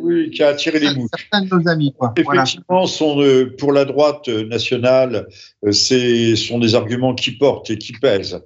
oui, 0.02 0.32
qui 0.32 0.44
a 0.44 0.50
attiré 0.50 0.80
les 0.80 0.94
mouches. 0.94 1.12
Certains 1.16 1.46
de 1.46 1.56
nos 1.56 1.70
amis. 1.70 1.94
Quoi. 1.98 2.14
Effectivement, 2.18 2.64
voilà. 2.68 2.88
sont, 2.88 3.24
pour 3.58 3.72
la 3.72 3.86
droite 3.86 4.28
nationale, 4.28 5.28
c'est 5.72 6.36
sont 6.36 6.60
des 6.60 6.76
arguments 6.76 7.14
qui 7.14 7.32
portent 7.32 7.70
et 7.70 7.78
qui 7.78 7.94
pèsent. 7.94 8.42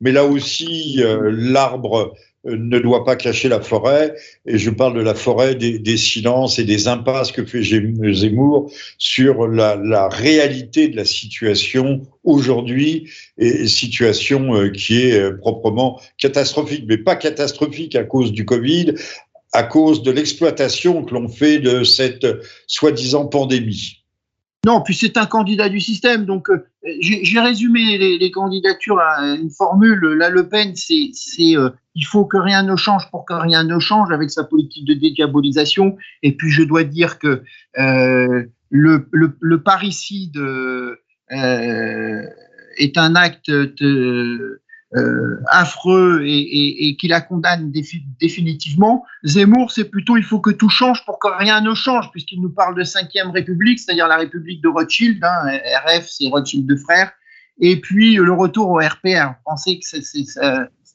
Mais 0.00 0.12
là 0.12 0.24
aussi, 0.24 1.02
l'arbre 1.22 2.14
ne 2.44 2.78
doit 2.78 3.04
pas 3.04 3.16
cacher 3.16 3.48
la 3.48 3.60
forêt, 3.60 4.14
et 4.46 4.58
je 4.58 4.70
parle 4.70 4.94
de 4.94 5.00
la 5.00 5.14
forêt 5.14 5.54
des, 5.54 5.96
silences 5.96 6.58
et 6.58 6.64
des 6.64 6.88
impasses 6.88 7.30
que 7.30 7.44
fait 7.44 7.62
Zemmour 7.62 8.70
sur 8.98 9.46
la, 9.46 9.76
la 9.76 10.08
réalité 10.08 10.88
de 10.88 10.96
la 10.96 11.04
situation 11.04 12.02
aujourd'hui, 12.24 13.10
et 13.38 13.66
situation 13.66 14.54
euh, 14.54 14.70
qui 14.70 15.02
est 15.02 15.18
euh, 15.18 15.36
proprement 15.36 16.00
catastrophique, 16.18 16.84
mais 16.88 16.98
pas 16.98 17.16
catastrophique 17.16 17.94
à 17.94 18.04
cause 18.04 18.32
du 18.32 18.44
Covid, 18.44 18.94
à 19.52 19.62
cause 19.62 20.02
de 20.02 20.10
l'exploitation 20.10 21.04
que 21.04 21.14
l'on 21.14 21.28
fait 21.28 21.58
de 21.58 21.84
cette 21.84 22.26
soi-disant 22.66 23.26
pandémie. 23.26 24.02
Non, 24.64 24.80
puis 24.80 24.94
c'est 24.94 25.16
un 25.16 25.26
candidat 25.26 25.68
du 25.68 25.80
système. 25.80 26.24
Donc, 26.24 26.48
euh, 26.48 26.64
j'ai 27.00 27.40
résumé 27.40 27.96
les, 27.98 28.18
les, 28.18 28.30
candidatures 28.30 28.98
à 28.98 29.34
une 29.34 29.50
formule. 29.50 30.00
La 30.18 30.30
Le 30.30 30.48
Pen, 30.48 30.74
c'est 30.74 31.12
euh, 31.56 31.70
il 31.94 32.04
faut 32.04 32.24
que 32.24 32.36
rien 32.36 32.62
ne 32.62 32.74
change 32.76 33.10
pour 33.10 33.24
que 33.24 33.34
rien 33.34 33.62
ne 33.64 33.78
change 33.78 34.10
avec 34.10 34.30
sa 34.30 34.44
politique 34.44 34.86
de 34.86 34.94
dédiabolisation. 34.94 35.96
Et 36.22 36.32
puis, 36.32 36.50
je 36.50 36.62
dois 36.62 36.84
dire 36.84 37.18
que 37.18 37.42
euh, 37.78 38.44
le, 38.70 39.08
le, 39.12 39.36
le, 39.40 39.62
parricide 39.62 40.36
euh, 40.38 40.96
est 41.30 42.98
un 42.98 43.14
acte 43.14 43.50
de, 43.50 44.61
euh, 44.94 45.40
affreux 45.46 46.22
et, 46.22 46.38
et, 46.38 46.88
et 46.88 46.96
qui 46.96 47.08
la 47.08 47.22
condamne 47.22 47.70
défi 47.70 48.04
définitivement. 48.20 49.04
Zemmour, 49.24 49.72
c'est 49.72 49.84
plutôt 49.84 50.18
il 50.18 50.22
faut 50.22 50.40
que 50.40 50.50
tout 50.50 50.68
change 50.68 51.04
pour 51.06 51.18
que 51.18 51.28
rien 51.28 51.62
ne 51.62 51.72
change, 51.72 52.10
puisqu'il 52.10 52.42
nous 52.42 52.50
parle 52.50 52.76
de 52.76 52.84
cinquième 52.84 53.30
république, 53.30 53.78
c'est-à-dire 53.78 54.06
la 54.06 54.18
république 54.18 54.62
de 54.62 54.68
Rothschild, 54.68 55.24
hein, 55.24 55.58
RF, 55.86 56.06
c'est 56.08 56.28
Rothschild 56.28 56.66
de 56.66 56.76
frères, 56.76 57.10
et 57.58 57.80
puis 57.80 58.16
le 58.16 58.32
retour 58.32 58.68
au 58.68 58.78
RPR. 58.78 59.34
Pensez 59.46 59.78
que 59.78 59.84
c'est 59.86 60.24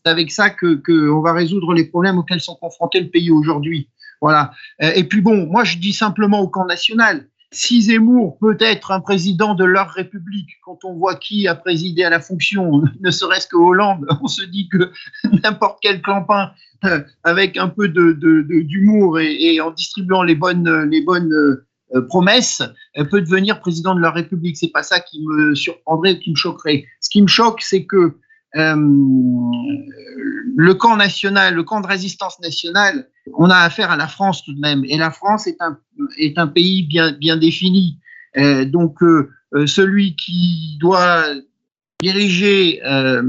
avec 0.05 0.31
ça 0.31 0.51
que, 0.51 0.75
que 0.75 1.09
on 1.09 1.21
va 1.21 1.33
résoudre 1.33 1.73
les 1.73 1.85
problèmes 1.85 2.19
auxquels 2.19 2.41
sont 2.41 2.55
confrontés 2.55 2.99
le 2.99 3.09
pays 3.09 3.31
aujourd'hui. 3.31 3.89
Voilà. 4.21 4.51
Et 4.79 5.03
puis 5.05 5.21
bon, 5.21 5.47
moi 5.47 5.63
je 5.63 5.77
dis 5.77 5.93
simplement 5.93 6.39
au 6.39 6.47
camp 6.47 6.65
national, 6.65 7.27
si 7.51 7.81
Zemmour 7.83 8.37
peut 8.39 8.57
être 8.59 8.91
un 8.91 8.99
président 8.99 9.55
de 9.55 9.63
leur 9.63 9.89
République, 9.89 10.49
quand 10.63 10.79
on 10.83 10.93
voit 10.93 11.15
qui 11.15 11.47
a 11.47 11.55
présidé 11.55 12.03
à 12.03 12.09
la 12.09 12.19
fonction, 12.19 12.83
ne 12.99 13.11
serait-ce 13.11 13.47
que 13.47 13.55
Hollande, 13.55 14.05
on 14.21 14.27
se 14.27 14.43
dit 14.43 14.69
que 14.69 14.91
n'importe 15.43 15.79
quel 15.81 16.01
clampin, 16.01 16.51
euh, 16.85 17.01
avec 17.23 17.57
un 17.57 17.69
peu 17.69 17.87
d'humour 17.87 19.19
et, 19.19 19.59
en 19.61 19.71
distribuant 19.71 20.23
les 20.23 20.35
bonnes, 20.35 20.67
euh, 20.67 22.01
promesses, 22.09 22.61
euh, 22.97 23.05
peut 23.05 23.21
devenir 23.21 23.59
président 23.61 23.95
de 23.95 24.01
leur 24.01 24.13
République. 24.13 24.57
C'est 24.57 24.71
pas 24.71 24.83
ça 24.83 24.99
qui 24.99 25.25
me 25.25 25.55
surprendrait, 25.55 26.19
qui 26.19 26.31
me 26.31 26.35
choquerait. 26.35 26.85
Ce 26.99 27.09
qui 27.09 27.21
me 27.21 27.27
choque, 27.27 27.61
c'est 27.61 27.85
que 27.85 28.17
le 28.55 29.53
camp 30.73 30.95
national, 30.95 31.55
le 31.55 31.63
camp 31.63 31.81
de 31.81 31.87
résistance 31.87 32.39
nationale, 32.39 33.09
on 33.37 33.49
a 33.49 33.57
affaire 33.57 33.91
à 33.91 33.97
la 33.97 34.07
France 34.07 34.43
tout 34.43 34.53
de 34.53 34.59
même. 34.59 34.83
Et 34.85 34.97
la 34.97 35.11
France 35.11 35.47
est 35.47 35.61
un, 35.61 35.77
est 36.17 36.37
un 36.37 36.47
pays 36.47 36.83
bien, 36.83 37.11
bien 37.11 37.37
défini. 37.37 37.99
donc, 38.35 38.99
celui 39.65 40.15
qui 40.15 40.77
doit 40.79 41.25
diriger 42.01 42.81
à 42.83 43.21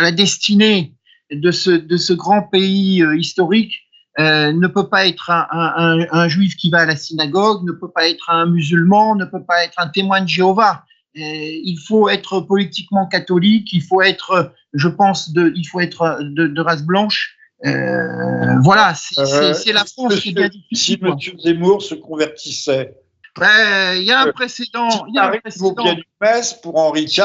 la 0.00 0.12
destinée 0.12 0.94
de 1.30 1.50
ce, 1.50 1.70
de 1.70 1.96
ce 1.96 2.12
grand 2.12 2.42
pays 2.42 3.04
historique 3.16 3.84
euh, 4.20 4.52
ne 4.52 4.68
peut 4.68 4.88
pas 4.88 5.08
être 5.08 5.28
un, 5.30 6.28
juif 6.28 6.56
qui 6.56 6.70
va 6.70 6.80
à 6.80 6.86
la 6.86 6.94
synagogue, 6.94 7.64
ne 7.64 7.72
peut 7.72 7.90
pas 7.90 8.08
être 8.08 8.30
un 8.30 8.46
musulman, 8.46 9.16
ne 9.16 9.24
peut 9.24 9.42
pas 9.42 9.64
être 9.64 9.74
un 9.78 9.88
témoin 9.88 10.20
de 10.20 10.28
Jéhovah. 10.28 10.84
Euh, 11.16 11.20
il 11.20 11.78
faut 11.78 12.08
être 12.08 12.40
politiquement 12.40 13.06
catholique, 13.06 13.72
il 13.72 13.82
faut 13.82 14.02
être, 14.02 14.52
je 14.72 14.88
pense, 14.88 15.32
de, 15.32 15.52
il 15.54 15.64
faut 15.64 15.80
être 15.80 16.18
de, 16.20 16.46
de 16.46 16.60
race 16.60 16.82
blanche. 16.82 17.36
Euh, 17.64 18.58
voilà, 18.62 18.94
c'est 18.94 19.20
euh, 19.20 19.72
la 19.72 19.84
France 19.84 20.16
qui 20.16 20.30
est 20.30 20.32
bien 20.32 20.48
difficile. 20.48 20.98
Si 21.18 21.30
M. 21.30 21.38
Zemmour 21.38 21.82
se 21.82 21.94
convertissait, 21.94 22.94
il 23.38 24.02
y 24.02 24.12
a 24.12 24.20
un 24.20 24.32
précédent. 24.32 25.06
Il 25.08 25.14
y 25.14 25.18
a 25.18 25.30
un 25.30 25.38
précédent. 25.38 25.68
vaut 25.68 25.74
bien 25.74 25.94
une 25.94 26.02
messe 26.20 26.54
pour 26.54 26.76
Henri 26.76 27.04
IV. 27.04 27.24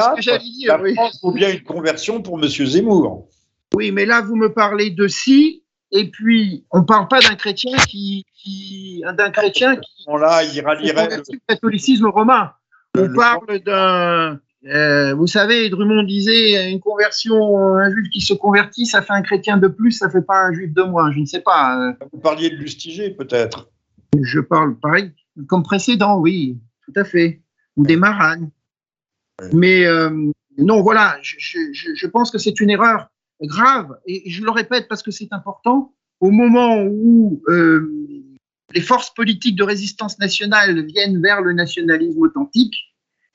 La 0.66 0.82
oui. 0.82 0.94
France 0.96 1.20
vaut 1.22 1.32
bien 1.32 1.52
une 1.52 1.64
conversion 1.64 2.22
pour 2.22 2.42
M. 2.42 2.48
Zemmour. 2.48 3.28
Oui, 3.76 3.92
mais 3.92 4.06
là, 4.06 4.22
vous 4.22 4.36
me 4.36 4.54
parlez 4.54 4.92
de 4.92 5.08
si 5.08 5.64
et 5.92 6.10
puis, 6.10 6.66
on 6.72 6.80
ne 6.80 6.84
parle 6.84 7.08
pas 7.08 7.20
d'un 7.20 7.36
chrétien 7.36 7.76
qui, 7.78 8.26
qui 8.36 9.02
d'un 9.18 9.32
chrétien 9.32 9.76
qui 9.76 10.06
là, 10.08 10.44
il 10.44 10.62
rallierait 10.62 11.18
le 11.18 11.40
catholicisme 11.48 12.06
romain. 12.08 12.52
On 12.98 13.14
parle 13.14 13.60
d'un, 13.60 14.40
euh, 14.66 15.14
vous 15.14 15.28
savez, 15.28 15.70
Drummond 15.70 16.04
disait 16.04 16.72
une 16.72 16.80
conversion, 16.80 17.58
un 17.58 17.90
juif 17.90 18.10
qui 18.12 18.22
se 18.22 18.34
convertit, 18.34 18.86
ça 18.86 19.02
fait 19.02 19.14
un 19.14 19.22
chrétien 19.22 19.58
de 19.58 19.68
plus, 19.68 19.92
ça 19.92 20.10
fait 20.10 20.22
pas 20.22 20.48
un 20.48 20.54
juif 20.54 20.74
de 20.74 20.84
moins. 20.84 21.12
Je 21.12 21.20
ne 21.20 21.26
sais 21.26 21.42
pas. 21.42 21.94
Vous 22.12 22.20
parliez 22.20 22.50
de 22.50 22.56
Lustiger, 22.56 23.12
peut-être. 23.12 23.70
Je 24.20 24.40
parle 24.40 24.78
pareil, 24.80 25.12
comme 25.48 25.64
précédent, 25.64 26.20
oui, 26.20 26.58
tout 26.86 26.94
à 27.00 27.04
fait, 27.04 27.42
ou 27.78 27.86
des 27.86 27.96
Maranes. 27.96 28.50
Mais 29.54 29.86
euh, 29.86 30.32
non, 30.58 30.82
voilà, 30.82 31.18
je, 31.22 31.36
je, 31.40 31.94
je 31.96 32.08
pense 32.08 32.32
que 32.32 32.38
c'est 32.38 32.60
une 32.60 32.70
erreur 32.70 33.08
grave, 33.42 33.98
et 34.06 34.30
je 34.30 34.44
le 34.44 34.52
répète 34.52 34.88
parce 34.90 35.04
que 35.04 35.12
c'est 35.12 35.32
important, 35.32 35.94
au 36.20 36.32
moment 36.32 36.84
où 36.84 37.42
euh, 37.48 37.90
les 38.74 38.82
forces 38.82 39.14
politiques 39.14 39.56
de 39.56 39.64
résistance 39.64 40.20
nationale 40.20 40.86
viennent 40.86 41.22
vers 41.22 41.42
le 41.42 41.54
nationalisme 41.54 42.22
authentique, 42.22 42.76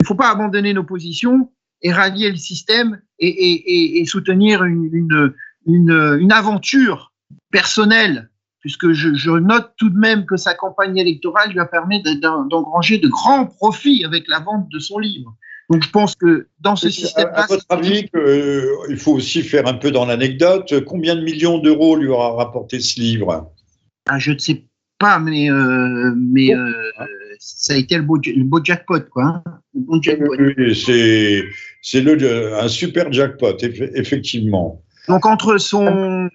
il 0.01 0.05
ne 0.05 0.07
faut 0.07 0.15
pas 0.15 0.31
abandonner 0.31 0.73
nos 0.73 0.85
positions 0.85 1.51
et 1.83 1.93
rallier 1.93 2.31
le 2.31 2.37
système 2.37 3.01
et, 3.19 3.29
et, 3.29 4.01
et 4.01 4.07
soutenir 4.07 4.65
une, 4.65 4.89
une, 4.93 5.35
une, 5.67 6.19
une, 6.21 6.33
aventure 6.33 7.13
personnelle, 7.51 8.31
puisque 8.61 8.93
je, 8.93 9.15
je, 9.15 9.31
note 9.31 9.73
tout 9.77 9.91
de 9.91 9.99
même 9.99 10.25
que 10.25 10.37
sa 10.37 10.55
campagne 10.55 10.97
électorale 10.97 11.51
lui 11.51 11.61
a 11.61 11.67
permis 11.67 12.03
d'engranger 12.03 12.99
de 12.99 13.09
grands 13.09 13.47
profits 13.47 14.05
avec 14.05 14.29
la 14.29 14.41
vente 14.41 14.69
de 14.71 14.79
son 14.79 14.99
livre. 14.99 15.37
Donc 15.71 15.83
je 15.83 15.91
pense 15.91 16.15
que 16.15 16.49
dans 16.61 16.77
ce 16.77 16.91
système. 16.91 17.31
À, 17.35 17.47
votre 17.47 17.65
avis, 17.71 18.07
euh, 18.15 18.67
il 18.91 18.99
faut 18.99 19.13
aussi 19.13 19.43
faire 19.43 19.67
un 19.67 19.75
peu 19.75 19.91
dans 19.91 20.05
l'anecdote. 20.05 20.85
Combien 20.85 21.17
de 21.17 21.23
millions 21.23 21.59
d'euros 21.59 21.97
lui 21.97 22.09
aura 22.09 22.33
rapporté 22.35 22.81
ce 22.81 23.01
livre? 23.01 23.51
Ah, 24.07 24.19
Je 24.19 24.33
ne 24.33 24.39
sais 24.39 24.65
pas, 25.05 25.19
mais, 25.19 25.51
euh, 25.51 26.15
mais 26.17 26.55
euh, 26.55 26.73
ça 27.39 27.75
a 27.75 27.77
été 27.77 27.97
le 27.97 28.03
beau, 28.03 28.19
le 28.25 28.45
beau 28.45 28.61
jackpot, 28.65 29.01
quoi. 29.11 29.25
Hein. 29.25 29.43
le 29.75 29.81
bon 29.83 30.01
jackpot. 30.01 30.35
Oui, 30.39 30.75
c'est 30.75 31.45
un 32.63 32.69
super 32.69 33.13
jackpot, 33.13 33.57
effectivement. 33.95 34.81
Donc 35.09 35.27
entre 35.27 35.59
son, 35.59 36.31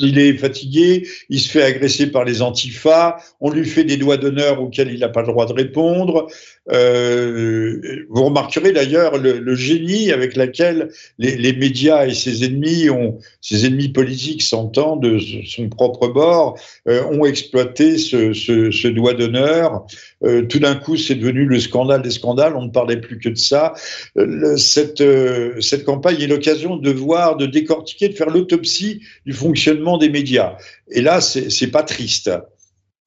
il 0.00 0.18
est 0.20 0.34
fatigué, 0.34 1.08
il 1.28 1.40
se 1.40 1.50
fait 1.50 1.64
agresser 1.64 2.12
par 2.12 2.24
les 2.24 2.40
antifas, 2.40 3.16
on 3.40 3.50
lui 3.50 3.64
fait 3.64 3.82
des 3.82 3.96
doigts 3.96 4.16
d'honneur 4.16 4.62
auxquels 4.62 4.92
il 4.92 5.00
n'a 5.00 5.08
pas 5.08 5.22
le 5.22 5.26
droit 5.26 5.46
de 5.46 5.52
répondre. 5.52 6.28
Euh, 6.70 8.04
vous 8.10 8.24
remarquerez 8.24 8.72
d'ailleurs 8.72 9.16
le, 9.18 9.54
génie 9.54 10.12
avec 10.12 10.36
lequel 10.36 10.90
les, 11.18 11.52
médias 11.52 12.06
et 12.06 12.14
ses 12.14 12.44
ennemis 12.44 12.90
ont, 12.90 13.18
ses 13.40 13.66
ennemis 13.66 13.88
politiques 13.88 14.42
s'entend 14.42 14.96
de 14.96 15.18
son 15.46 15.68
propre 15.68 16.08
bord, 16.08 16.58
euh, 16.88 17.02
ont 17.04 17.24
exploité 17.24 17.96
ce, 17.98 18.88
doigt 18.88 19.14
d'honneur. 19.14 19.86
Euh, 20.24 20.42
tout 20.42 20.58
d'un 20.58 20.74
coup, 20.74 20.96
c'est 20.96 21.14
devenu 21.14 21.44
le 21.44 21.58
scandale 21.58 22.02
des 22.02 22.10
scandales. 22.10 22.54
On 22.56 22.64
ne 22.64 22.70
parlait 22.70 23.00
plus 23.00 23.18
que 23.18 23.30
de 23.30 23.36
ça. 23.36 23.72
Cette, 24.56 25.02
cette 25.60 25.84
campagne 25.84 26.20
est 26.20 26.26
l'occasion 26.26 26.76
de 26.76 26.90
voir, 26.90 27.36
de 27.36 27.46
décortiquer, 27.46 28.08
de 28.08 28.14
faire 28.14 28.30
l'autopsie 28.30 29.00
du 29.24 29.32
fonctionnement 29.32 29.96
des 29.96 30.10
médias. 30.10 30.56
Et 30.90 31.00
là, 31.00 31.20
c'est 31.20 31.70
pas 31.70 31.82
triste. 31.82 32.30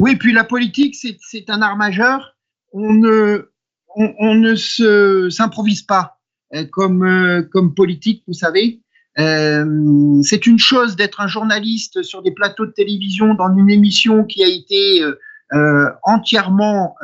Oui, 0.01 0.15
puis 0.15 0.33
la 0.33 0.43
politique, 0.43 0.95
c'est 0.95 1.49
un 1.49 1.61
art 1.61 1.77
majeur. 1.77 2.35
On 2.73 2.93
ne, 2.93 3.50
on, 3.95 4.35
ne 4.35 4.55
s'improvise 5.29 5.81
pas 5.81 6.19
euh, 6.53 6.65
comme, 6.71 7.03
euh, 7.03 7.43
comme 7.43 7.73
politique, 7.73 8.23
vous 8.27 8.33
savez. 8.33 8.81
Euh, 9.19 10.21
c'est 10.23 10.47
une 10.47 10.59
chose 10.59 10.95
d'être 10.95 11.19
un 11.19 11.27
journaliste 11.27 12.01
sur 12.01 12.21
des 12.21 12.31
plateaux 12.31 12.65
de 12.65 12.71
télévision 12.71 13.33
dans 13.33 13.53
une 13.55 13.69
émission 13.69 14.23
qui 14.23 14.43
a 14.43 14.47
été 14.47 15.03
entièrement 16.03 16.95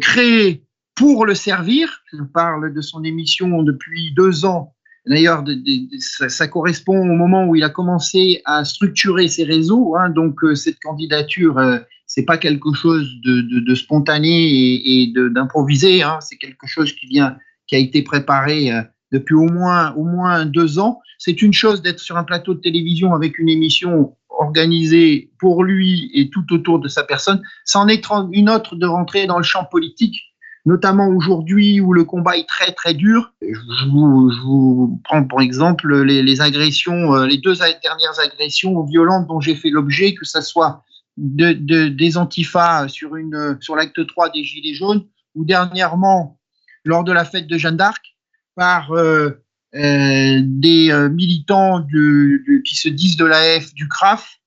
créée 0.00 0.64
pour 0.94 1.26
le 1.26 1.34
servir. 1.34 2.02
Je 2.10 2.22
parle 2.22 2.72
de 2.72 2.80
son 2.80 3.04
émission 3.04 3.62
depuis 3.62 4.14
deux 4.14 4.46
ans. 4.46 4.73
D'ailleurs, 5.06 5.44
ça, 5.98 6.48
correspond 6.48 6.98
au 6.98 7.14
moment 7.14 7.46
où 7.46 7.56
il 7.56 7.62
a 7.62 7.70
commencé 7.70 8.40
à 8.44 8.64
structurer 8.64 9.28
ses 9.28 9.44
réseaux. 9.44 9.96
Hein, 9.96 10.10
donc, 10.10 10.40
cette 10.54 10.80
candidature 10.80 11.58
c'est 12.06 12.24
pas 12.24 12.38
quelque 12.38 12.72
chose 12.74 13.08
de, 13.24 13.74
spontané 13.74 14.28
et, 14.28 15.02
et 15.02 15.12
d'improvisé. 15.12 16.02
Hein. 16.02 16.18
C'est 16.20 16.36
quelque 16.36 16.66
chose 16.66 16.92
qui 16.92 17.06
vient, 17.06 17.36
qui 17.66 17.74
a 17.74 17.78
été 17.78 18.02
préparé 18.02 18.72
euh, 18.72 18.82
depuis 19.12 19.34
au 19.34 19.48
moins, 19.48 19.92
au 19.94 20.04
moins 20.04 20.46
deux 20.46 20.78
ans. 20.78 21.00
C'est 21.18 21.42
une 21.42 21.52
chose 21.52 21.82
d'être 21.82 22.00
sur 22.00 22.16
un 22.16 22.24
plateau 22.24 22.54
de 22.54 22.60
télévision 22.60 23.14
avec 23.14 23.38
une 23.38 23.48
émission 23.48 24.16
organisée 24.28 25.30
pour 25.38 25.64
lui 25.64 26.10
et 26.14 26.28
tout 26.28 26.44
autour 26.52 26.80
de 26.80 26.88
sa 26.88 27.04
personne. 27.04 27.42
C'en 27.64 27.88
est 27.88 28.04
une 28.32 28.50
autre 28.50 28.76
de 28.76 28.86
rentrer 28.86 29.26
dans 29.26 29.38
le 29.38 29.44
champ 29.44 29.64
politique, 29.64 30.33
notamment 30.66 31.08
aujourd'hui 31.08 31.80
où 31.80 31.92
le 31.92 32.04
combat 32.04 32.36
est 32.36 32.48
très 32.48 32.72
très 32.72 32.94
dur. 32.94 33.32
Je 33.42 33.88
vous, 33.90 34.30
je 34.30 34.40
vous 34.40 35.00
prends 35.04 35.24
pour 35.24 35.42
exemple 35.42 36.02
les, 36.02 36.40
agressions, 36.40 37.14
euh, 37.14 37.26
les 37.26 37.38
deux 37.38 37.54
dernières 37.82 38.18
agressions 38.18 38.82
violentes 38.82 39.26
dont 39.26 39.40
j'ai 39.40 39.54
fait 39.54 39.70
l'objet, 39.70 40.14
que 40.14 40.24
ce 40.24 40.40
soit 40.40 40.82
de, 41.16 41.52
de, 41.52 41.88
des 41.88 42.16
antifas 42.16 42.88
sur, 42.88 43.16
une, 43.16 43.58
sur 43.60 43.76
l'acte 43.76 44.06
3 44.06 44.30
des 44.30 44.42
Gilets 44.42 44.74
jaunes, 44.74 45.04
ou 45.34 45.44
dernièrement, 45.44 46.38
lors 46.84 47.04
de 47.04 47.12
la 47.12 47.24
fête 47.24 47.46
de 47.46 47.58
Jeanne 47.58 47.76
d'Arc, 47.76 48.16
par 48.54 48.92
euh, 48.92 49.42
euh, 49.74 50.40
des 50.42 51.08
militants 51.10 51.84
qui 52.64 52.76
se 52.76 52.88
disent 52.88 53.16
de 53.16 53.26
la 53.26 53.60
F 53.60 53.74
du 53.74 53.88
CRAF. 53.88 54.38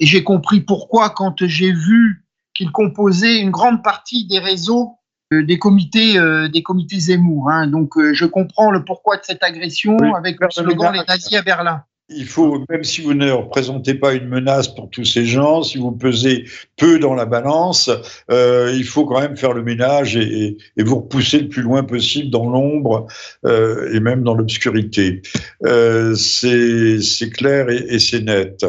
Et 0.00 0.06
j'ai 0.06 0.24
compris 0.24 0.60
pourquoi 0.60 1.10
quand 1.10 1.46
j'ai 1.46 1.72
vu 1.72 2.24
qu'ils 2.54 2.72
composaient 2.72 3.38
une 3.38 3.50
grande 3.50 3.84
partie 3.84 4.26
des 4.26 4.38
réseaux 4.38 4.96
des 5.32 5.58
comités, 5.58 6.18
euh, 6.18 6.48
des 6.48 6.62
comités 6.62 6.98
Zemmour. 6.98 7.50
Hein. 7.50 7.66
Donc 7.66 7.92
je 8.12 8.24
comprends 8.24 8.70
le 8.70 8.84
pourquoi 8.84 9.16
de 9.16 9.22
cette 9.24 9.42
agression 9.42 9.96
oui, 10.00 10.08
avec 10.16 10.40
le 10.40 10.48
slogan 10.50 10.92
Les 10.92 11.04
nazis 11.06 11.34
à 11.34 11.42
Berlin 11.42 11.82
il 12.08 12.26
faut, 12.26 12.64
même 12.70 12.84
si 12.84 13.00
vous 13.00 13.14
ne 13.14 13.30
représentez 13.30 13.94
pas 13.94 14.14
une 14.14 14.28
menace 14.28 14.68
pour 14.68 14.90
tous 14.90 15.04
ces 15.04 15.26
gens, 15.26 15.62
si 15.62 15.78
vous 15.78 15.90
pesez 15.90 16.44
peu 16.76 16.98
dans 16.98 17.14
la 17.14 17.26
balance, 17.26 17.90
euh, 18.30 18.72
il 18.76 18.84
faut 18.84 19.06
quand 19.06 19.20
même 19.20 19.36
faire 19.36 19.52
le 19.52 19.62
ménage 19.62 20.16
et, 20.16 20.56
et, 20.76 20.82
vous 20.82 20.96
repousser 20.96 21.40
le 21.40 21.48
plus 21.48 21.62
loin 21.62 21.82
possible 21.82 22.30
dans 22.30 22.48
l'ombre 22.48 23.06
euh, 23.44 23.92
et 23.92 24.00
même 24.00 24.22
dans 24.22 24.34
l'obscurité. 24.34 25.22
Euh, 25.64 26.14
c'est 26.14 27.30
clair 27.30 27.68
et, 27.70 27.84
et 27.88 27.98
c'est 27.98 28.20
net. 28.20 28.64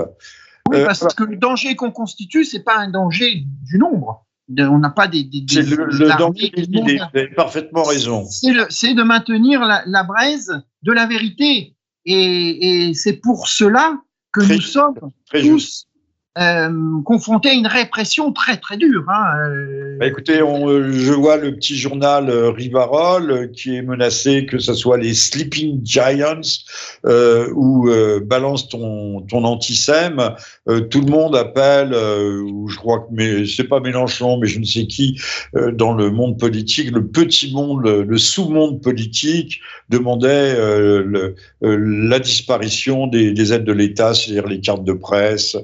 Oui, 0.69 0.83
parce 0.83 1.03
euh, 1.03 1.07
que 1.15 1.23
le 1.23 1.37
danger 1.37 1.75
qu'on 1.75 1.91
constitue, 1.91 2.43
c'est 2.43 2.63
pas 2.63 2.77
un 2.77 2.89
danger 2.89 3.43
du 3.63 3.77
nombre. 3.77 4.25
On 4.49 4.79
n'a 4.79 4.89
pas 4.89 5.07
des. 5.07 5.23
des, 5.23 5.41
des 5.41 5.61
le, 5.61 5.85
le 5.85 6.17
danger 6.17 6.51
Vous 6.55 7.03
avez 7.13 7.27
parfaitement 7.29 7.83
raison. 7.83 8.25
C'est 8.25 8.93
de 8.93 9.03
maintenir 9.03 9.61
la, 9.61 9.83
la 9.85 10.03
braise 10.03 10.61
de 10.83 10.91
la 10.91 11.05
vérité 11.05 11.75
et, 12.05 12.87
et 12.89 12.93
c'est 12.93 13.17
pour 13.17 13.47
cela 13.49 14.01
que 14.31 14.41
très 14.41 14.55
nous 14.55 14.61
sommes 14.61 14.95
tous 15.31 15.87
euh, 16.39 17.01
confrontés 17.03 17.49
à 17.49 17.53
une 17.53 17.67
répression 17.67 18.31
très 18.31 18.57
très 18.57 18.77
dure. 18.77 19.05
Hein. 19.07 19.37
Euh, 19.39 19.97
Bah, 19.99 20.07
écoutez, 20.07 20.41
on, 20.41 20.91
je 20.91 21.13
vois 21.13 21.37
le 21.37 21.55
petit 21.55 21.75
journal 21.75 22.29
Rivarol 22.29 23.51
qui 23.51 23.75
est 23.75 23.81
menacé 23.81 24.45
que 24.45 24.59
ce 24.59 24.73
soit 24.73 24.97
les 24.97 25.13
Sleeping 25.13 25.81
Giants 25.83 26.41
ou 27.55 27.89
balance 28.23 28.69
ton 28.69 29.21
ton 29.21 29.43
antisème. 29.43 30.35
tout 30.89 31.01
le 31.01 31.11
monde 31.11 31.35
appelle, 31.35 31.93
ou 31.93 32.67
je 32.67 32.77
crois 32.77 32.99
que 32.99 33.45
c'est 33.45 33.63
pas 33.63 33.79
Mélenchon, 33.79 34.37
mais 34.39 34.47
je 34.47 34.59
ne 34.59 34.65
sais 34.65 34.85
qui 34.85 35.19
dans 35.73 35.93
le 35.93 36.11
monde 36.11 36.39
politique, 36.39 36.91
le 36.91 37.07
petit 37.07 37.53
monde, 37.53 37.85
le 37.85 38.17
sous-monde 38.17 38.81
politique 38.81 39.59
demandait 39.89 40.55
la 41.61 42.19
disparition 42.19 43.07
des, 43.07 43.31
des 43.31 43.53
aides 43.53 43.63
de 43.63 43.73
l'État, 43.73 44.13
c'est-à-dire 44.13 44.47
les 44.47 44.59
cartes 44.59 44.83
de 44.83 44.93
presse, 44.93 45.57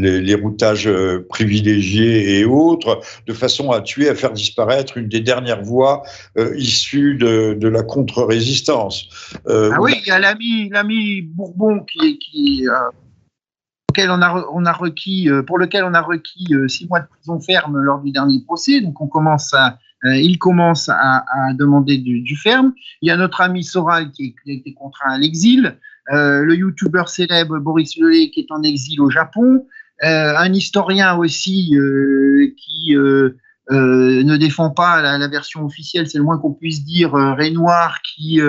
les, 0.00 0.20
les 0.20 0.34
routages 0.34 0.90
privilégiés 1.28 2.38
et 2.38 2.44
autres, 2.44 3.00
de 3.26 3.32
façon 3.32 3.70
à 3.70 3.80
tuer, 3.80 4.08
à 4.08 4.14
faire 4.14 4.32
disparaître 4.32 4.96
une 4.96 5.08
des 5.08 5.20
dernières 5.20 5.62
voies 5.62 6.02
euh, 6.38 6.56
issues 6.56 7.16
de, 7.16 7.54
de, 7.54 7.68
la 7.68 7.82
contre-résistance. 7.82 9.08
Euh, 9.46 9.70
ah 9.74 9.80
oui, 9.80 9.94
il 10.02 10.08
y 10.08 10.10
a 10.10 10.18
l'ami, 10.18 11.22
Bourbon 11.22 11.80
qui, 11.80 12.18
qui 12.18 12.68
euh, 12.68 14.06
on 14.08 14.22
a, 14.22 14.46
on 14.52 14.64
a 14.64 14.72
requis, 14.72 15.28
pour 15.46 15.58
lequel 15.58 15.84
on 15.84 15.94
a 15.94 16.00
requis 16.00 16.54
six 16.68 16.88
mois 16.88 17.00
de 17.00 17.06
prison 17.06 17.40
ferme 17.40 17.78
lors 17.78 18.00
du 18.00 18.12
dernier 18.12 18.40
procès. 18.46 18.80
Donc 18.80 19.00
on 19.00 19.08
commence 19.08 19.52
à, 19.52 19.78
il 20.04 20.38
commence 20.38 20.88
à, 20.88 21.24
à 21.32 21.52
demander 21.54 21.98
du, 21.98 22.20
du, 22.20 22.36
ferme. 22.36 22.72
Il 23.02 23.08
y 23.08 23.10
a 23.10 23.16
notre 23.16 23.40
ami 23.40 23.64
Soral 23.64 24.10
qui, 24.12 24.34
qui 24.42 24.50
a 24.50 24.54
été 24.54 24.72
contraint 24.74 25.10
à 25.10 25.18
l'exil. 25.18 25.76
le 26.06 26.54
youtubeur 26.54 27.08
célèbre 27.08 27.58
Boris 27.58 27.96
Lelay 27.96 28.30
qui 28.30 28.40
est 28.40 28.52
en 28.52 28.62
exil 28.62 29.00
au 29.00 29.10
Japon. 29.10 29.66
Euh, 30.02 30.34
un 30.36 30.52
historien 30.52 31.16
aussi 31.16 31.76
euh, 31.76 32.54
qui 32.56 32.96
euh, 32.96 33.36
ne 33.70 34.36
défend 34.38 34.70
pas 34.70 35.02
la, 35.02 35.28
version 35.28 35.64
officielle, 35.64 36.08
c'est 36.08 36.16
le 36.16 36.24
moins 36.24 36.38
qu'on 36.38 36.54
puisse 36.54 36.84
dire, 36.84 37.12
Renoir 37.12 38.00
qui 38.02 38.40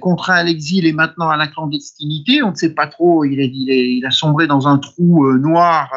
contraint 0.00 0.34
à 0.34 0.42
l'exil 0.42 0.86
et 0.86 0.92
maintenant 0.92 1.30
à 1.30 1.36
la 1.36 1.46
clandestinité. 1.46 2.42
On 2.42 2.50
ne 2.50 2.56
sait 2.56 2.74
pas 2.74 2.86
trop, 2.86 3.24
il 3.24 3.40
a, 3.40 3.44
il 3.44 4.04
a, 4.04 4.10
sombré 4.10 4.46
dans 4.46 4.68
un 4.68 4.78
trou 4.78 5.32
noir, 5.38 5.90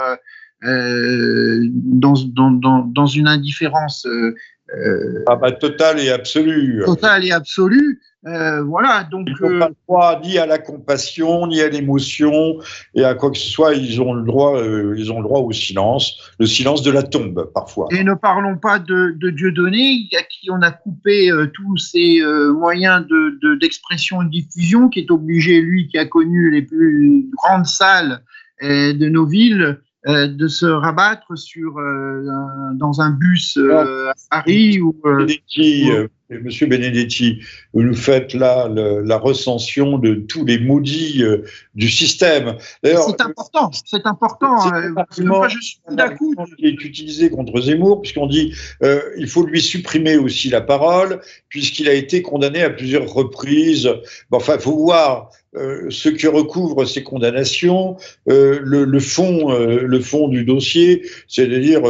dans, 0.61 2.13
dans, 2.27 2.85
dans, 2.85 3.05
une 3.07 3.27
indifférence 3.27 4.07
ah 5.27 5.35
bah, 5.35 5.51
totale 5.51 5.99
et 5.99 6.09
absolue. 6.09 6.83
Totale 6.85 7.25
et 7.25 7.31
absolue. 7.31 7.99
Euh, 8.26 8.63
voilà, 8.63 9.03
donc. 9.03 9.28
Ils 9.28 9.45
n'ont 9.45 9.59
pas 9.59 9.69
le 9.69 9.76
droit 9.88 10.21
ni 10.24 10.38
à 10.38 10.45
la 10.45 10.57
compassion, 10.57 11.47
ni 11.47 11.61
à 11.61 11.69
l'émotion, 11.69 12.59
et 12.95 13.03
à 13.03 13.15
quoi 13.15 13.32
que 13.32 13.38
ce 13.38 13.49
soit, 13.49 13.74
ils 13.74 14.01
ont 14.01 14.13
le 14.13 14.24
droit, 14.24 14.57
euh, 14.57 14.95
ils 14.97 15.11
ont 15.11 15.17
le 15.17 15.24
droit 15.24 15.39
au 15.39 15.51
silence, 15.51 16.34
le 16.39 16.45
silence 16.45 16.84
de 16.84 16.91
la 16.91 17.03
tombe, 17.03 17.51
parfois. 17.53 17.88
Et 17.91 18.03
ne 18.03 18.13
parlons 18.13 18.57
pas 18.57 18.80
de, 18.80 19.13
de 19.17 19.30
Dieudonné, 19.30 20.07
à 20.17 20.24
qui 20.24 20.49
on 20.49 20.61
a 20.61 20.71
coupé 20.71 21.32
euh, 21.32 21.47
tous 21.53 21.78
ses 21.78 22.21
moyens 22.53 23.05
d'expression 23.59 24.19
de, 24.19 24.24
et 24.24 24.28
de 24.28 24.32
diffusion, 24.32 24.89
qui 24.89 24.99
est 24.99 25.11
obligé, 25.11 25.61
lui, 25.61 25.88
qui 25.88 25.97
a 25.97 26.05
connu 26.05 26.51
les 26.51 26.61
plus 26.61 27.30
grandes 27.38 27.65
salles 27.65 28.21
de 28.61 29.09
nos 29.09 29.26
villes, 29.26 29.80
de 30.05 30.47
se 30.47 30.65
rabattre 30.65 31.38
sur 31.38 31.74
dans 32.76 33.01
un 33.01 33.11
bus 33.11 33.57
à 33.57 34.13
Paris 34.30 34.80
ou. 34.80 34.95
Monsieur 36.41 36.67
Benedetti, 36.67 37.39
vous 37.73 37.84
nous 37.84 37.95
faites 37.95 38.34
là 38.34 38.69
la 38.69 39.17
recension 39.17 39.97
de 39.97 40.15
tous 40.15 40.45
les 40.45 40.59
maudits 40.59 41.23
euh, 41.23 41.43
du 41.75 41.89
système. 41.89 42.57
C'est 42.84 43.21
important, 43.21 43.71
c'est 43.86 44.05
important. 44.05 44.59
C'est 45.11 45.21
euh, 45.23 45.47
je 45.49 45.59
suis 45.59 45.79
d'accord. 45.89 46.45
Qui 46.57 46.65
est 46.65 46.84
utilisé 46.84 47.29
contre 47.29 47.59
Zemmour, 47.61 48.01
puisqu'on 48.01 48.27
dit 48.27 48.53
euh, 48.84 49.01
il 49.17 49.27
faut 49.27 49.45
lui 49.45 49.61
supprimer 49.61 50.17
aussi 50.17 50.49
la 50.49 50.61
parole, 50.61 51.21
puisqu'il 51.49 51.89
a 51.89 51.93
été 51.93 52.21
condamné 52.21 52.63
à 52.63 52.69
plusieurs 52.69 53.11
reprises. 53.11 53.89
enfin, 54.31 54.55
il 54.55 54.61
faut 54.61 54.77
voir 54.77 55.29
euh, 55.55 55.85
ce 55.89 56.09
que 56.09 56.27
recouvrent 56.27 56.85
ces 56.85 57.03
condamnations, 57.03 57.97
euh, 58.27 58.59
le, 58.63 58.85
le, 58.85 58.99
fond, 58.99 59.51
euh, 59.51 59.83
le 59.83 59.99
fond 59.99 60.27
du 60.27 60.45
dossier, 60.45 61.03
c'est-à-dire 61.27 61.83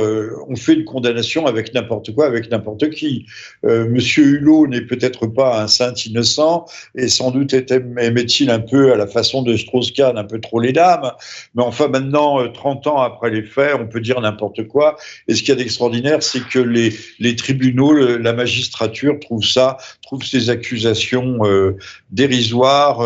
on 0.48 0.56
fait 0.56 0.74
une 0.74 0.86
condamnation 0.86 1.46
avec 1.46 1.74
n'importe 1.74 2.14
quoi, 2.14 2.26
avec 2.26 2.52
n'importe 2.52 2.90
qui. 2.90 3.26
Monsieur 3.64 4.24
Hulot 4.24 4.68
n'est 4.68 4.82
peut-être 4.82 5.28
pas 5.28 5.62
un 5.62 5.68
saint 5.68 5.94
innocent 5.94 6.66
et 6.96 7.08
sans 7.08 7.32
doute 7.32 7.54
aimait-il 7.54 8.50
un 8.50 8.60
peu 8.60 8.92
à 8.92 8.96
la 8.96 9.08
façon 9.08 9.44
de 9.44 9.56
Strauss-Kahn 9.56 10.18
un 10.18 10.24
peu 10.24 10.40
trop 10.40 10.60
les 10.60 10.74
dames, 10.74 11.12
mais 11.56 11.64
enfin 11.64 11.88
maintenant, 11.88 12.52
30 12.52 12.88
ans 12.88 13.02
après 13.02 13.30
les 13.30 13.44
faits, 13.44 13.76
on 13.80 13.88
peut 13.88 14.02
dire 14.02 14.20
n'importe 14.22 14.68
quoi. 14.68 14.98
Et 15.28 15.36
ce 15.36 15.40
qu'il 15.40 15.50
y 15.50 15.52
a 15.54 15.56
d'extraordinaire, 15.56 16.22
c'est 16.24 16.46
que 16.48 16.60
les, 16.60 16.94
les 17.20 17.36
tribunaux, 17.36 17.94
la 17.94 18.34
magistrature 18.34 19.20
trouve 19.20 19.44
ça, 19.44 19.78
trouve 20.02 20.24
ces 20.24 20.50
accusations 20.50 21.40
dérisoires 22.12 23.02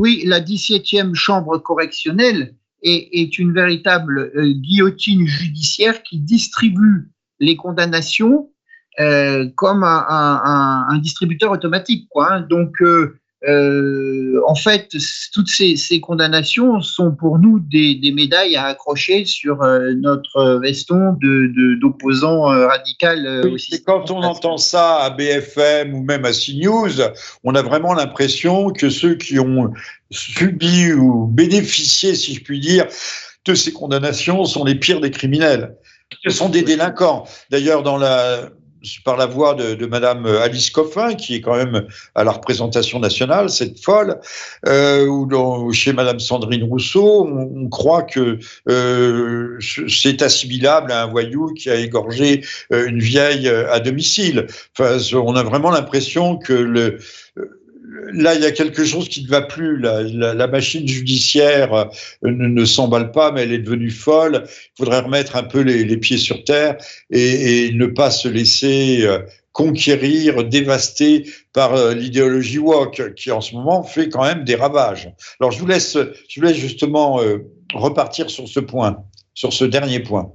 oui, 0.00 0.22
la 0.24 0.40
17e 0.40 1.14
chambre 1.14 1.58
correctionnelle 1.58 2.54
est, 2.82 3.38
une 3.38 3.52
véritable 3.52 4.32
euh, 4.34 4.50
guillotine 4.50 5.26
judiciaire 5.26 6.02
qui 6.02 6.18
distribue 6.18 7.10
les 7.38 7.54
condamnations 7.54 8.50
euh, 8.98 9.46
comme 9.56 9.84
un, 9.84 10.98
distributeur 11.02 11.52
automatique. 11.52 12.08
Hein. 12.16 12.46
Donc, 12.48 12.80
euh, 12.80 13.19
en 13.48 14.54
fait, 14.54 14.94
toutes 15.32 15.48
ces, 15.48 16.00
condamnations 16.00 16.80
sont 16.80 17.12
pour 17.12 17.38
nous 17.38 17.60
des, 17.60 18.12
médailles 18.14 18.56
à 18.56 18.66
accrocher 18.66 19.24
sur 19.24 19.62
euh, 19.62 19.92
notre 19.94 20.60
veston 20.60 21.16
d'opposants 21.80 22.50
de, 22.50 22.58
euh, 22.58 22.66
radical. 22.66 23.42
quand 23.86 24.10
on 24.10 24.22
entend 24.22 24.56
ça 24.56 24.98
à 25.04 25.10
BFM 25.10 25.94
ou 25.94 26.02
même 26.02 26.24
à 26.24 26.32
CNews, 26.32 27.00
on 27.44 27.54
a 27.54 27.62
vraiment 27.62 27.94
l'impression 27.94 28.70
que 28.70 28.90
ceux 28.90 29.14
qui 29.14 29.38
ont 29.38 29.72
subi 30.10 30.92
ou 30.92 31.26
bénéficié, 31.26 32.14
si 32.14 32.34
je 32.34 32.42
puis 32.42 32.60
dire, 32.60 32.86
de 33.46 33.54
ces 33.54 33.72
condamnations 33.72 34.44
sont 34.44 34.64
les 34.64 34.74
pires 34.74 35.00
des 35.00 35.10
criminels. 35.10 35.76
Ce 36.24 36.30
sont 36.30 36.48
des 36.48 36.62
délinquants. 36.62 37.24
D'ailleurs, 37.50 37.82
dans 37.82 37.96
la, 37.96 38.50
par 39.04 39.16
la 39.16 39.26
voix 39.26 39.54
de, 39.54 39.74
de, 39.74 39.86
Madame 39.86 40.26
Alice 40.26 40.70
Coffin, 40.70 41.14
qui 41.14 41.34
est 41.34 41.40
quand 41.40 41.56
même 41.56 41.86
à 42.14 42.24
la 42.24 42.30
représentation 42.30 42.98
nationale, 42.98 43.50
cette 43.50 43.82
folle, 43.82 44.20
euh, 44.66 45.06
ou 45.06 45.72
chez 45.72 45.92
Madame 45.92 46.18
Sandrine 46.18 46.64
Rousseau, 46.64 47.26
on, 47.26 47.68
croit 47.68 48.02
que 48.02 48.38
euh, 48.68 49.58
c'est 49.88 50.22
assimilable 50.22 50.92
à 50.92 51.04
un 51.04 51.06
voyou 51.06 51.52
qui 51.54 51.70
a 51.70 51.76
égorgé 51.76 52.44
euh, 52.72 52.86
une 52.86 53.00
vieille 53.00 53.48
euh, 53.48 53.72
à 53.72 53.80
domicile. 53.80 54.46
Enfin, 54.78 54.98
on 55.14 55.36
a 55.36 55.42
vraiment 55.42 55.70
l'impression 55.70 56.36
que 56.36 56.52
le 56.52 56.98
là, 58.12 58.34
il 58.34 58.42
y 58.42 58.46
a 58.46 58.50
quelque 58.50 58.84
chose 58.84 59.08
qui 59.08 59.22
ne 59.24 59.28
va 59.28 59.42
plus. 59.42 59.78
La, 59.78 60.46
machine 60.46 60.86
judiciaire 60.86 61.74
euh, 61.74 61.84
ne, 62.22 62.64
s'emballe 62.64 63.12
pas, 63.12 63.32
mais 63.32 63.42
elle 63.42 63.52
est 63.52 63.58
devenue 63.58 63.90
folle. 63.90 64.44
Il 64.46 64.78
faudrait 64.78 65.00
remettre 65.00 65.36
un 65.36 65.42
peu 65.42 65.60
les, 65.60 65.96
pieds 65.96 66.18
sur 66.18 66.44
terre 66.44 66.76
et, 67.10 67.70
ne 67.72 67.86
pas 67.86 68.10
se 68.10 68.28
laisser 68.28 69.02
euh, 69.02 69.20
conquérir, 69.52 70.44
dévaster 70.44 71.30
par 71.52 71.74
euh, 71.74 71.94
l'idéologie 71.94 72.58
woke, 72.58 73.14
qui 73.14 73.30
en 73.30 73.40
ce 73.40 73.54
moment 73.54 73.82
fait 73.82 74.08
quand 74.08 74.22
même 74.22 74.44
des 74.44 74.54
ravages. 74.54 75.12
Alors, 75.40 75.52
je 75.52 75.58
vous 75.58 75.66
laisse, 75.66 75.96
je 76.28 76.40
vous 76.40 76.46
laisse 76.46 76.56
justement 76.56 77.20
repartir 77.74 78.30
sur 78.30 78.48
ce 78.48 78.60
point, 78.60 79.04
sur 79.34 79.52
ce 79.52 79.64
dernier 79.64 80.00
point. 80.00 80.32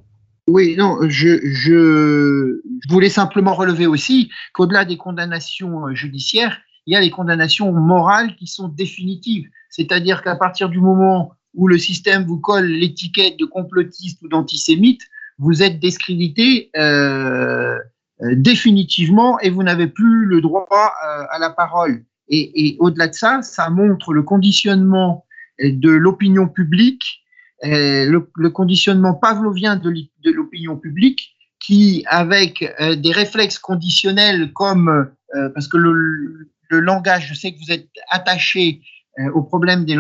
Oui, 0.47 0.76
non, 0.78 0.97
je, 1.09 1.39
je, 1.43 2.61
voulais 2.88 3.09
simplement 3.09 3.55
relever 3.55 3.88
aussi 3.88 4.30
qu'au-delà 4.53 4.86
des 4.86 4.95
condamnations 4.95 5.93
judiciaires, 5.95 6.59
il 6.86 6.93
y 6.93 6.95
a 6.95 7.01
les 7.01 7.09
condamnations 7.09 7.71
morales 7.71 8.36
qui 8.36 8.47
sont 8.47 8.67
définitives. 8.67 9.47
C'est-à-dire 9.69 10.21
qu'à 10.21 10.36
partir 10.36 10.69
du 10.69 10.79
moment 10.79 11.31
où 11.53 11.67
le 11.67 11.77
système 11.77 12.23
vous 12.25 12.39
colle 12.39 12.67
l'étiquette 12.67 13.38
de 13.39 13.45
complotiste 13.45 14.21
ou 14.21 14.27
d'antisémite, 14.27 15.01
vous 15.38 15.63
êtes 15.63 15.79
discrédité 15.79 16.69
euh, 16.77 17.77
euh, 18.21 18.36
définitivement 18.36 19.39
et 19.39 19.49
vous 19.49 19.63
n'avez 19.63 19.88
plus 19.88 20.25
le 20.25 20.41
droit 20.41 20.67
euh, 20.69 21.25
à 21.29 21.39
la 21.39 21.49
parole. 21.49 22.03
Et, 22.27 22.75
au-delà 22.79 23.07
de 23.07 23.13
ça, 23.13 23.41
ça 23.43 23.69
montre 23.69 24.11
le 24.11 24.23
conditionnement 24.23 25.25
de 25.59 25.91
l'opinion 25.91 26.47
publique, 26.47 27.23
le, 27.61 28.27
le, 28.36 28.49
conditionnement 28.49 29.13
pavlovien 29.13 29.75
de 29.75 30.31
l'opinion 30.31 30.75
publique, 30.75 31.36
qui, 31.59 32.03
avec 32.07 32.67
des 32.97 33.11
réflexes 33.11 33.59
conditionnels 33.59 34.51
comme, 34.53 35.07
parce 35.53 35.67
que 35.67 35.77
le, 35.77 36.49
le 36.70 36.80
langage, 36.80 37.28
je 37.28 37.34
sais 37.34 37.51
que 37.51 37.57
vous 37.57 37.72
êtes 37.72 37.89
attaché 38.09 38.82
euh, 39.20 39.32
au 39.32 39.43
problème 39.43 39.86
du, 39.86 39.95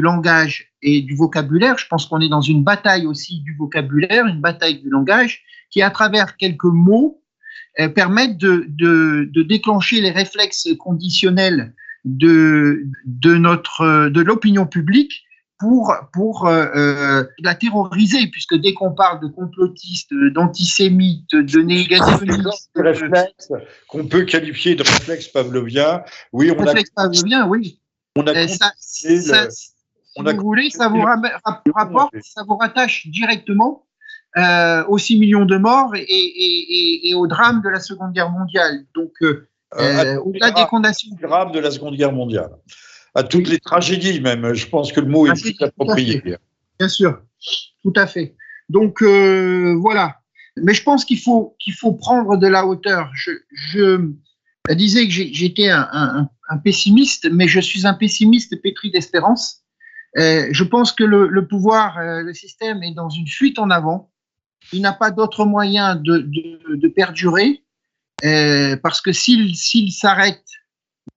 langage 0.00 0.72
et 0.82 1.02
du 1.02 1.14
vocabulaire. 1.14 1.78
Je 1.78 1.86
pense 1.86 2.06
qu'on 2.06 2.20
est 2.20 2.28
dans 2.28 2.40
une 2.40 2.62
bataille 2.62 3.06
aussi 3.06 3.40
du 3.40 3.54
vocabulaire, 3.56 4.26
une 4.26 4.40
bataille 4.40 4.80
du 4.80 4.90
langage, 4.90 5.42
qui 5.70 5.82
à 5.82 5.90
travers 5.90 6.36
quelques 6.36 6.64
mots 6.64 7.22
euh, 7.78 7.88
permettent 7.88 8.38
de, 8.38 9.30
déclencher 9.42 10.00
les 10.00 10.10
réflexes 10.10 10.68
conditionnels 10.78 11.74
de 12.04 12.82
l'opinion 14.20 14.66
publique 14.66 15.24
pour, 15.60 15.94
pour 16.12 16.48
la 16.48 17.54
terroriser, 17.54 18.26
puisque 18.28 18.56
dès 18.56 18.72
qu'on 18.72 18.92
parle 18.92 19.20
de 19.20 19.26
complotistes, 19.28 20.14
d'antisémites, 20.32 21.34
de 21.34 21.60
négationnistes, 21.60 22.72
qu'on 23.86 24.06
peut 24.06 24.24
qualifier 24.24 24.74
de 24.74 24.82
réflexe 24.82 25.28
pavlovien, 25.28 26.02
oui, 26.32 26.50
on 26.50 26.60
réflexe 26.60 26.90
pavlovien, 26.90 27.46
oui. 27.46 27.78
On 28.16 28.26
a 28.26 28.48
ça, 28.48 28.72
si 28.78 29.20
vous 30.16 30.42
voulez, 30.42 30.70
ça 30.70 30.88
vous 30.88 31.02
rapporte, 31.74 32.14
ça 32.22 32.42
vous 32.46 32.56
rattache 32.56 33.06
directement 33.08 33.86
euh, 34.36 34.84
aux 34.86 34.98
6 34.98 35.18
millions 35.18 35.44
de 35.44 35.56
morts 35.56 35.94
et, 35.96 36.02
et, 36.02 37.10
et, 37.10 37.14
au 37.14 37.26
drame 37.26 37.62
de 37.62 37.68
la 37.68 37.80
Seconde 37.80 38.12
Guerre 38.12 38.30
mondiale. 38.30 38.84
Donc, 38.94 39.12
euh, 39.22 39.48
euh, 39.76 40.20
au-delà 40.20 40.52
des 40.52 40.64
condamnations. 40.66 41.16
drame 41.20 41.50
de 41.52 41.58
la 41.58 41.70
Seconde 41.70 41.96
Guerre 41.96 42.12
mondiale. 42.12 42.50
À 43.14 43.22
toutes 43.22 43.48
les 43.48 43.58
tragédies, 43.58 44.20
même. 44.20 44.54
Je 44.54 44.66
pense 44.66 44.92
que 44.92 45.00
le 45.00 45.08
mot 45.08 45.26
est 45.26 45.40
plus 45.40 45.56
approprié. 45.60 46.22
Bien 46.78 46.88
sûr, 46.88 47.20
tout 47.82 47.92
à 47.96 48.06
fait. 48.06 48.36
Donc, 48.68 49.02
voilà. 49.02 50.16
Mais 50.56 50.74
je 50.74 50.82
pense 50.82 51.04
qu'il 51.04 51.18
faut, 51.18 51.56
qu'il 51.58 51.74
faut 51.74 51.92
prendre 51.92 52.36
de 52.36 52.46
la 52.46 52.66
hauteur. 52.66 53.10
Je, 53.14 53.32
je 53.50 54.12
disais 54.74 55.06
que 55.06 55.12
j'étais 55.12 55.70
un, 55.70 55.88
un, 55.92 56.28
un, 56.48 56.58
pessimiste, 56.58 57.28
mais 57.32 57.48
je 57.48 57.60
suis 57.60 57.86
un 57.86 57.94
pessimiste 57.94 58.60
pétri 58.62 58.90
d'espérance. 58.90 59.62
je 60.14 60.62
pense 60.64 60.92
que 60.92 61.04
le, 61.04 61.28
le 61.28 61.46
pouvoir, 61.46 61.98
le 62.00 62.32
système 62.34 62.82
est 62.82 62.94
dans 62.94 63.08
une 63.08 63.26
fuite 63.26 63.58
en 63.58 63.70
avant 63.70 64.10
il 64.72 64.82
n'a 64.82 64.92
pas 64.92 65.10
d'autre 65.10 65.44
moyen 65.44 65.96
de, 65.96 66.18
de, 66.18 66.88
perdurer, 66.88 67.62
euh, 68.24 68.76
parce 68.76 69.00
que 69.00 69.12
s'il 69.12 69.92
s'arrête 69.92 70.44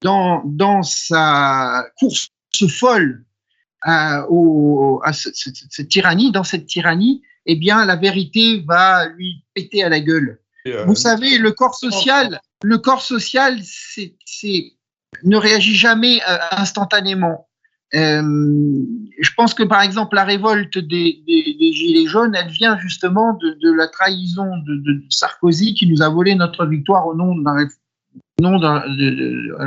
dans, 0.01 0.41
dans 0.45 0.83
sa 0.83 1.85
course 1.97 2.29
folle 2.69 3.25
à, 3.81 4.25
au, 4.29 5.01
à 5.03 5.13
cette, 5.13 5.87
tyrannie, 5.89 6.31
dans 6.31 6.43
cette 6.43 6.65
tyrannie, 6.65 7.21
eh 7.45 7.55
bien, 7.55 7.85
la 7.85 7.95
vérité 7.95 8.63
va 8.67 9.07
lui 9.07 9.43
péter 9.53 9.83
à 9.83 9.89
la 9.89 9.99
gueule. 9.99 10.39
Euh, 10.67 10.85
Vous 10.85 10.95
savez, 10.95 11.37
le 11.37 11.51
corps 11.51 11.75
social, 11.75 12.39
le 12.63 12.77
corps 12.77 13.01
social, 13.01 13.59
c'est, 13.63 14.73
ne 15.23 15.37
réagit 15.37 15.75
jamais 15.75 16.21
euh, 16.29 16.37
instantanément. 16.51 17.47
Euh, 17.95 18.23
je 19.19 19.29
pense 19.37 19.53
que 19.53 19.61
par 19.61 19.81
exemple 19.81 20.15
la 20.15 20.23
révolte 20.23 20.79
des, 20.79 21.21
Gilets 21.27 22.07
jaunes, 22.07 22.33
elle 22.33 22.49
vient 22.49 22.79
justement 22.79 23.37
de, 23.39 23.71
la 23.71 23.87
trahison 23.87 24.49
de, 24.65 25.03
Sarkozy 25.09 25.75
qui 25.75 25.85
nous 25.85 26.01
a 26.01 26.09
volé 26.09 26.33
notre 26.33 26.65
victoire 26.65 27.05
au 27.05 27.13
nom 27.13 27.35
de 27.35 27.43
la, 27.43 27.65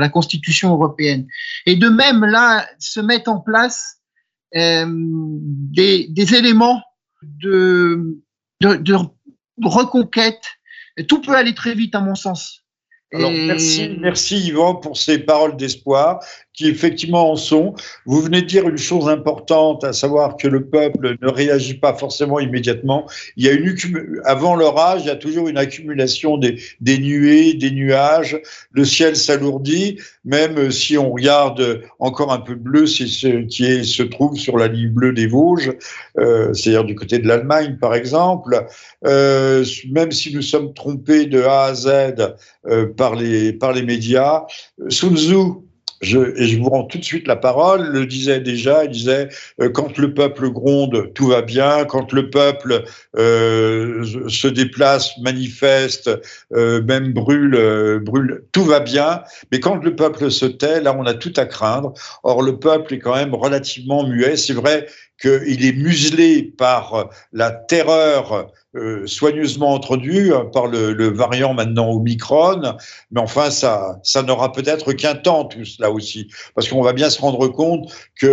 Constitution 0.08 0.72
européenne. 0.72 1.26
Et 1.66 1.76
de 1.76 1.88
même, 1.88 2.24
là, 2.24 2.66
se 2.78 3.00
mettent 3.00 3.28
en 3.28 3.40
place 3.40 3.98
euh, 4.54 4.86
des, 4.88 6.34
éléments 6.34 6.82
de, 7.22 8.18
de, 8.60 8.96
reconquête. 9.62 10.42
tout 11.08 11.20
peut 11.20 11.34
aller 11.34 11.54
très 11.54 11.74
vite, 11.74 11.94
à 11.94 12.00
mon 12.00 12.14
sens. 12.14 12.62
Alors, 13.12 13.30
merci, 13.30 13.96
merci 14.00 14.48
Yvan 14.48 14.74
pour 14.76 14.96
ces 14.96 15.20
paroles 15.20 15.56
d'espoir 15.56 16.20
qui 16.56 16.68
effectivement 16.68 17.30
en 17.30 17.36
sont. 17.36 17.74
Vous 18.06 18.20
venez 18.20 18.40
de 18.40 18.46
dire 18.46 18.66
une 18.66 18.78
chose 18.78 19.08
importante, 19.08 19.84
à 19.84 19.92
savoir 19.92 20.36
que 20.36 20.48
le 20.48 20.64
peuple 20.64 21.16
ne 21.20 21.28
réagit 21.28 21.74
pas 21.74 21.94
forcément 21.94 22.40
immédiatement. 22.40 23.06
Il 23.36 23.44
y 23.44 23.48
a 23.48 23.52
une 23.52 23.76
avant 24.24 24.56
l'orage, 24.56 25.02
il 25.02 25.08
y 25.08 25.10
a 25.10 25.16
toujours 25.16 25.48
une 25.48 25.58
accumulation 25.58 26.38
des, 26.38 26.58
nuées, 26.98 27.52
des 27.52 27.70
nuages. 27.70 28.40
Le 28.72 28.84
ciel 28.86 29.16
s'alourdit, 29.16 29.98
même 30.24 30.70
si 30.70 30.96
on 30.96 31.12
regarde 31.12 31.82
encore 31.98 32.32
un 32.32 32.40
peu 32.40 32.54
bleu, 32.54 32.86
c'est 32.86 33.06
ce 33.06 33.44
qui 33.44 33.84
se 33.84 34.02
trouve 34.02 34.38
sur 34.38 34.56
la 34.56 34.68
ligne 34.68 34.88
bleue 34.88 35.12
des 35.12 35.26
Vosges, 35.26 35.72
euh, 36.18 36.54
c'est-à-dire 36.54 36.84
du 36.84 36.94
côté 36.94 37.18
de 37.18 37.28
l'Allemagne 37.28 37.76
par 37.78 37.94
exemple. 37.94 38.66
Euh, 39.06 39.62
même 39.90 40.10
si 40.10 40.34
nous 40.34 40.42
sommes 40.42 40.72
trompés 40.72 41.26
de 41.26 41.42
A 41.42 41.64
à 41.64 41.74
Z 41.74 41.88
euh, 42.66 42.86
par 42.96 43.14
les 43.14 43.52
par 43.52 43.72
les 43.72 43.82
médias, 43.82 44.44
Sun 44.88 45.16
Tzu 45.16 45.65
je, 46.00 46.18
et 46.36 46.46
je 46.46 46.58
vous 46.58 46.68
rends 46.68 46.84
tout 46.84 46.98
de 46.98 47.04
suite 47.04 47.26
la 47.26 47.36
parole, 47.36 47.86
le 47.86 48.06
disait 48.06 48.40
déjà, 48.40 48.84
il 48.84 48.90
disait 48.90 49.28
euh, 49.60 49.70
quand 49.70 49.96
le 49.98 50.12
peuple 50.12 50.50
gronde, 50.50 51.12
tout 51.14 51.28
va 51.28 51.42
bien, 51.42 51.84
quand 51.84 52.12
le 52.12 52.30
peuple 52.30 52.84
euh, 53.16 54.04
se 54.28 54.48
déplace, 54.48 55.16
manifeste, 55.18 56.10
euh, 56.54 56.82
même 56.82 57.12
brûle, 57.12 57.54
euh, 57.54 57.98
brûle, 57.98 58.44
tout 58.52 58.64
va 58.64 58.80
bien, 58.80 59.22
mais 59.50 59.60
quand 59.60 59.76
le 59.76 59.96
peuple 59.96 60.30
se 60.30 60.46
tait, 60.46 60.80
là 60.80 60.94
on 60.96 61.06
a 61.06 61.14
tout 61.14 61.32
à 61.36 61.46
craindre. 61.46 61.94
Or 62.22 62.42
le 62.42 62.58
peuple 62.58 62.94
est 62.94 62.98
quand 62.98 63.14
même 63.14 63.34
relativement 63.34 64.06
muet. 64.06 64.36
C'est 64.36 64.52
vrai 64.52 64.86
qu'il 65.20 65.64
est 65.64 65.76
muselé 65.76 66.42
par 66.42 67.10
la 67.32 67.50
terreur 67.50 68.52
euh, 68.76 69.06
soigneusement 69.06 69.74
introduit 69.76 70.32
hein, 70.32 70.50
par 70.52 70.66
le, 70.66 71.08
variant 71.08 71.54
maintenant 71.54 71.90
Omicron, 71.92 72.60
mais 73.10 73.20
enfin 73.20 73.50
ça, 73.50 74.00
n'aura 74.26 74.52
peut-être 74.52 74.92
qu'un 74.92 75.14
temps 75.14 75.44
tout 75.44 75.64
cela 75.64 75.90
aussi, 75.90 76.28
parce 76.54 76.68
qu'on 76.68 76.82
va 76.82 76.92
bien 76.92 77.08
se 77.08 77.18
rendre 77.20 77.48
compte 77.48 77.90
que 78.20 78.26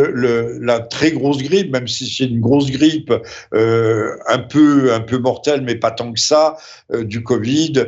la 0.62 0.82
très 0.82 1.12
grosse 1.12 1.38
grippe, 1.38 1.72
même 1.72 1.88
si 1.88 2.10
c'est 2.10 2.26
une 2.26 2.42
grosse 2.42 2.72
grippe 2.72 3.14
euh, 3.54 4.18
un 4.28 4.40
peu 4.40 4.94
un 4.94 5.00
peu 5.00 5.18
mortelle, 5.18 5.62
mais 5.62 5.76
pas 5.76 5.92
tant 5.92 6.12
que 6.12 6.20
ça, 6.20 6.58
euh, 6.92 7.06
du 7.06 7.24
Covid 7.24 7.86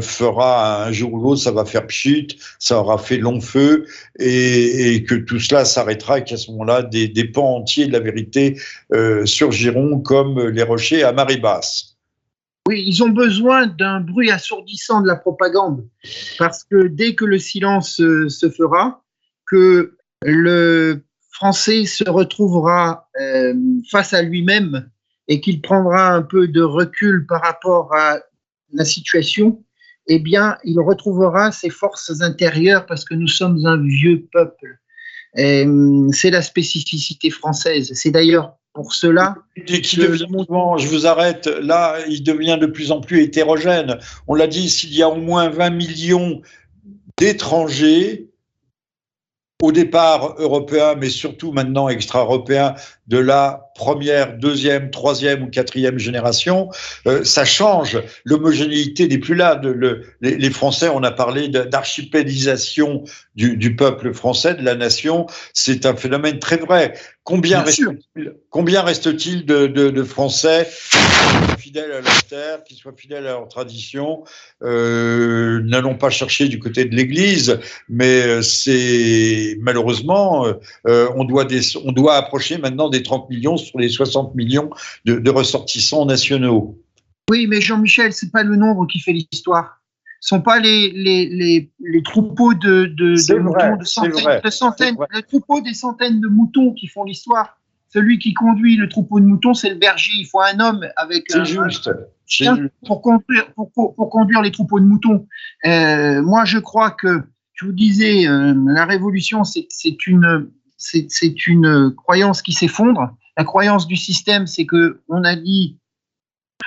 fera 0.00 0.84
un 0.84 0.92
jour 0.92 1.12
ou 1.14 1.20
l'autre, 1.20 1.40
ça 1.40 1.50
va 1.50 1.64
faire 1.64 1.86
pchit, 1.86 2.28
ça 2.60 2.78
aura 2.78 2.98
fait 2.98 3.16
long 3.16 3.40
feu, 3.40 3.86
et, 4.18 5.04
que 5.08 5.14
tout 5.14 5.40
cela 5.40 5.64
s'arrêtera, 5.64 6.18
et 6.18 6.24
qu'à 6.24 6.36
ce 6.36 6.50
moment-là, 6.52 6.82
des 6.82 7.24
pans 7.24 7.56
entiers 7.56 7.86
de 7.86 7.92
la 7.92 8.00
vérité 8.00 8.35
euh, 8.92 9.26
surgiront 9.26 10.00
comme 10.00 10.48
les 10.48 10.62
rochers 10.62 11.02
à 11.02 11.12
marée 11.12 11.38
basse. 11.38 11.96
Oui, 12.68 12.82
ils 12.84 13.02
ont 13.04 13.10
besoin 13.10 13.68
d'un 13.68 14.00
bruit 14.00 14.30
assourdissant 14.30 15.00
de 15.00 15.06
la 15.06 15.16
propagande, 15.16 15.86
parce 16.38 16.64
que 16.64 16.88
dès 16.88 17.14
que 17.14 17.24
le 17.24 17.38
silence 17.38 18.00
euh, 18.00 18.28
se 18.28 18.50
fera, 18.50 19.04
que 19.46 19.96
le 20.22 21.04
Français 21.30 21.84
se 21.84 22.08
retrouvera 22.08 23.08
euh, 23.20 23.54
face 23.90 24.14
à 24.14 24.22
lui-même 24.22 24.90
et 25.28 25.40
qu'il 25.40 25.60
prendra 25.60 26.12
un 26.12 26.22
peu 26.22 26.48
de 26.48 26.62
recul 26.62 27.26
par 27.26 27.42
rapport 27.42 27.94
à 27.94 28.18
la 28.72 28.84
situation, 28.84 29.62
eh 30.08 30.18
bien, 30.18 30.56
il 30.64 30.80
retrouvera 30.80 31.52
ses 31.52 31.70
forces 31.70 32.20
intérieures 32.20 32.86
parce 32.86 33.04
que 33.04 33.14
nous 33.14 33.28
sommes 33.28 33.64
un 33.64 33.76
vieux 33.76 34.26
peuple. 34.32 34.78
C'est 35.36 36.30
la 36.30 36.42
spécificité 36.42 37.30
française. 37.30 37.92
C'est 37.94 38.10
d'ailleurs 38.10 38.56
pour 38.72 38.92
cela. 38.94 39.34
Qui 39.66 39.96
devient, 39.96 40.26
je 40.78 40.86
vous 40.88 41.06
arrête, 41.06 41.46
là, 41.46 41.96
il 42.08 42.22
devient 42.22 42.58
de 42.60 42.66
plus 42.66 42.92
en 42.92 43.00
plus 43.00 43.22
hétérogène. 43.22 43.98
On 44.28 44.34
l'a 44.34 44.46
dit, 44.46 44.68
s'il 44.68 44.94
y 44.94 45.02
a 45.02 45.08
au 45.08 45.16
moins 45.16 45.48
20 45.48 45.70
millions 45.70 46.42
d'étrangers, 47.16 48.28
au 49.62 49.72
départ 49.72 50.36
européens, 50.38 50.94
mais 50.94 51.08
surtout 51.08 51.52
maintenant 51.52 51.88
extra-européens, 51.88 52.74
de 53.06 53.18
la 53.18 53.70
première, 53.74 54.36
deuxième, 54.36 54.90
troisième 54.90 55.42
ou 55.42 55.50
quatrième 55.50 55.98
génération, 55.98 56.70
euh, 57.06 57.24
ça 57.24 57.44
change. 57.44 58.00
L'homogénéité 58.24 59.06
n'est 59.06 59.18
plus 59.18 59.34
là. 59.34 59.54
De, 59.54 59.68
le, 59.68 60.02
les, 60.20 60.36
les, 60.36 60.50
Français, 60.50 60.88
on 60.88 61.02
a 61.02 61.10
parlé 61.10 61.48
d'archipélisation 61.48 63.04
du, 63.34 63.56
du, 63.56 63.76
peuple 63.76 64.12
français, 64.14 64.54
de 64.54 64.64
la 64.64 64.74
nation. 64.74 65.26
C'est 65.52 65.86
un 65.86 65.94
phénomène 65.94 66.38
très 66.38 66.56
vrai. 66.56 66.94
Combien 67.22 67.62
reste-t-il 67.62 69.44
de, 69.44 69.66
de, 69.66 69.90
de, 69.90 70.02
Français 70.04 70.68
fidèles 71.58 71.90
à 71.90 72.00
leur 72.00 72.22
terre, 72.22 72.62
qui 72.62 72.76
soient 72.76 72.94
fidèles 72.96 73.26
à 73.26 73.32
leur 73.32 73.48
tradition 73.48 74.22
euh, 74.62 75.60
N'allons 75.64 75.96
pas 75.96 76.10
chercher 76.10 76.46
du 76.46 76.60
côté 76.60 76.84
de 76.84 76.94
l'Église, 76.94 77.58
mais 77.88 78.22
euh, 78.22 78.42
c'est 78.42 79.56
malheureusement, 79.60 80.46
euh, 80.86 81.08
on, 81.16 81.24
doit 81.24 81.44
des, 81.44 81.76
on 81.84 81.90
doit 81.90 82.14
approcher 82.14 82.58
maintenant 82.58 82.88
des 82.88 82.95
30 83.02 83.30
millions 83.30 83.56
sur 83.56 83.78
les 83.78 83.88
60 83.88 84.34
millions 84.34 84.70
de, 85.04 85.16
de 85.16 85.30
ressortissants 85.30 86.06
nationaux. 86.06 86.78
Oui, 87.30 87.46
mais 87.46 87.60
Jean-Michel, 87.60 88.12
c'est 88.12 88.30
pas 88.30 88.44
le 88.44 88.56
nombre 88.56 88.86
qui 88.86 89.00
fait 89.00 89.12
l'histoire. 89.12 89.80
Ce 90.20 90.28
sont 90.28 90.40
pas 90.40 90.58
les, 90.58 90.90
les, 90.92 91.26
les, 91.28 91.70
les 91.80 92.02
troupeaux 92.02 92.54
de, 92.54 92.86
de, 92.86 93.14
de 93.14 93.38
moutons, 93.38 93.76
de 93.76 93.84
centaines, 93.84 94.40
de 94.42 94.50
centaines 94.50 94.96
le 95.10 95.22
troupeau 95.22 95.60
des 95.60 95.74
centaines 95.74 96.20
de 96.20 96.28
moutons 96.28 96.72
qui 96.72 96.86
font 96.88 97.04
l'histoire. 97.04 97.58
Celui 97.88 98.18
qui 98.18 98.34
conduit 98.34 98.76
le 98.76 98.88
troupeau 98.88 99.20
de 99.20 99.24
moutons, 99.24 99.54
c'est 99.54 99.70
le 99.70 99.76
berger. 99.76 100.10
Il 100.18 100.26
faut 100.26 100.40
un 100.40 100.58
homme 100.60 100.86
avec 100.96 101.34
un, 101.34 101.44
juste. 101.44 101.90
chien 102.26 102.68
pour 102.86 103.02
conduire, 103.02 103.52
pour, 103.54 103.70
pour, 103.72 103.94
pour, 103.94 104.10
conduire 104.10 104.42
les 104.42 104.50
troupeaux 104.50 104.80
de 104.80 104.84
moutons. 104.84 105.26
Euh, 105.64 106.22
moi, 106.22 106.44
je 106.44 106.58
crois 106.58 106.90
que, 106.90 107.22
je 107.54 107.66
vous 107.66 107.72
disais, 107.72 108.26
euh, 108.26 108.54
la 108.66 108.84
révolution, 108.84 109.44
c'est 109.44 110.06
une, 110.06 110.50
c'est 110.76 111.46
une 111.46 111.94
croyance 111.96 112.42
qui 112.42 112.52
s'effondre. 112.52 113.16
La 113.36 113.44
croyance 113.44 113.86
du 113.86 113.96
système, 113.96 114.46
c'est 114.46 114.66
que 114.66 115.02
on 115.08 115.24
a 115.24 115.36
dit 115.36 115.78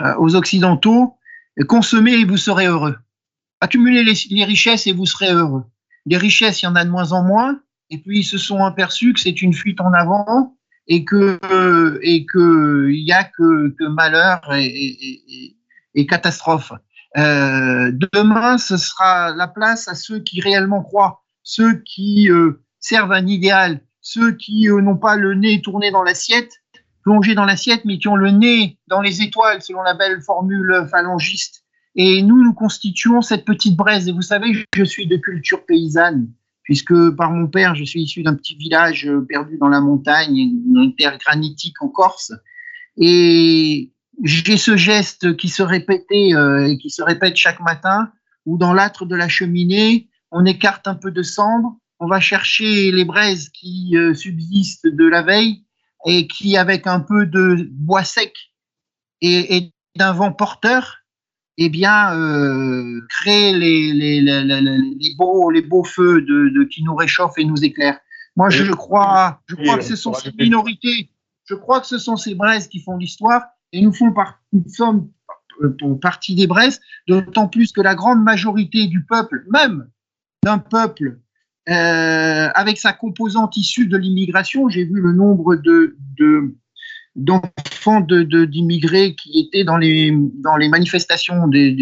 euh, 0.01 0.15
aux 0.17 0.35
Occidentaux 0.35 1.15
consommez 1.65 2.13
et 2.13 2.25
vous 2.25 2.37
serez 2.37 2.67
heureux. 2.67 2.97
Accumulez 3.61 4.03
les, 4.03 4.13
les, 4.29 4.45
richesses 4.45 4.87
et 4.87 4.93
vous 4.93 5.05
serez 5.05 5.31
heureux. 5.31 5.65
Des 6.05 6.17
richesses, 6.17 6.61
il 6.61 6.65
y 6.65 6.67
en 6.67 6.75
a 6.75 6.85
de 6.85 6.89
moins 6.89 7.11
en 7.11 7.23
moins. 7.23 7.59
Et 7.89 7.97
puis 7.97 8.19
ils 8.19 8.23
se 8.23 8.37
sont 8.37 8.63
aperçus 8.63 9.13
que 9.13 9.19
c'est 9.19 9.41
une 9.41 9.53
fuite 9.53 9.81
en 9.81 9.93
avant 9.93 10.55
et 10.87 11.05
que 11.05 11.39
et 12.01 12.25
que 12.25 12.87
il 12.89 13.03
y 13.05 13.11
a 13.11 13.23
que, 13.23 13.69
que 13.69 13.85
malheur 13.85 14.41
et, 14.53 15.55
et, 15.95 16.05
catastrophe. 16.05 16.71
Euh, 17.17 17.91
demain, 18.13 18.57
ce 18.57 18.77
sera 18.77 19.35
la 19.35 19.47
place 19.47 19.87
à 19.87 19.95
ceux 19.95 20.19
qui 20.19 20.39
réellement 20.39 20.81
croient, 20.81 21.23
ceux 21.43 21.81
qui 21.81 22.29
euh, 22.29 22.63
servent 22.79 23.11
un 23.11 23.25
idéal, 23.27 23.81
ceux 24.01 24.31
qui 24.31 24.69
euh, 24.69 24.81
n'ont 24.81 24.97
pas 24.97 25.15
le 25.15 25.33
nez 25.33 25.61
tourné 25.61 25.91
dans 25.91 26.03
l'assiette, 26.03 26.51
plongé 27.03 27.35
dans 27.35 27.45
l'assiette, 27.45 27.85
mais 27.85 27.97
qui 27.97 28.07
ont 28.07 28.15
le 28.15 28.31
nez 28.31 28.77
dans 28.87 29.01
les 29.01 29.21
étoiles, 29.21 29.61
selon 29.61 29.81
la 29.81 29.93
belle 29.93 30.21
formule 30.21 30.87
phalangiste. 30.89 31.63
Et 31.95 32.21
nous, 32.21 32.43
nous 32.43 32.53
constituons 32.53 33.21
cette 33.21 33.45
petite 33.45 33.75
braise. 33.75 34.07
Et 34.07 34.11
vous 34.11 34.21
savez, 34.21 34.53
je 34.73 34.83
suis 34.83 35.07
de 35.07 35.17
culture 35.17 35.65
paysanne 35.65 36.31
puisque 36.69 37.09
par 37.15 37.31
mon 37.31 37.47
père, 37.47 37.73
je 37.73 37.83
suis 37.83 38.03
issu 38.03 38.21
d'un 38.21 38.35
petit 38.35 38.55
village 38.55 39.07
euh, 39.07 39.21
perdu 39.21 39.57
dans 39.57 39.69
la 39.69 39.81
montagne, 39.81 40.37
une 40.37 40.93
terre 40.95 41.17
granitique 41.17 41.81
en 41.81 41.87
Corse. 41.87 42.31
Et 42.95 43.91
j'ai 44.23 44.55
ce 44.55 44.77
geste 44.77 45.35
qui 45.35 45.49
se 45.49 45.63
répétait 45.63 46.35
euh, 46.35 46.67
et 46.67 46.77
qui 46.77 46.91
se 46.91 47.01
répète 47.01 47.35
chaque 47.35 47.59
matin, 47.59 48.11
où 48.45 48.59
dans 48.59 48.71
l'âtre 48.71 49.07
de 49.07 49.15
la 49.15 49.27
cheminée, 49.27 50.09
on 50.29 50.45
écarte 50.45 50.87
un 50.87 50.93
peu 50.93 51.09
de 51.09 51.23
cendre, 51.23 51.75
on 51.99 52.07
va 52.07 52.19
chercher 52.19 52.91
les 52.91 53.05
braises 53.05 53.49
qui 53.49 53.95
euh, 53.95 54.13
subsistent 54.13 54.87
de 54.87 55.05
la 55.05 55.21
veille 55.21 55.65
et 56.05 56.27
qui, 56.27 56.57
avec 56.57 56.87
un 56.87 57.01
peu 57.01 57.25
de 57.25 57.67
bois 57.71 58.03
sec 58.03 58.33
et, 59.21 59.57
et 59.57 59.73
d'un 59.95 60.13
vent 60.13 60.31
porteur, 60.31 60.99
eh 61.57 61.67
bien, 61.67 62.15
euh, 62.15 63.01
créer 63.09 63.51
les, 63.51 63.91
les, 63.91 64.21
les, 64.21 64.43
les, 64.43 65.15
beaux, 65.17 65.51
les 65.51 65.61
beaux 65.61 65.83
feux 65.83 66.21
de, 66.21 66.49
de, 66.49 66.63
qui 66.63 66.83
nous 66.83 66.95
réchauffent 66.95 67.37
et 67.37 67.43
nous 67.43 67.65
éclairent. 67.65 67.99
Moi, 68.37 68.49
je, 68.49 68.71
crois, 68.71 69.41
je 69.47 69.55
crois 69.55 69.77
que 69.77 69.83
ce 69.83 69.97
sont 69.97 70.13
ces 70.13 70.31
minorités, 70.31 71.11
je 71.43 71.55
crois 71.55 71.81
que 71.81 71.87
ce 71.87 71.97
sont 71.97 72.15
ces 72.15 72.35
braises 72.35 72.69
qui 72.69 72.79
font 72.79 72.95
l'histoire 72.95 73.43
et 73.73 73.81
nous, 73.81 73.91
font 73.91 74.13
par, 74.13 74.39
nous 74.53 74.69
sommes 74.69 75.11
pour 75.77 75.99
partie 75.99 76.35
des 76.35 76.47
braises, 76.47 76.79
d'autant 77.09 77.49
plus 77.49 77.73
que 77.73 77.81
la 77.81 77.95
grande 77.95 78.23
majorité 78.23 78.87
du 78.87 79.03
peuple, 79.03 79.43
même 79.51 79.89
d'un 80.43 80.59
peuple 80.59 81.19
euh, 81.69 82.49
avec 82.53 82.77
sa 82.77 82.93
composante 82.93 83.57
issue 83.57 83.87
de 83.87 83.97
l'immigration, 83.97 84.69
j'ai 84.69 84.85
vu 84.85 84.99
le 84.99 85.13
nombre 85.13 85.55
de, 85.55 85.97
de 86.17 86.55
d'enfants 87.15 88.01
d'immigrés 88.01 89.15
qui 89.15 89.39
étaient 89.39 89.63
dans 89.63 89.77
les, 89.77 90.15
les 90.57 90.69
manifestations 90.69 91.47
des, 91.47 91.75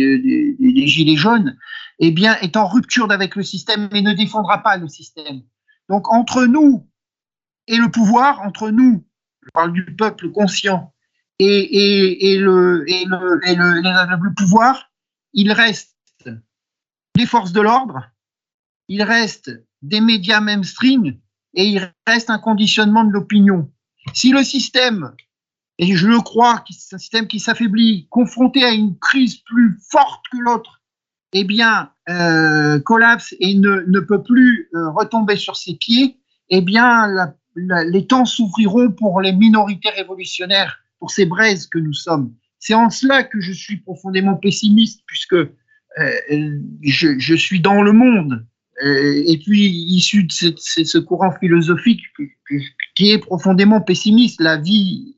Gilets 0.88 1.16
jaunes, 1.16 1.58
eh 2.00 2.12
bien, 2.12 2.36
est 2.42 2.58
en 2.58 2.68
rupture 2.68 3.12
avec 3.12 3.36
le 3.36 3.44
système 3.44 3.90
et 3.94 4.02
ne 4.02 4.14
défendra 4.14 4.64
pas 4.64 4.78
le 4.78 4.88
système. 4.88 5.42
Donc, 5.90 6.12
entre 6.12 6.46
nous 6.46 6.88
et 7.68 7.78
le 7.78 7.90
pouvoir, 7.92 8.42
entre 8.42 8.72
nous, 8.72 9.06
je 9.44 9.50
parle 9.54 9.74
du 9.74 9.86
peuple 9.86 10.32
conscient, 10.32 10.94
et, 11.40 12.38
le, 12.40 12.86
pouvoir, 14.36 14.92
il 15.34 15.52
reste 15.52 15.96
des 17.16 17.26
forces 17.26 17.52
de 17.52 17.62
l'ordre, 17.62 18.10
il 18.88 19.04
reste 19.04 19.52
des 19.82 20.02
médias 20.02 20.40
mainstream 20.40 21.18
et 21.54 21.66
il 21.66 21.94
reste 22.06 22.30
un 22.30 22.40
conditionnement 22.40 23.04
de 23.04 23.12
l'opinion. 23.12 23.72
Si 24.14 24.32
le 24.32 24.44
système 24.44 25.14
et 25.80 25.96
je 25.96 26.08
le 26.08 26.20
crois, 26.20 26.64
c'est 26.70 26.96
un 26.96 27.00
système 27.00 27.28
qui 27.28 27.40
s'affaiblit, 27.40 28.08
confronté 28.10 28.64
à 28.64 28.72
une 28.72 28.98
crise 28.98 29.38
plus 29.38 29.78
forte 29.92 30.24
que 30.32 30.38
l'autre, 30.38 30.82
eh 31.34 31.44
bien, 31.44 31.92
euh, 32.10 32.80
collapse 32.80 33.36
et 33.40 33.54
ne, 33.56 34.00
peut 34.00 34.24
plus 34.24 34.70
euh, 34.74 34.90
retomber 34.92 35.36
sur 35.36 35.56
ses 35.56 35.76
pieds, 35.76 36.18
eh 36.50 36.62
bien, 36.62 37.34
les 37.56 38.08
temps 38.08 38.26
s'ouvriront 38.26 38.92
pour 38.92 39.22
les 39.22 39.34
minorités 39.34 39.90
révolutionnaires, 39.90 40.80
pour 41.00 41.12
ces 41.12 41.26
braises 41.26 41.68
que 41.68 41.80
nous 41.80 41.94
sommes. 41.94 42.34
C'est 42.60 42.74
en 42.74 42.90
cela 42.90 43.24
que 43.24 43.40
je 43.40 43.52
suis 43.52 43.78
profondément 43.78 44.36
pessimiste, 44.36 45.04
puisque 45.06 45.34
euh, 45.34 46.60
je, 46.82 47.36
suis 47.36 47.60
dans 47.60 47.84
le 47.84 47.92
monde, 47.92 48.46
et 48.84 49.40
puis 49.44 49.66
issu 49.66 50.24
de 50.24 50.32
ce, 50.32 50.98
courant 51.00 51.32
philosophique 51.32 52.02
qui 52.96 53.12
est 53.12 53.18
profondément 53.18 53.82
pessimiste. 53.82 54.40
La 54.40 54.58
vie 54.58 55.16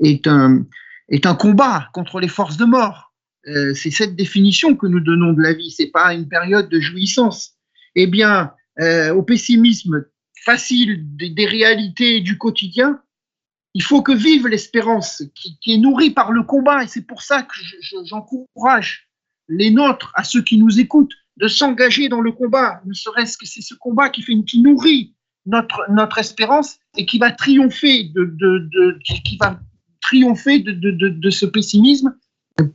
est 0.00 0.26
un 0.26 1.34
combat 1.38 1.88
contre 1.92 2.20
les 2.20 2.28
forces 2.28 2.56
de 2.56 2.64
mort. 2.64 3.10
Euh, 3.46 3.74
c'est 3.74 3.90
cette 3.90 4.16
définition 4.16 4.76
que 4.76 4.86
nous 4.86 5.00
donnons 5.00 5.32
de 5.32 5.40
la 5.40 5.54
vie, 5.54 5.70
c'est 5.70 5.90
pas 5.90 6.12
une 6.12 6.28
période 6.28 6.68
de 6.68 6.78
jouissance. 6.78 7.54
Eh 7.94 8.06
bien, 8.06 8.52
euh, 8.80 9.14
au 9.14 9.22
pessimisme 9.22 10.04
facile 10.44 11.00
des, 11.16 11.46
réalités 11.46 12.20
du 12.20 12.36
quotidien, 12.38 13.00
il 13.74 13.82
faut 13.82 14.02
que 14.02 14.12
vive 14.12 14.46
l'espérance 14.46 15.22
qui, 15.34 15.72
est 15.72 15.78
nourrie 15.78 16.10
par 16.10 16.32
le 16.32 16.42
combat, 16.42 16.84
et 16.84 16.86
c'est 16.86 17.06
pour 17.06 17.22
ça 17.22 17.42
que 17.42 17.54
j'encourage 18.04 19.09
les 19.50 19.70
nôtres, 19.70 20.12
à 20.14 20.24
ceux 20.24 20.42
qui 20.42 20.56
nous 20.56 20.80
écoutent, 20.80 21.12
de 21.36 21.48
s'engager 21.48 22.08
dans 22.08 22.20
le 22.20 22.32
combat, 22.32 22.80
ne 22.86 22.92
serait-ce 22.92 23.36
que 23.36 23.46
c'est 23.46 23.62
ce 23.62 23.74
combat 23.74 24.08
qui, 24.08 24.22
fait, 24.22 24.34
qui 24.44 24.62
nourrit 24.62 25.14
notre, 25.46 25.84
notre 25.90 26.18
espérance 26.18 26.78
et 26.96 27.06
qui 27.06 27.18
va 27.18 27.32
triompher 27.32 28.04
de, 28.14 28.24
de, 28.24 28.98
qui 29.04 29.36
va 29.38 29.58
triompher 30.00 30.60
de, 30.60 30.72
de, 30.72 31.30
ce 31.30 31.46
pessimisme 31.46 32.14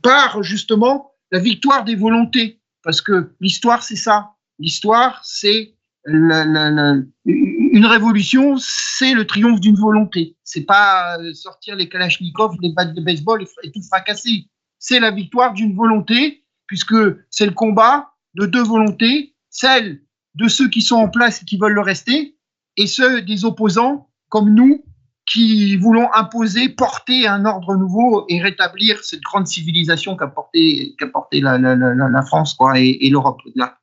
par 0.02 0.42
justement 0.42 1.12
la 1.32 1.38
victoire 1.38 1.84
des 1.84 1.94
volontés. 1.94 2.60
Parce 2.82 3.00
que 3.00 3.32
l'histoire, 3.40 3.82
c'est 3.82 3.96
ça. 3.96 4.32
L'histoire, 4.58 5.20
c'est 5.24 5.74
une 6.06 7.86
révolution, 7.86 8.56
c'est 8.58 9.12
le 9.12 9.26
triomphe 9.26 9.60
d'une 9.60 9.76
volonté. 9.76 10.36
C'est 10.44 10.64
pas 10.64 11.18
sortir 11.34 11.74
les 11.76 11.88
kalachnikovs, 11.88 12.56
les 12.60 12.72
battes 12.72 12.94
de 12.94 13.00
baseball 13.00 13.44
et, 13.62 13.72
tout 13.72 13.82
fracasser. 13.82 14.46
C'est 14.78 15.00
la 15.00 15.10
victoire 15.10 15.52
d'une 15.52 15.74
volonté, 15.74 16.44
puisque 16.66 16.96
c'est 17.30 17.46
le 17.46 17.52
combat 17.52 18.10
de 18.34 18.46
deux 18.46 18.62
volontés, 18.62 19.34
celle 19.50 20.02
de 20.34 20.48
ceux 20.48 20.68
qui 20.68 20.82
sont 20.82 20.96
en 20.96 21.08
place 21.08 21.42
et 21.42 21.44
qui 21.44 21.56
veulent 21.56 21.72
le 21.72 21.80
rester, 21.80 22.36
et 22.76 22.86
ceux 22.86 23.22
des 23.22 23.44
opposants 23.44 24.08
comme 24.28 24.52
nous 24.54 24.84
qui 25.26 25.76
voulons 25.76 26.08
imposer, 26.14 26.68
porter 26.68 27.26
un 27.26 27.44
ordre 27.44 27.74
nouveau 27.74 28.26
et 28.28 28.40
rétablir 28.40 29.02
cette 29.02 29.22
grande 29.22 29.46
civilisation 29.46 30.16
qu'a 30.16 30.28
porté, 30.28 30.94
qu'a 30.98 31.08
porté 31.08 31.40
la, 31.40 31.58
la, 31.58 31.74
la, 31.74 31.94
la, 31.94 32.22
France 32.22 32.54
quoi, 32.54 32.78
et, 32.78 32.98
et 33.00 33.10
l'Europe. 33.10 33.40
Là. 33.56 33.78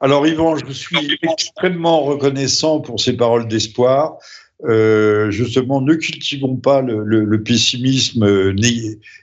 Alors 0.00 0.26
Yvan, 0.26 0.56
je 0.56 0.72
suis 0.72 1.18
extrêmement 1.22 2.02
reconnaissant 2.02 2.80
pour 2.80 3.00
ces 3.00 3.16
paroles 3.16 3.46
d'espoir. 3.48 4.16
Euh, 4.64 5.30
justement, 5.30 5.82
ne 5.82 5.94
cultivons 5.94 6.56
pas 6.56 6.80
le, 6.80 7.42
pessimisme 7.42 8.24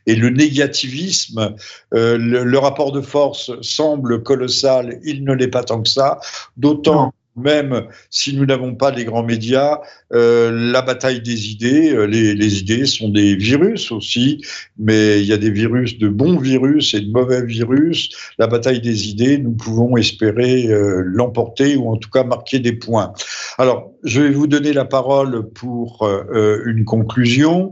et 0.06 0.16
le 0.16 0.30
négativisme. 0.30 1.56
Euh, 1.94 2.18
le, 2.18 2.44
le, 2.44 2.58
rapport 2.60 2.92
de 2.92 3.02
force 3.02 3.52
semble 3.62 4.22
colossal, 4.22 5.00
il 5.04 5.24
ne 5.24 5.34
l'est 5.34 5.48
pas 5.48 5.64
tant 5.64 5.82
que 5.82 5.90
ça, 5.90 6.20
d'autant 6.56 7.14
même 7.36 7.88
si 8.10 8.36
nous 8.36 8.46
n'avons 8.46 8.76
pas 8.76 8.92
les 8.92 9.06
grands 9.06 9.24
médias, 9.24 9.80
euh, 10.14 10.52
la 10.72 10.82
bataille 10.82 11.22
des 11.22 11.50
idées, 11.50 11.94
euh, 11.94 12.06
les, 12.06 12.36
les, 12.36 12.60
idées 12.60 12.86
sont 12.86 13.10
des 13.10 13.36
virus 13.36 13.92
aussi, 13.92 14.44
mais 14.78 15.20
il 15.22 15.26
y 15.26 15.34
a 15.34 15.38
des 15.38 15.50
virus 15.50 15.98
de 15.98 16.10
bons 16.10 16.38
virus 16.38 16.94
et 16.94 17.02
de 17.02 17.12
mauvais 17.12 17.44
virus. 17.44 18.10
La 18.38 18.48
bataille 18.48 18.82
des 18.82 19.10
idées, 19.10 19.38
nous 19.38 19.52
pouvons 19.52 19.98
espérer 19.98 20.68
euh, 20.68 21.02
l'emporter 21.06 21.76
ou 21.76 21.90
en 21.90 21.98
tout 21.98 22.10
cas 22.10 22.24
marquer 22.24 22.60
des 22.60 22.74
points. 22.74 23.14
Alors, 23.58 23.92
je 24.04 24.22
vais 24.22 24.32
vous 24.32 24.48
donner 24.48 24.74
la 24.74 24.86
parole 24.86 25.50
pour 25.50 26.04
euh, 26.04 26.62
une 26.66 26.86
conclusion. 26.86 27.72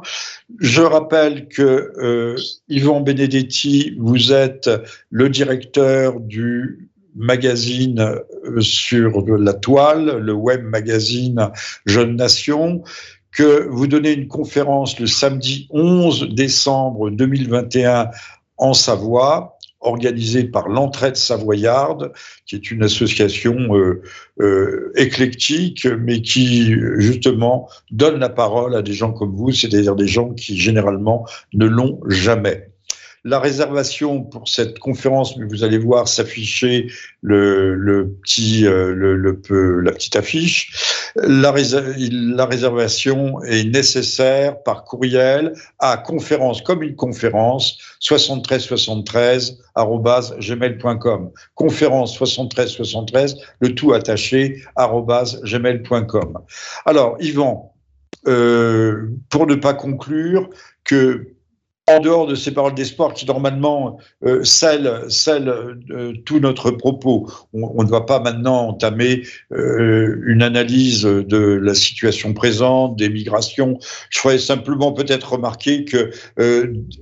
Je 0.59 0.82
rappelle 0.82 1.47
que 1.47 2.36
Yvan 2.70 3.01
Benedetti, 3.01 3.95
vous 3.99 4.32
êtes 4.32 4.70
le 5.09 5.30
directeur 5.30 6.20
du 6.20 6.91
magazine 7.16 7.99
euh, 7.99 8.62
sur 8.62 9.26
la 9.28 9.53
toile, 9.53 10.18
le 10.18 10.34
web 10.34 10.64
magazine 10.64 11.49
Jeune 11.86 12.16
Nation, 12.16 12.84
que 13.32 13.68
vous 13.70 13.88
donnez 13.88 14.12
une 14.12 14.28
conférence 14.28 14.99
le 14.99 15.07
samedi 15.07 15.68
11 15.72 16.34
décembre 16.34 17.09
2021 17.09 18.09
en 18.57 18.74
Savoie, 18.74 19.57
organisée 19.80 20.43
par 20.43 20.70
l'Entraide 20.70 21.16
Savoyarde, 21.16 22.14
qui 22.45 22.55
est 22.55 22.72
une 22.72 22.84
association 22.84 23.76
euh, 23.76 24.03
euh, 24.39 24.91
éclectique, 24.95 25.86
mais 25.86 26.22
qui 26.22 26.76
justement 26.97 27.68
donne 27.89 28.20
la 28.20 28.30
parole 28.30 28.76
à 28.76 28.82
des 28.82 28.93
gens 28.93 29.12
comme 29.12 29.36
vous, 29.36 29.51
c'est-à-dire 29.51 29.95
des 29.95 30.07
gens 30.07 30.30
qui 30.34 30.57
généralement 30.57 31.26
ne 31.53 31.66
l'ont 31.66 31.99
jamais. 32.07 32.70
La 33.24 33.39
réservation 33.39 34.24
pour 34.24 34.47
cette 34.49 34.80
conférence, 34.80 35.38
mais 35.38 35.45
vous 35.45 35.63
allez 35.63 35.78
voir 35.78 36.07
s'afficher 36.07 36.88
le, 37.22 38.15
petit, 38.24 38.65
euh, 38.65 38.91
la 39.84 39.91
petite 39.91 40.15
affiche. 40.15 41.11
La, 41.15 41.53
la, 41.53 42.45
réservation 42.45 43.43
est 43.43 43.65
nécessaire 43.65 44.63
par 44.63 44.84
courriel 44.86 45.53
à 45.78 45.97
conférence, 45.97 46.61
comme 46.61 46.82
une 46.82 46.95
conférence, 46.95 47.78
73 47.99 48.63
73 48.63 49.59
gmail.com. 49.76 51.32
Conférence 51.53 52.15
73 52.15 52.69
73, 52.72 53.36
le 53.59 53.76
tout 53.76 53.93
attaché 53.93 54.63
gmail.com. 54.78 56.39
Alors, 56.86 57.17
Yvan, 57.19 57.72
euh, 58.28 59.09
pour 59.30 59.47
ne 59.47 59.55
pas 59.55 59.74
conclure, 59.74 60.49
que 60.84 61.28
en 61.96 62.00
dehors 62.00 62.28
de 62.28 62.36
ces 62.36 62.52
paroles 62.52 62.74
d'espoir 62.74 63.14
qui 63.14 63.26
normalement 63.26 64.00
euh, 64.26 64.44
scellent, 64.44 65.10
euh, 65.28 66.14
tout 66.26 66.39
notre 66.39 66.72
propos. 66.72 67.30
On, 67.54 67.84
ne 67.84 67.89
va 67.89 68.02
pas 68.02 68.20
maintenant 68.20 68.70
entamer 68.70 69.24
euh, 69.52 70.22
une 70.26 70.42
analyse 70.42 71.04
de 71.04 71.60
la 71.62 71.74
situation 71.74 72.34
présente, 72.34 72.98
des 72.98 73.10
migrations. 73.10 73.78
Je 74.10 74.20
ferais 74.20 74.38
simplement 74.38 74.92
peut-être 74.92 75.34
remarquer 75.34 75.86
que 75.86 76.12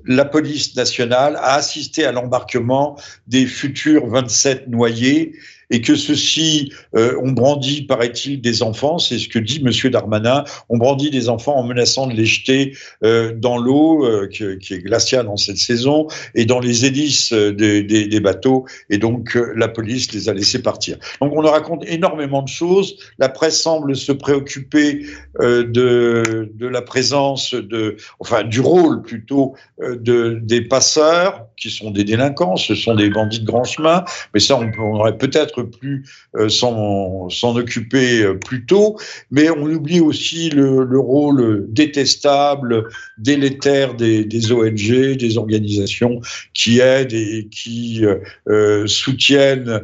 la 0.06 0.26
police 0.26 0.76
nationale 0.76 1.36
a 1.38 1.56
assisté 1.56 2.06
à 2.06 2.12
l'embarquement 2.12 2.98
des 3.28 3.46
futurs 3.46 4.08
27 4.08 4.68
noyés 4.68 5.34
et 5.70 5.82
que 5.82 5.95
ceux-ci 5.95 6.72
euh, 6.95 7.15
ont 7.22 7.32
brandi, 7.32 7.84
paraît-il, 7.84 8.41
des 8.41 8.63
enfants, 8.63 8.97
c'est 8.97 9.20
ce 9.20 9.30
que 9.30 9.39
dit 9.39 9.61
Monsieur 9.63 9.89
Darmanin, 9.89 10.43
ont 10.70 10.78
brandi 10.78 11.09
des 11.09 11.30
enfants 11.30 11.55
en 11.55 11.63
menaçant 11.63 12.07
de 12.07 12.13
les 12.13 12.26
jeter 12.26 12.76
euh, 13.03 13.34
dans 13.36 13.57
l'eau, 13.57 14.05
euh, 14.05 14.28
qui, 14.28 14.43
est 14.43 14.80
glaciale 14.80 15.28
en 15.28 15.38
cette 15.38 15.57
saison, 15.57 16.07
et 16.36 16.45
dans 16.45 16.59
les 16.59 16.86
hélices 16.86 17.34
des, 17.34 17.84
des, 17.84 18.20
bateaux, 18.20 18.65
et 18.89 18.97
donc 18.97 19.38
la 19.55 19.67
police 19.67 20.11
les 20.13 20.30
a 20.30 20.34
laissés 20.34 20.61
partir. 20.61 20.97
Donc 21.22 21.34
on 21.36 21.41
nous 21.41 21.49
raconte 21.49 21.84
énormément 21.88 22.41
de 22.41 22.47
choses. 22.47 22.97
La 23.17 23.30
presse 23.30 23.61
semble 23.61 23.95
se 23.95 24.11
préoccuper 24.11 25.05
de, 25.39 26.49
la 26.59 26.82
présence 26.82 27.53
de, 27.53 27.95
enfin 28.20 28.43
du 28.43 28.59
rôle 28.59 29.01
plutôt 29.01 29.55
de 29.82 30.39
des 30.41 30.61
passeurs 30.61 31.47
qui 31.57 31.70
sont 31.70 31.91
des 31.91 32.03
délinquants, 32.03 32.57
ce 32.57 32.76
sont 32.76 32.95
des 32.95 33.09
bandits 33.09 33.39
de 33.39 33.45
grand 33.45 33.63
chemin, 33.63 34.03
mais 34.34 34.39
ça 34.39 34.59
on 34.59 34.95
aurait 34.95 35.17
peut-être 35.17 35.59
plus 35.64 36.05
euh, 36.36 36.49
s'en 36.49 37.55
occuper 37.55 38.22
euh, 38.22 38.34
plus 38.36 38.66
tôt, 38.66 38.97
mais 39.32 39.49
on 39.49 39.66
oublie 39.66 39.99
aussi 39.99 40.49
le, 40.49 40.99
rôle 40.99 41.66
détestable, 41.70 42.89
délétère 43.18 43.95
des, 43.95 44.26
des, 44.26 44.51
ONG, 44.51 45.18
des 45.18 45.38
organisations 45.38 46.22
qui 46.53 46.80
aident 46.80 47.14
et 47.14 47.47
qui 47.49 48.05
euh, 48.47 48.86
soutiennent 48.88 49.82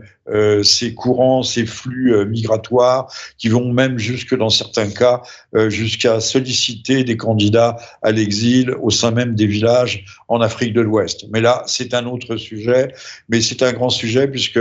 ces 0.64 0.96
courants, 0.96 1.44
ces 1.44 1.68
flux 1.68 2.26
migratoires, 2.26 3.14
qui 3.38 3.48
vont 3.48 3.72
même 3.72 4.00
jusque 4.00 4.36
dans 4.36 4.50
certains 4.50 4.90
cas 4.90 5.22
jusqu'à 5.68 6.20
solliciter 6.20 7.04
des 7.04 7.16
candidats 7.16 7.78
à 8.02 8.12
l'exil 8.12 8.72
au 8.82 8.90
sein 8.90 9.12
même 9.12 9.36
des 9.36 9.46
villages 9.46 10.04
en 10.28 10.42
Afrique 10.42 10.74
de 10.74 10.82
l'Ouest. 10.82 11.28
Mais 11.32 11.42
là, 11.42 11.62
c'est 11.68 11.94
un 11.94 12.08
autre 12.08 12.38
sujet, 12.38 12.88
mais 13.30 13.40
c'est 13.40 13.62
un 13.62 13.72
grand 13.72 13.90
sujet 13.90 14.28
puisque 14.28 14.60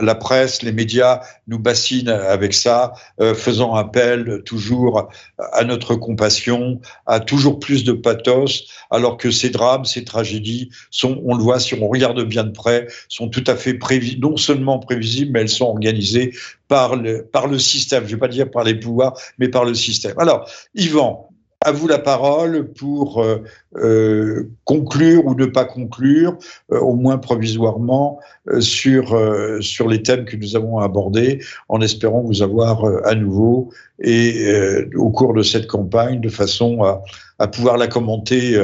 la 0.00 0.14
presse, 0.14 0.62
les 0.62 0.72
médias 0.72 1.20
nous 1.46 1.58
bassinent 1.58 2.08
avec 2.08 2.54
ça, 2.54 2.92
euh, 3.20 3.34
faisant 3.34 3.74
appel 3.74 4.42
toujours 4.44 5.08
à 5.52 5.64
notre 5.64 5.94
compassion, 5.94 6.80
à 7.06 7.20
toujours 7.20 7.58
plus 7.58 7.84
de 7.84 7.92
pathos, 7.92 8.68
alors 8.90 9.16
que 9.16 9.30
ces 9.30 9.50
drames, 9.50 9.84
ces 9.84 10.04
tragédies 10.04 10.70
sont, 10.90 11.20
on 11.24 11.34
le 11.34 11.42
voit 11.42 11.60
si 11.60 11.74
on 11.74 11.88
regarde 11.88 12.22
bien 12.24 12.44
de 12.44 12.50
près, 12.50 12.86
sont 13.08 13.28
tout 13.28 13.44
à 13.46 13.56
fait 13.56 13.78
non 14.18 14.36
seulement 14.36 14.78
prévisibles, 14.78 15.32
mais 15.32 15.40
elles 15.40 15.48
sont 15.48 15.66
organisées 15.66 16.32
par 16.68 16.96
le, 16.96 17.24
par 17.24 17.46
le 17.46 17.58
système. 17.58 18.04
Je 18.04 18.10
ne 18.10 18.14
vais 18.14 18.20
pas 18.20 18.28
dire 18.28 18.50
par 18.50 18.64
les 18.64 18.74
pouvoirs, 18.74 19.18
mais 19.38 19.48
par 19.48 19.64
le 19.64 19.74
système. 19.74 20.18
Alors, 20.18 20.48
Yvan, 20.74 21.27
à 21.64 21.72
vous 21.72 21.88
la 21.88 21.98
parole 21.98 22.72
pour 22.72 23.22
euh, 23.22 23.42
euh, 23.76 24.48
conclure 24.64 25.26
ou 25.26 25.34
ne 25.34 25.46
pas 25.46 25.64
conclure, 25.64 26.38
euh, 26.72 26.78
au 26.78 26.94
moins 26.94 27.18
provisoirement, 27.18 28.20
sur, 28.60 29.14
sur 29.60 29.88
les 29.88 30.02
thèmes 30.02 30.24
que 30.24 30.36
nous 30.36 30.56
avons 30.56 30.78
abordés, 30.78 31.44
en 31.68 31.80
espérant 31.80 32.22
vous 32.22 32.42
avoir 32.42 32.84
à 33.06 33.14
nouveau 33.14 33.70
et 34.00 34.48
au 34.94 35.10
cours 35.10 35.34
de 35.34 35.42
cette 35.42 35.66
campagne, 35.66 36.20
de 36.20 36.30
façon 36.30 36.82
à, 36.82 37.02
à 37.38 37.46
pouvoir 37.46 37.76
la 37.76 37.88
commenter 37.88 38.58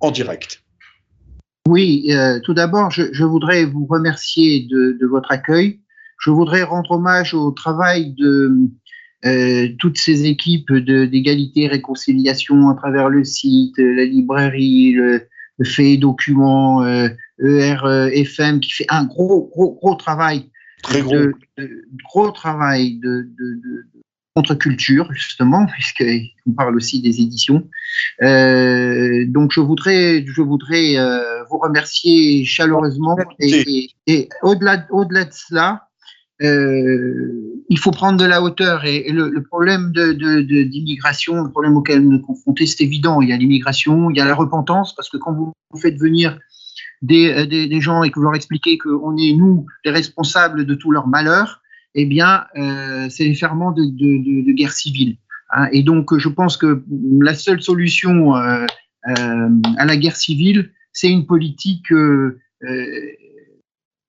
en 0.00 0.10
direct. 0.10 0.62
Oui, 1.68 2.10
tout 2.44 2.54
d'abord, 2.54 2.90
je, 2.90 3.12
je, 3.12 3.24
voudrais 3.24 3.66
vous 3.66 3.84
remercier 3.84 4.66
de, 4.70 4.96
de 4.98 5.06
votre 5.06 5.30
accueil. 5.30 5.80
Je 6.18 6.30
voudrais 6.30 6.62
rendre 6.62 6.92
hommage 6.92 7.34
au 7.34 7.50
travail 7.50 8.14
de 8.14 8.56
euh, 9.26 9.68
toutes 9.78 9.98
ces 9.98 10.26
équipes 10.26 10.72
d'égalité 10.72 11.62
et 11.62 11.68
réconciliation 11.68 12.68
à 12.70 12.74
travers 12.74 13.08
le 13.08 13.24
site, 13.24 13.76
la 13.78 14.04
librairie, 14.04 14.92
le, 14.92 15.26
fait 15.64 15.96
document, 15.96 16.84
euh, 16.84 17.08
ERFM 17.40 18.60
qui 18.60 18.70
fait 18.70 18.86
un 18.88 19.04
gros, 19.04 19.48
gros, 19.52 19.74
gros 19.74 19.94
travail. 19.96 20.50
Très 20.82 21.02
gros. 21.02 21.16
De, 21.16 21.34
gros 22.04 22.30
travail 22.30 22.98
de, 22.98 23.28
de, 23.36 23.60
contre-culture, 24.38 25.12
justement, 25.12 25.66
puisqu'on 25.72 26.52
parle 26.56 26.76
aussi 26.76 27.00
des 27.00 27.20
éditions. 27.20 27.68
Euh, 28.22 29.24
donc, 29.26 29.50
je 29.52 29.60
voudrais, 29.60 30.24
je 30.26 30.42
voudrais 30.42 30.96
euh, 30.96 31.42
vous 31.50 31.58
remercier 31.58 32.44
chaleureusement. 32.44 33.16
Et, 33.40 33.64
et, 33.66 33.90
et 34.06 34.28
au-delà 34.42 34.86
au 34.90 35.04
-delà 35.04 35.24
de 35.24 35.32
cela, 35.32 35.87
euh, 36.42 37.64
il 37.68 37.78
faut 37.78 37.90
prendre 37.90 38.18
de 38.18 38.24
la 38.24 38.42
hauteur. 38.42 38.84
Et, 38.84 39.10
le, 39.10 39.42
problème 39.42 39.92
d'immigration, 39.92 41.34
de, 41.34 41.46
le 41.46 41.50
problème 41.50 41.76
auquel 41.76 42.00
nous 42.00 42.12
sommes 42.12 42.22
confrontés, 42.22 42.66
c'est 42.66 42.84
évident. 42.84 43.20
Il 43.20 43.28
y 43.28 43.32
a 43.32 43.36
l'immigration, 43.36 44.10
il 44.10 44.16
y 44.16 44.20
a 44.20 44.24
la 44.24 44.34
repentance, 44.34 44.94
parce 44.94 45.10
que 45.10 45.16
quand 45.16 45.34
vous, 45.34 45.52
faites 45.80 45.98
venir 45.98 46.38
des, 47.02 47.30
euh, 47.30 47.46
des, 47.46 47.80
gens 47.80 48.02
et 48.02 48.10
que 48.10 48.14
vous 48.16 48.22
leur 48.22 48.34
expliquez 48.34 48.78
qu'on 48.78 49.16
est, 49.16 49.32
nous, 49.32 49.66
les 49.84 49.90
responsables 49.90 50.64
de 50.64 50.74
tout 50.74 50.90
leur 50.90 51.06
malheur, 51.06 51.60
eh 51.94 52.06
bien, 52.06 52.44
euh, 52.56 53.08
c'est 53.10 53.24
les 53.24 53.34
ferments 53.34 53.72
de, 53.72 54.52
guerre 54.52 54.72
civile. 54.72 55.18
Hein. 55.50 55.68
Et 55.72 55.82
donc, 55.82 56.16
je 56.16 56.28
pense 56.28 56.56
que 56.56 56.84
la 57.20 57.34
seule 57.34 57.62
solution 57.62 58.34
à 58.34 58.66
la 59.04 59.96
guerre 59.96 60.16
civile, 60.16 60.70
c'est 60.92 61.10
une 61.10 61.26
politique 61.26 61.90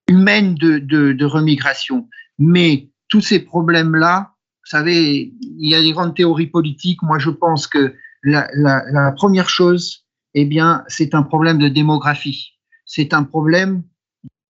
humaine 0.07 0.55
de, 0.55 0.80
de 0.80 1.25
remigration. 1.25 2.07
Mais 2.39 2.89
tous 3.09 3.21
ces 3.21 3.39
problèmes-là, 3.39 4.33
vous 4.63 4.69
savez, 4.77 5.33
il 5.41 5.69
y 5.69 5.75
a 5.75 5.81
des 5.81 5.91
grandes 5.91 6.15
théories 6.15 6.47
politiques. 6.47 7.01
Moi, 7.03 7.19
je 7.19 7.29
pense 7.29 7.67
que 7.67 7.93
la, 8.23 9.11
première 9.15 9.49
chose, 9.49 10.05
eh 10.33 10.45
bien, 10.45 10.83
c'est 10.87 11.13
un 11.13 11.23
problème 11.23 11.57
de 11.57 11.67
démographie. 11.67 12.53
C'est 12.85 13.13
un 13.13 13.23
problème 13.23 13.83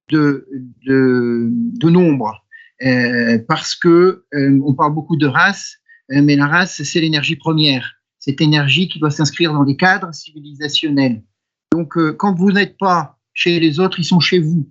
de, 0.10 0.48
de, 0.86 1.90
nombre. 1.90 2.46
Euh, 2.86 3.40
parce 3.48 3.76
que 3.76 4.24
euh, 4.34 4.62
on 4.64 4.74
parle 4.74 4.94
beaucoup 4.94 5.18
de 5.18 5.28
race, 5.28 5.76
euh, 6.12 6.22
mais 6.24 6.38
la 6.38 6.48
race, 6.48 6.82
c'est 6.82 7.02
l'énergie 7.02 7.36
première. 7.36 7.96
Cette 8.20 8.40
énergie 8.40 8.88
qui 8.88 9.00
doit 9.00 9.12
s'inscrire 9.12 9.54
dans 9.54 9.66
des 9.66 9.76
cadres 9.76 10.14
civilisationnels. 10.14 11.24
Donc, 11.72 11.98
quand 12.18 12.34
vous 12.34 12.52
n'êtes 12.52 12.78
pas 12.78 13.18
chez 13.34 13.60
les 13.60 13.80
autres, 13.80 14.00
ils 14.00 14.06
sont 14.06 14.20
chez 14.20 14.40
vous. 14.40 14.70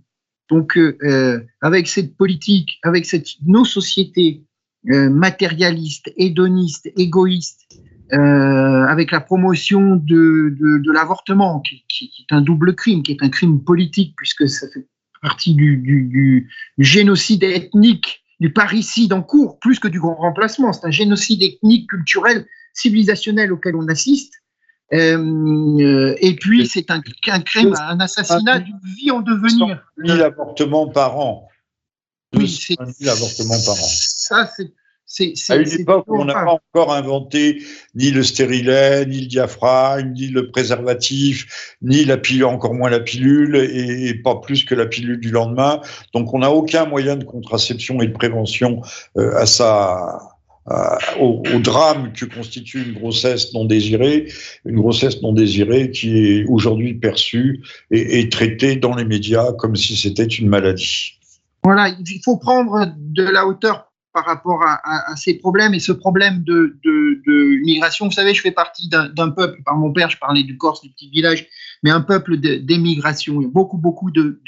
Donc, 0.48 0.76
euh, 0.76 0.96
euh, 1.02 1.40
avec 1.60 1.88
cette 1.88 2.16
politique, 2.16 2.78
avec 2.82 3.04
cette, 3.04 3.28
nos 3.46 3.64
sociétés 3.64 4.42
euh, 4.90 5.10
matérialistes, 5.10 6.10
hédonistes, 6.16 6.90
égoïstes, 6.96 7.66
avec 8.10 9.10
la 9.10 9.20
promotion 9.20 9.96
de, 9.96 10.90
l'avortement, 10.90 11.60
qui, 11.60 12.10
est 12.20 12.34
un 12.34 12.40
double 12.40 12.74
crime, 12.74 13.02
qui 13.02 13.12
est 13.12 13.22
un 13.22 13.28
crime 13.28 13.62
politique, 13.62 14.14
puisque 14.16 14.48
ça 14.48 14.66
fait 14.72 14.86
partie 15.20 15.52
du, 15.52 15.76
du 15.76 16.48
génocide 16.78 17.44
ethnique, 17.44 18.24
du 18.40 18.50
parricide 18.50 19.12
en 19.12 19.20
cours, 19.20 19.58
plus 19.58 19.78
que 19.78 19.88
du 19.88 20.00
grand 20.00 20.14
remplacement. 20.14 20.72
C'est 20.72 20.86
un 20.86 20.90
génocide 20.90 21.42
ethnique, 21.42 21.90
culturel, 21.90 22.46
civilisationnel 22.72 23.52
auquel 23.52 23.76
on 23.76 23.86
assiste. 23.88 24.32
Euh, 24.92 26.14
et 26.20 26.34
puis, 26.36 26.66
c'est 26.66 26.90
un, 26.90 27.02
un, 27.28 27.40
crime, 27.40 27.74
un 27.78 28.00
assassinat 28.00 28.60
d'une 28.60 28.80
vie 28.96 29.10
en 29.10 29.20
devenir. 29.20 29.82
1000 29.98 30.22
avortements 30.22 30.88
par 30.88 31.18
an. 31.18 31.48
Oui, 32.34 32.48
c'est 32.48 32.76
000 32.78 33.10
avortements 33.10 33.62
par 33.64 33.74
an. 33.74 33.88
Ça, 33.88 34.50
c'est. 34.56 34.72
À 35.48 35.56
une 35.56 35.72
époque 35.72 36.04
où 36.06 36.20
on 36.20 36.26
n'a 36.26 36.34
pas 36.34 36.60
encore 36.74 36.92
inventé 36.92 37.62
ni 37.94 38.10
le 38.10 38.22
stérilet, 38.22 39.06
ni 39.06 39.22
le 39.22 39.26
diaphragme, 39.26 40.12
ni 40.12 40.26
le 40.26 40.50
préservatif, 40.50 41.76
ni 41.80 42.04
la 42.04 42.18
pilule, 42.18 42.44
encore 42.44 42.74
moins 42.74 42.90
la 42.90 43.00
pilule, 43.00 43.56
et, 43.56 44.08
et 44.08 44.14
pas 44.14 44.36
plus 44.36 44.64
que 44.64 44.74
la 44.74 44.84
pilule 44.84 45.18
du 45.18 45.30
lendemain. 45.30 45.80
Donc 46.12 46.34
on 46.34 46.40
n'a 46.40 46.50
aucun 46.50 46.84
moyen 46.84 47.16
de 47.16 47.24
contraception 47.24 48.02
et 48.02 48.08
de 48.08 48.12
prévention 48.12 48.82
euh, 49.16 49.34
à 49.38 49.46
sa 49.46 50.37
au, 51.18 51.42
drame 51.60 52.12
que 52.12 52.24
constitue 52.24 52.82
une 52.82 52.94
grossesse 52.94 53.52
non 53.54 53.64
désirée, 53.64 54.30
une 54.64 54.76
grossesse 54.76 55.22
non 55.22 55.32
désirée 55.32 55.90
qui 55.90 56.18
est 56.18 56.44
aujourd'hui 56.46 56.94
perçue 56.94 57.62
et, 57.90 58.28
traitée 58.28 58.76
dans 58.76 58.94
les 58.94 59.04
médias 59.04 59.52
comme 59.52 59.76
si 59.76 59.96
c'était 59.96 60.26
une 60.26 60.48
maladie. 60.48 61.18
Voilà, 61.64 61.88
il 61.88 62.20
faut 62.24 62.36
prendre 62.36 62.92
de 62.96 63.24
la 63.24 63.46
hauteur 63.46 63.88
par 64.12 64.24
rapport 64.24 64.62
à, 64.64 65.14
ces 65.16 65.34
problèmes 65.34 65.74
et 65.74 65.80
ce 65.80 65.92
problème 65.92 66.42
de, 66.42 66.76
migration. 67.64 68.06
Vous 68.06 68.12
savez, 68.12 68.34
je 68.34 68.40
fais 68.40 68.50
partie 68.50 68.88
d'un 68.88 69.30
peuple, 69.30 69.62
par 69.64 69.76
mon 69.76 69.92
père, 69.92 70.10
je 70.10 70.18
parlais 70.18 70.42
du 70.42 70.56
Corse, 70.56 70.80
du 70.80 70.90
petit 70.90 71.10
village, 71.10 71.46
mais 71.82 71.90
un 71.90 72.00
peuple 72.00 72.38
d'émigration. 72.38 73.40
Il 73.40 73.44
y 73.44 73.46
a 73.46 73.50
beaucoup, 73.50 73.78
beaucoup 73.78 74.10
de, 74.10 74.40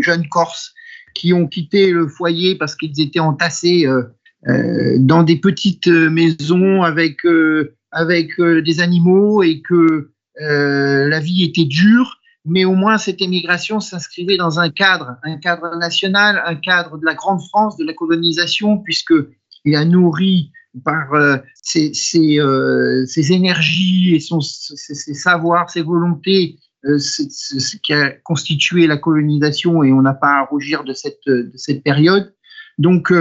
jeunes 0.00 0.28
Corses 0.28 0.74
qui 1.14 1.32
ont 1.32 1.46
quitté 1.46 1.90
le 1.90 2.08
foyer 2.08 2.56
parce 2.56 2.76
qu'ils 2.76 3.00
étaient 3.00 3.20
entassés 3.20 3.86
euh, 3.86 4.02
euh, 4.02 4.04
dans 4.44 5.22
des 5.22 5.36
petites 5.36 5.88
maisons 5.88 6.82
avec, 6.82 7.24
euh, 7.24 7.74
avec 7.90 8.40
des 8.40 8.80
animaux 8.80 9.42
et 9.42 9.62
que 9.62 10.10
la 10.38 11.20
vie 11.20 11.44
était 11.44 11.64
dure 11.64 12.20
mais 12.46 12.64
au 12.64 12.74
moins 12.74 12.96
cette 12.96 13.20
émigration 13.20 13.80
s'inscrivait 13.80 14.36
dans 14.36 14.60
un 14.60 14.70
cadre, 14.70 15.16
un 15.24 15.36
cadre 15.36 15.76
national, 15.76 16.40
un 16.46 16.54
cadre 16.54 16.96
de 16.96 17.04
la 17.04 17.14
grande 17.14 17.40
France, 17.48 17.76
de 17.76 17.84
la 17.84 17.92
colonisation, 17.92 18.78
puisqu'il 18.78 19.74
a 19.74 19.84
nourri 19.84 20.52
par 20.84 21.12
euh, 21.14 21.36
ses, 21.62 21.92
euh, 22.38 23.04
ses, 23.06 23.32
énergies 23.32 24.14
et 24.14 24.20
son, 24.20 24.40
ses, 24.40 25.14
savoirs, 25.14 25.70
ses 25.70 25.82
volontés, 25.82 26.58
euh, 26.84 26.98
ce 26.98 27.76
qui 27.78 27.92
a 27.92 28.10
constitué 28.10 28.86
la 28.86 28.96
colonisation 28.96 29.82
et 29.82 29.92
on 29.92 30.02
n'a 30.02 30.14
pas 30.14 30.38
à 30.38 30.44
rougir 30.44 30.84
de 30.84 30.92
cette, 30.92 31.26
de 31.26 31.50
cette 31.56 31.82
période. 31.82 32.32
Donc, 32.78 33.12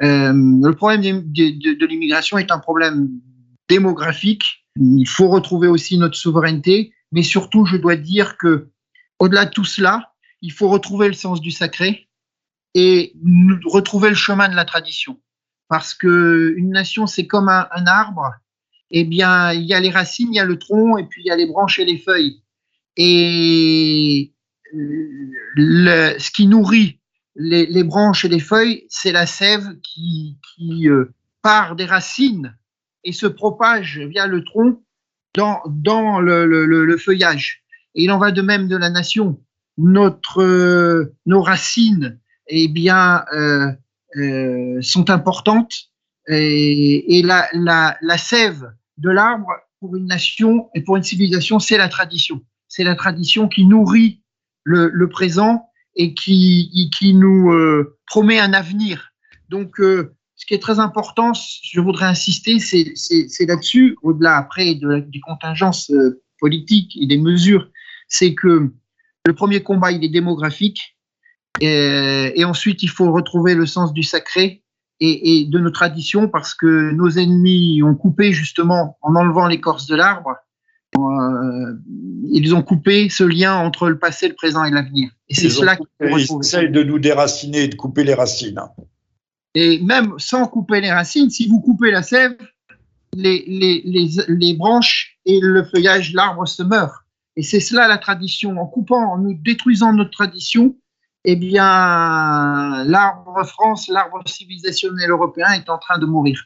le 0.00 0.70
problème 0.72 1.00
de, 1.02 1.86
l'immigration 1.86 2.38
est 2.38 2.50
un 2.50 2.58
problème 2.58 3.10
démographique. 3.68 4.64
Il 4.76 5.08
faut 5.08 5.28
retrouver 5.28 5.68
aussi 5.68 5.98
notre 5.98 6.16
souveraineté, 6.16 6.92
mais 7.12 7.22
surtout, 7.22 7.66
je 7.66 7.76
dois 7.76 7.96
dire 7.96 8.36
que 8.36 8.68
au-delà 9.18 9.46
de 9.46 9.50
tout 9.50 9.64
cela, 9.64 10.12
il 10.40 10.52
faut 10.52 10.68
retrouver 10.68 11.08
le 11.08 11.14
sens 11.14 11.40
du 11.40 11.50
sacré 11.50 12.08
et 12.74 13.14
retrouver 13.66 14.10
le 14.10 14.14
chemin 14.14 14.48
de 14.48 14.54
la 14.54 14.64
tradition. 14.64 15.20
Parce 15.68 15.94
que 15.94 16.54
une 16.56 16.70
nation, 16.70 17.06
c'est 17.06 17.26
comme 17.26 17.48
un, 17.48 17.86
arbre. 17.86 18.32
Eh 18.90 19.04
bien, 19.04 19.52
il 19.52 19.64
y 19.64 19.74
a 19.74 19.80
les 19.80 19.90
racines, 19.90 20.28
il 20.32 20.36
y 20.36 20.40
a 20.40 20.44
le 20.44 20.58
tronc, 20.58 20.96
et 20.96 21.04
puis 21.04 21.22
il 21.22 21.26
y 21.26 21.30
a 21.30 21.36
les 21.36 21.46
branches 21.46 21.78
et 21.78 21.84
les 21.84 21.98
feuilles. 21.98 22.42
Et 22.96 24.32
le, 24.72 26.18
ce 26.18 26.30
qui 26.30 26.46
nourrit 26.46 26.97
les, 27.38 27.84
branches 27.84 28.24
et 28.24 28.28
les 28.28 28.40
feuilles, 28.40 28.84
c'est 28.88 29.12
la 29.12 29.26
sève 29.26 29.78
qui, 29.82 30.36
euh, 30.88 31.14
part 31.40 31.76
des 31.76 31.84
racines 31.84 32.56
et 33.04 33.12
se 33.12 33.26
propage 33.26 34.00
via 34.00 34.26
le 34.26 34.44
tronc 34.44 34.82
dans, 35.34 36.20
le, 36.20 36.96
feuillage. 36.98 37.62
Et 37.94 38.04
il 38.04 38.10
en 38.10 38.18
va 38.18 38.32
de 38.32 38.42
même 38.42 38.66
de 38.68 38.76
la 38.76 38.90
nation. 38.90 39.40
Euh, 40.36 41.14
nos 41.26 41.42
racines, 41.42 42.18
eh 42.48 42.66
bien, 42.66 43.24
euh, 43.32 44.82
sont 44.82 45.08
importantes 45.10 45.90
et, 46.28 47.22
la, 47.24 48.18
sève 48.18 48.72
de 48.96 49.10
l'arbre 49.10 49.52
pour 49.78 49.94
une 49.94 50.06
nation 50.06 50.68
et 50.74 50.82
pour 50.82 50.96
une 50.96 51.04
civilisation, 51.04 51.60
c'est 51.60 51.78
la 51.78 51.88
tradition. 51.88 52.42
C'est 52.66 52.84
la 52.84 52.96
tradition 52.96 53.48
qui 53.48 53.64
nourrit 53.64 54.22
le 54.64 55.08
présent 55.08 55.67
et 55.98 56.14
qui, 56.14 57.12
nous 57.14 57.52
promet 58.06 58.38
un 58.38 58.54
avenir. 58.54 59.10
Donc, 59.50 59.74
ce 59.78 60.46
qui 60.46 60.54
est 60.54 60.62
très 60.62 60.78
important, 60.78 61.32
je 61.34 61.80
voudrais 61.80 62.06
insister, 62.06 62.58
c'est 62.58 63.46
là-dessus, 63.46 63.96
au-delà 64.02 64.36
après 64.36 64.74
de, 64.76 65.00
des 65.00 65.20
contingences 65.20 65.92
politiques 66.40 66.96
et 67.00 67.06
des 67.06 67.18
mesures, 67.18 67.68
c'est 68.08 68.34
que 68.34 68.72
le 69.26 69.34
premier 69.34 69.62
combat, 69.62 69.92
il 69.92 70.02
est 70.04 70.08
démographique, 70.08 70.96
et, 71.60 72.44
ensuite, 72.44 72.82
il 72.82 72.90
faut 72.90 73.12
retrouver 73.12 73.54
le 73.54 73.66
sens 73.66 73.92
du 73.92 74.02
sacré 74.02 74.62
et, 75.00 75.44
de 75.44 75.58
nos 75.58 75.70
traditions, 75.70 76.28
parce 76.28 76.54
que 76.54 76.90
nos 76.92 77.10
ennemis 77.10 77.82
ont 77.82 77.94
coupé 77.94 78.32
justement, 78.32 78.98
en 79.02 79.14
enlevant 79.14 79.46
l'écorce 79.46 79.86
de 79.86 79.96
l'arbre, 79.96 80.30
euh, 80.30 80.47
ils 82.30 82.54
ont 82.54 82.62
coupé 82.62 83.08
ce 83.08 83.24
lien 83.24 83.54
entre 83.56 83.88
le 83.88 83.98
passé, 83.98 84.28
le 84.28 84.34
présent 84.34 84.64
et 84.64 84.70
l'avenir. 84.70 85.10
Et 85.28 85.34
c'est 85.34 85.50
cela 85.50 85.76
qu'il 85.76 85.86
Ils 86.00 86.38
essayent 86.40 86.70
de 86.70 86.82
nous 86.82 86.98
déraciner 86.98 87.64
et 87.64 87.68
de 87.68 87.74
couper 87.74 88.04
les 88.04 88.14
racines. 88.14 88.60
Et 89.54 89.80
même 89.80 90.14
sans 90.18 90.46
couper 90.46 90.80
les 90.80 90.92
racines, 90.92 91.30
si 91.30 91.48
vous 91.48 91.60
coupez 91.60 91.90
la 91.90 92.02
sève, 92.02 92.36
les, 93.16 93.44
les, 94.28 94.54
branches 94.54 95.18
et 95.24 95.40
le 95.42 95.64
feuillage 95.64 96.12
de 96.12 96.16
l'arbre 96.16 96.46
se 96.46 96.62
meurent. 96.62 97.04
Et 97.36 97.42
c'est 97.42 97.60
cela 97.60 97.88
la 97.88 97.98
tradition. 97.98 98.58
En 98.58 98.66
coupant, 98.66 99.12
en 99.12 99.18
nous 99.18 99.34
détruisant 99.34 99.92
notre 99.92 100.10
tradition, 100.10 100.76
eh 101.24 101.36
bien, 101.36 102.84
l'arbre 102.84 103.44
France, 103.46 103.88
l'arbre 103.88 104.22
civilisationnel 104.26 105.10
européen 105.10 105.50
est 105.52 105.68
en 105.68 105.78
train 105.78 105.98
de 105.98 106.06
mourir. 106.06 106.44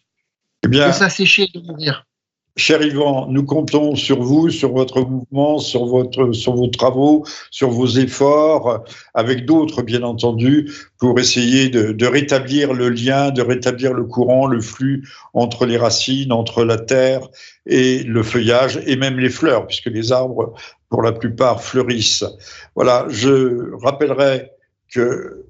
Eh 0.65 0.69
bien, 0.69 0.89
de 0.89 0.93
s'assécher 0.93 1.49
de 1.53 1.61
mourir. 1.61 2.07
Cher 2.55 2.83
Yvan, 2.83 3.29
nous 3.31 3.45
comptons 3.45 3.97
sur 3.97 4.21
vous, 4.21 4.51
sur 4.51 4.73
votre 4.73 5.01
mouvement, 5.01 5.59
sur, 5.59 5.87
votre, 5.87 6.33
sur 6.33 6.55
vos 6.55 6.67
travaux, 6.67 7.25
sur 7.51 7.71
vos 7.71 7.87
efforts, 7.87 8.85
avec 9.15 9.47
d'autres 9.47 9.81
bien 9.81 10.03
entendu, 10.03 10.71
pour 10.99 11.19
essayer 11.19 11.71
de, 11.71 12.07
rétablir 12.07 12.75
le 12.75 12.91
lien, 12.91 13.31
de 13.31 13.41
rétablir 13.41 13.95
le 13.95 14.05
courant, 14.05 14.47
le 14.47 14.61
flux 14.61 15.09
entre 15.33 15.65
les 15.65 15.79
racines, 15.79 16.31
entre 16.31 16.63
la 16.63 16.77
terre 16.77 17.27
et 17.65 18.03
le 18.03 18.23
feuillage, 18.23 18.79
et 18.87 18.97
même 18.97 19.19
les 19.19 19.31
fleurs, 19.31 19.67
puisque 19.67 19.87
les 19.87 20.13
arbres, 20.13 20.53
pour 20.91 21.01
la 21.01 21.13
plupart, 21.13 21.63
fleurissent. 21.63 22.27
Voilà, 22.75 23.07
je 23.09 23.75
rappellerai 23.83 24.51
que 24.93 25.47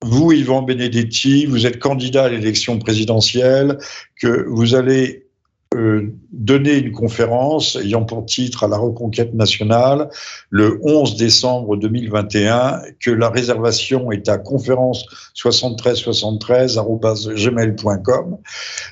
vous, 0.00 0.30
Yvan 0.30 0.62
Benedetti, 0.62 1.46
vous 1.46 1.66
êtes 1.66 1.80
candidat 1.80 2.26
à 2.26 2.28
l'élection 2.28 2.78
présidentielle, 2.78 3.78
que 4.20 4.46
vous 4.48 4.76
allez 4.76 5.25
euh, 5.76 6.14
donner 6.32 6.78
une 6.78 6.92
conférence 6.92 7.76
ayant 7.76 8.04
pour 8.04 8.24
titre 8.24 8.64
à 8.64 8.68
la 8.68 8.78
reconquête 8.78 9.34
nationale 9.34 10.08
le 10.50 10.80
11 10.82 11.16
décembre 11.16 11.76
2021, 11.76 12.82
que 13.00 13.10
la 13.10 13.28
réservation 13.28 14.10
est 14.10 14.28
à 14.28 14.38
conférence 14.38 15.04
7373 15.34 16.80
gmail.com. 17.36 18.38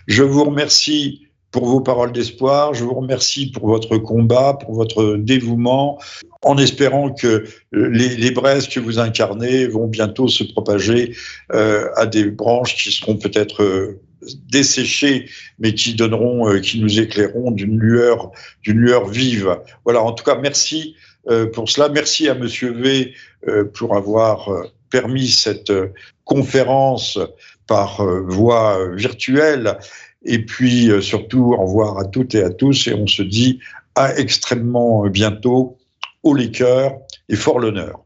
Je 0.07 0.23
vous 0.23 0.45
remercie 0.45 1.25
pour 1.55 1.67
vos 1.67 1.81
paroles 1.81 2.11
d'espoir. 2.11 2.75
Je 2.75 2.83
vous 2.83 2.95
remercie 2.95 3.53
pour 3.53 3.69
votre 3.69 3.97
combat, 3.97 4.59
pour 4.61 4.75
votre 4.75 5.15
dévouement, 5.17 6.01
en 6.43 6.59
espérant 6.59 7.13
que 7.13 7.45
les, 7.73 8.17
les 8.17 8.31
braises 8.33 8.67
que 8.67 8.81
vous 8.81 8.99
incarnez 8.99 9.69
vont 9.69 9.87
bientôt 9.87 10.27
se 10.27 10.43
propager 10.43 11.15
euh, 11.53 11.89
à 11.95 12.07
des 12.07 12.25
branches 12.25 12.75
qui 12.75 12.91
seront 12.91 13.17
peut-être 13.17 13.63
euh, 13.63 14.01
desséchés, 14.49 15.29
mais 15.59 15.75
qui 15.75 15.95
donneront, 15.95 16.49
euh, 16.49 16.61
qui 16.61 16.81
nous 16.81 17.01
éclaireront 17.01 17.51
d'une 17.51 17.79
lueur, 17.79 18.31
d'une 18.63 18.79
lueur 18.79 19.09
vive. 19.09 19.59
Voilà. 19.85 20.03
En 20.03 20.13
tout 20.13 20.25
cas, 20.25 20.37
merci 20.37 20.97
euh, 21.29 21.47
pour 21.47 21.69
cela. 21.69 21.89
Merci 21.89 22.29
à 22.29 22.35
Monsieur 22.35 22.73
V 22.73 23.15
euh, 23.49 23.65
pour 23.65 23.97
avoir 23.97 24.51
permis 24.91 25.29
cette 25.29 25.73
conférence 26.25 27.19
par 27.67 28.05
voie 28.05 28.95
virtuelle. 28.95 29.79
Et 30.25 30.39
puis 30.39 30.91
surtout, 31.03 31.55
au 31.55 31.65
revoir 31.65 31.99
à 31.99 32.05
toutes 32.05 32.35
et 32.35 32.43
à 32.43 32.51
tous. 32.51 32.87
Et 32.87 32.95
on 32.95 33.07
se 33.07 33.23
dit 33.23 33.59
à 33.97 34.17
extrêmement 34.17 35.07
bientôt, 35.09 35.79
au 36.23 36.35
les 36.35 36.53
et 37.29 37.37
fort 37.37 37.59
l'honneur. 37.59 38.04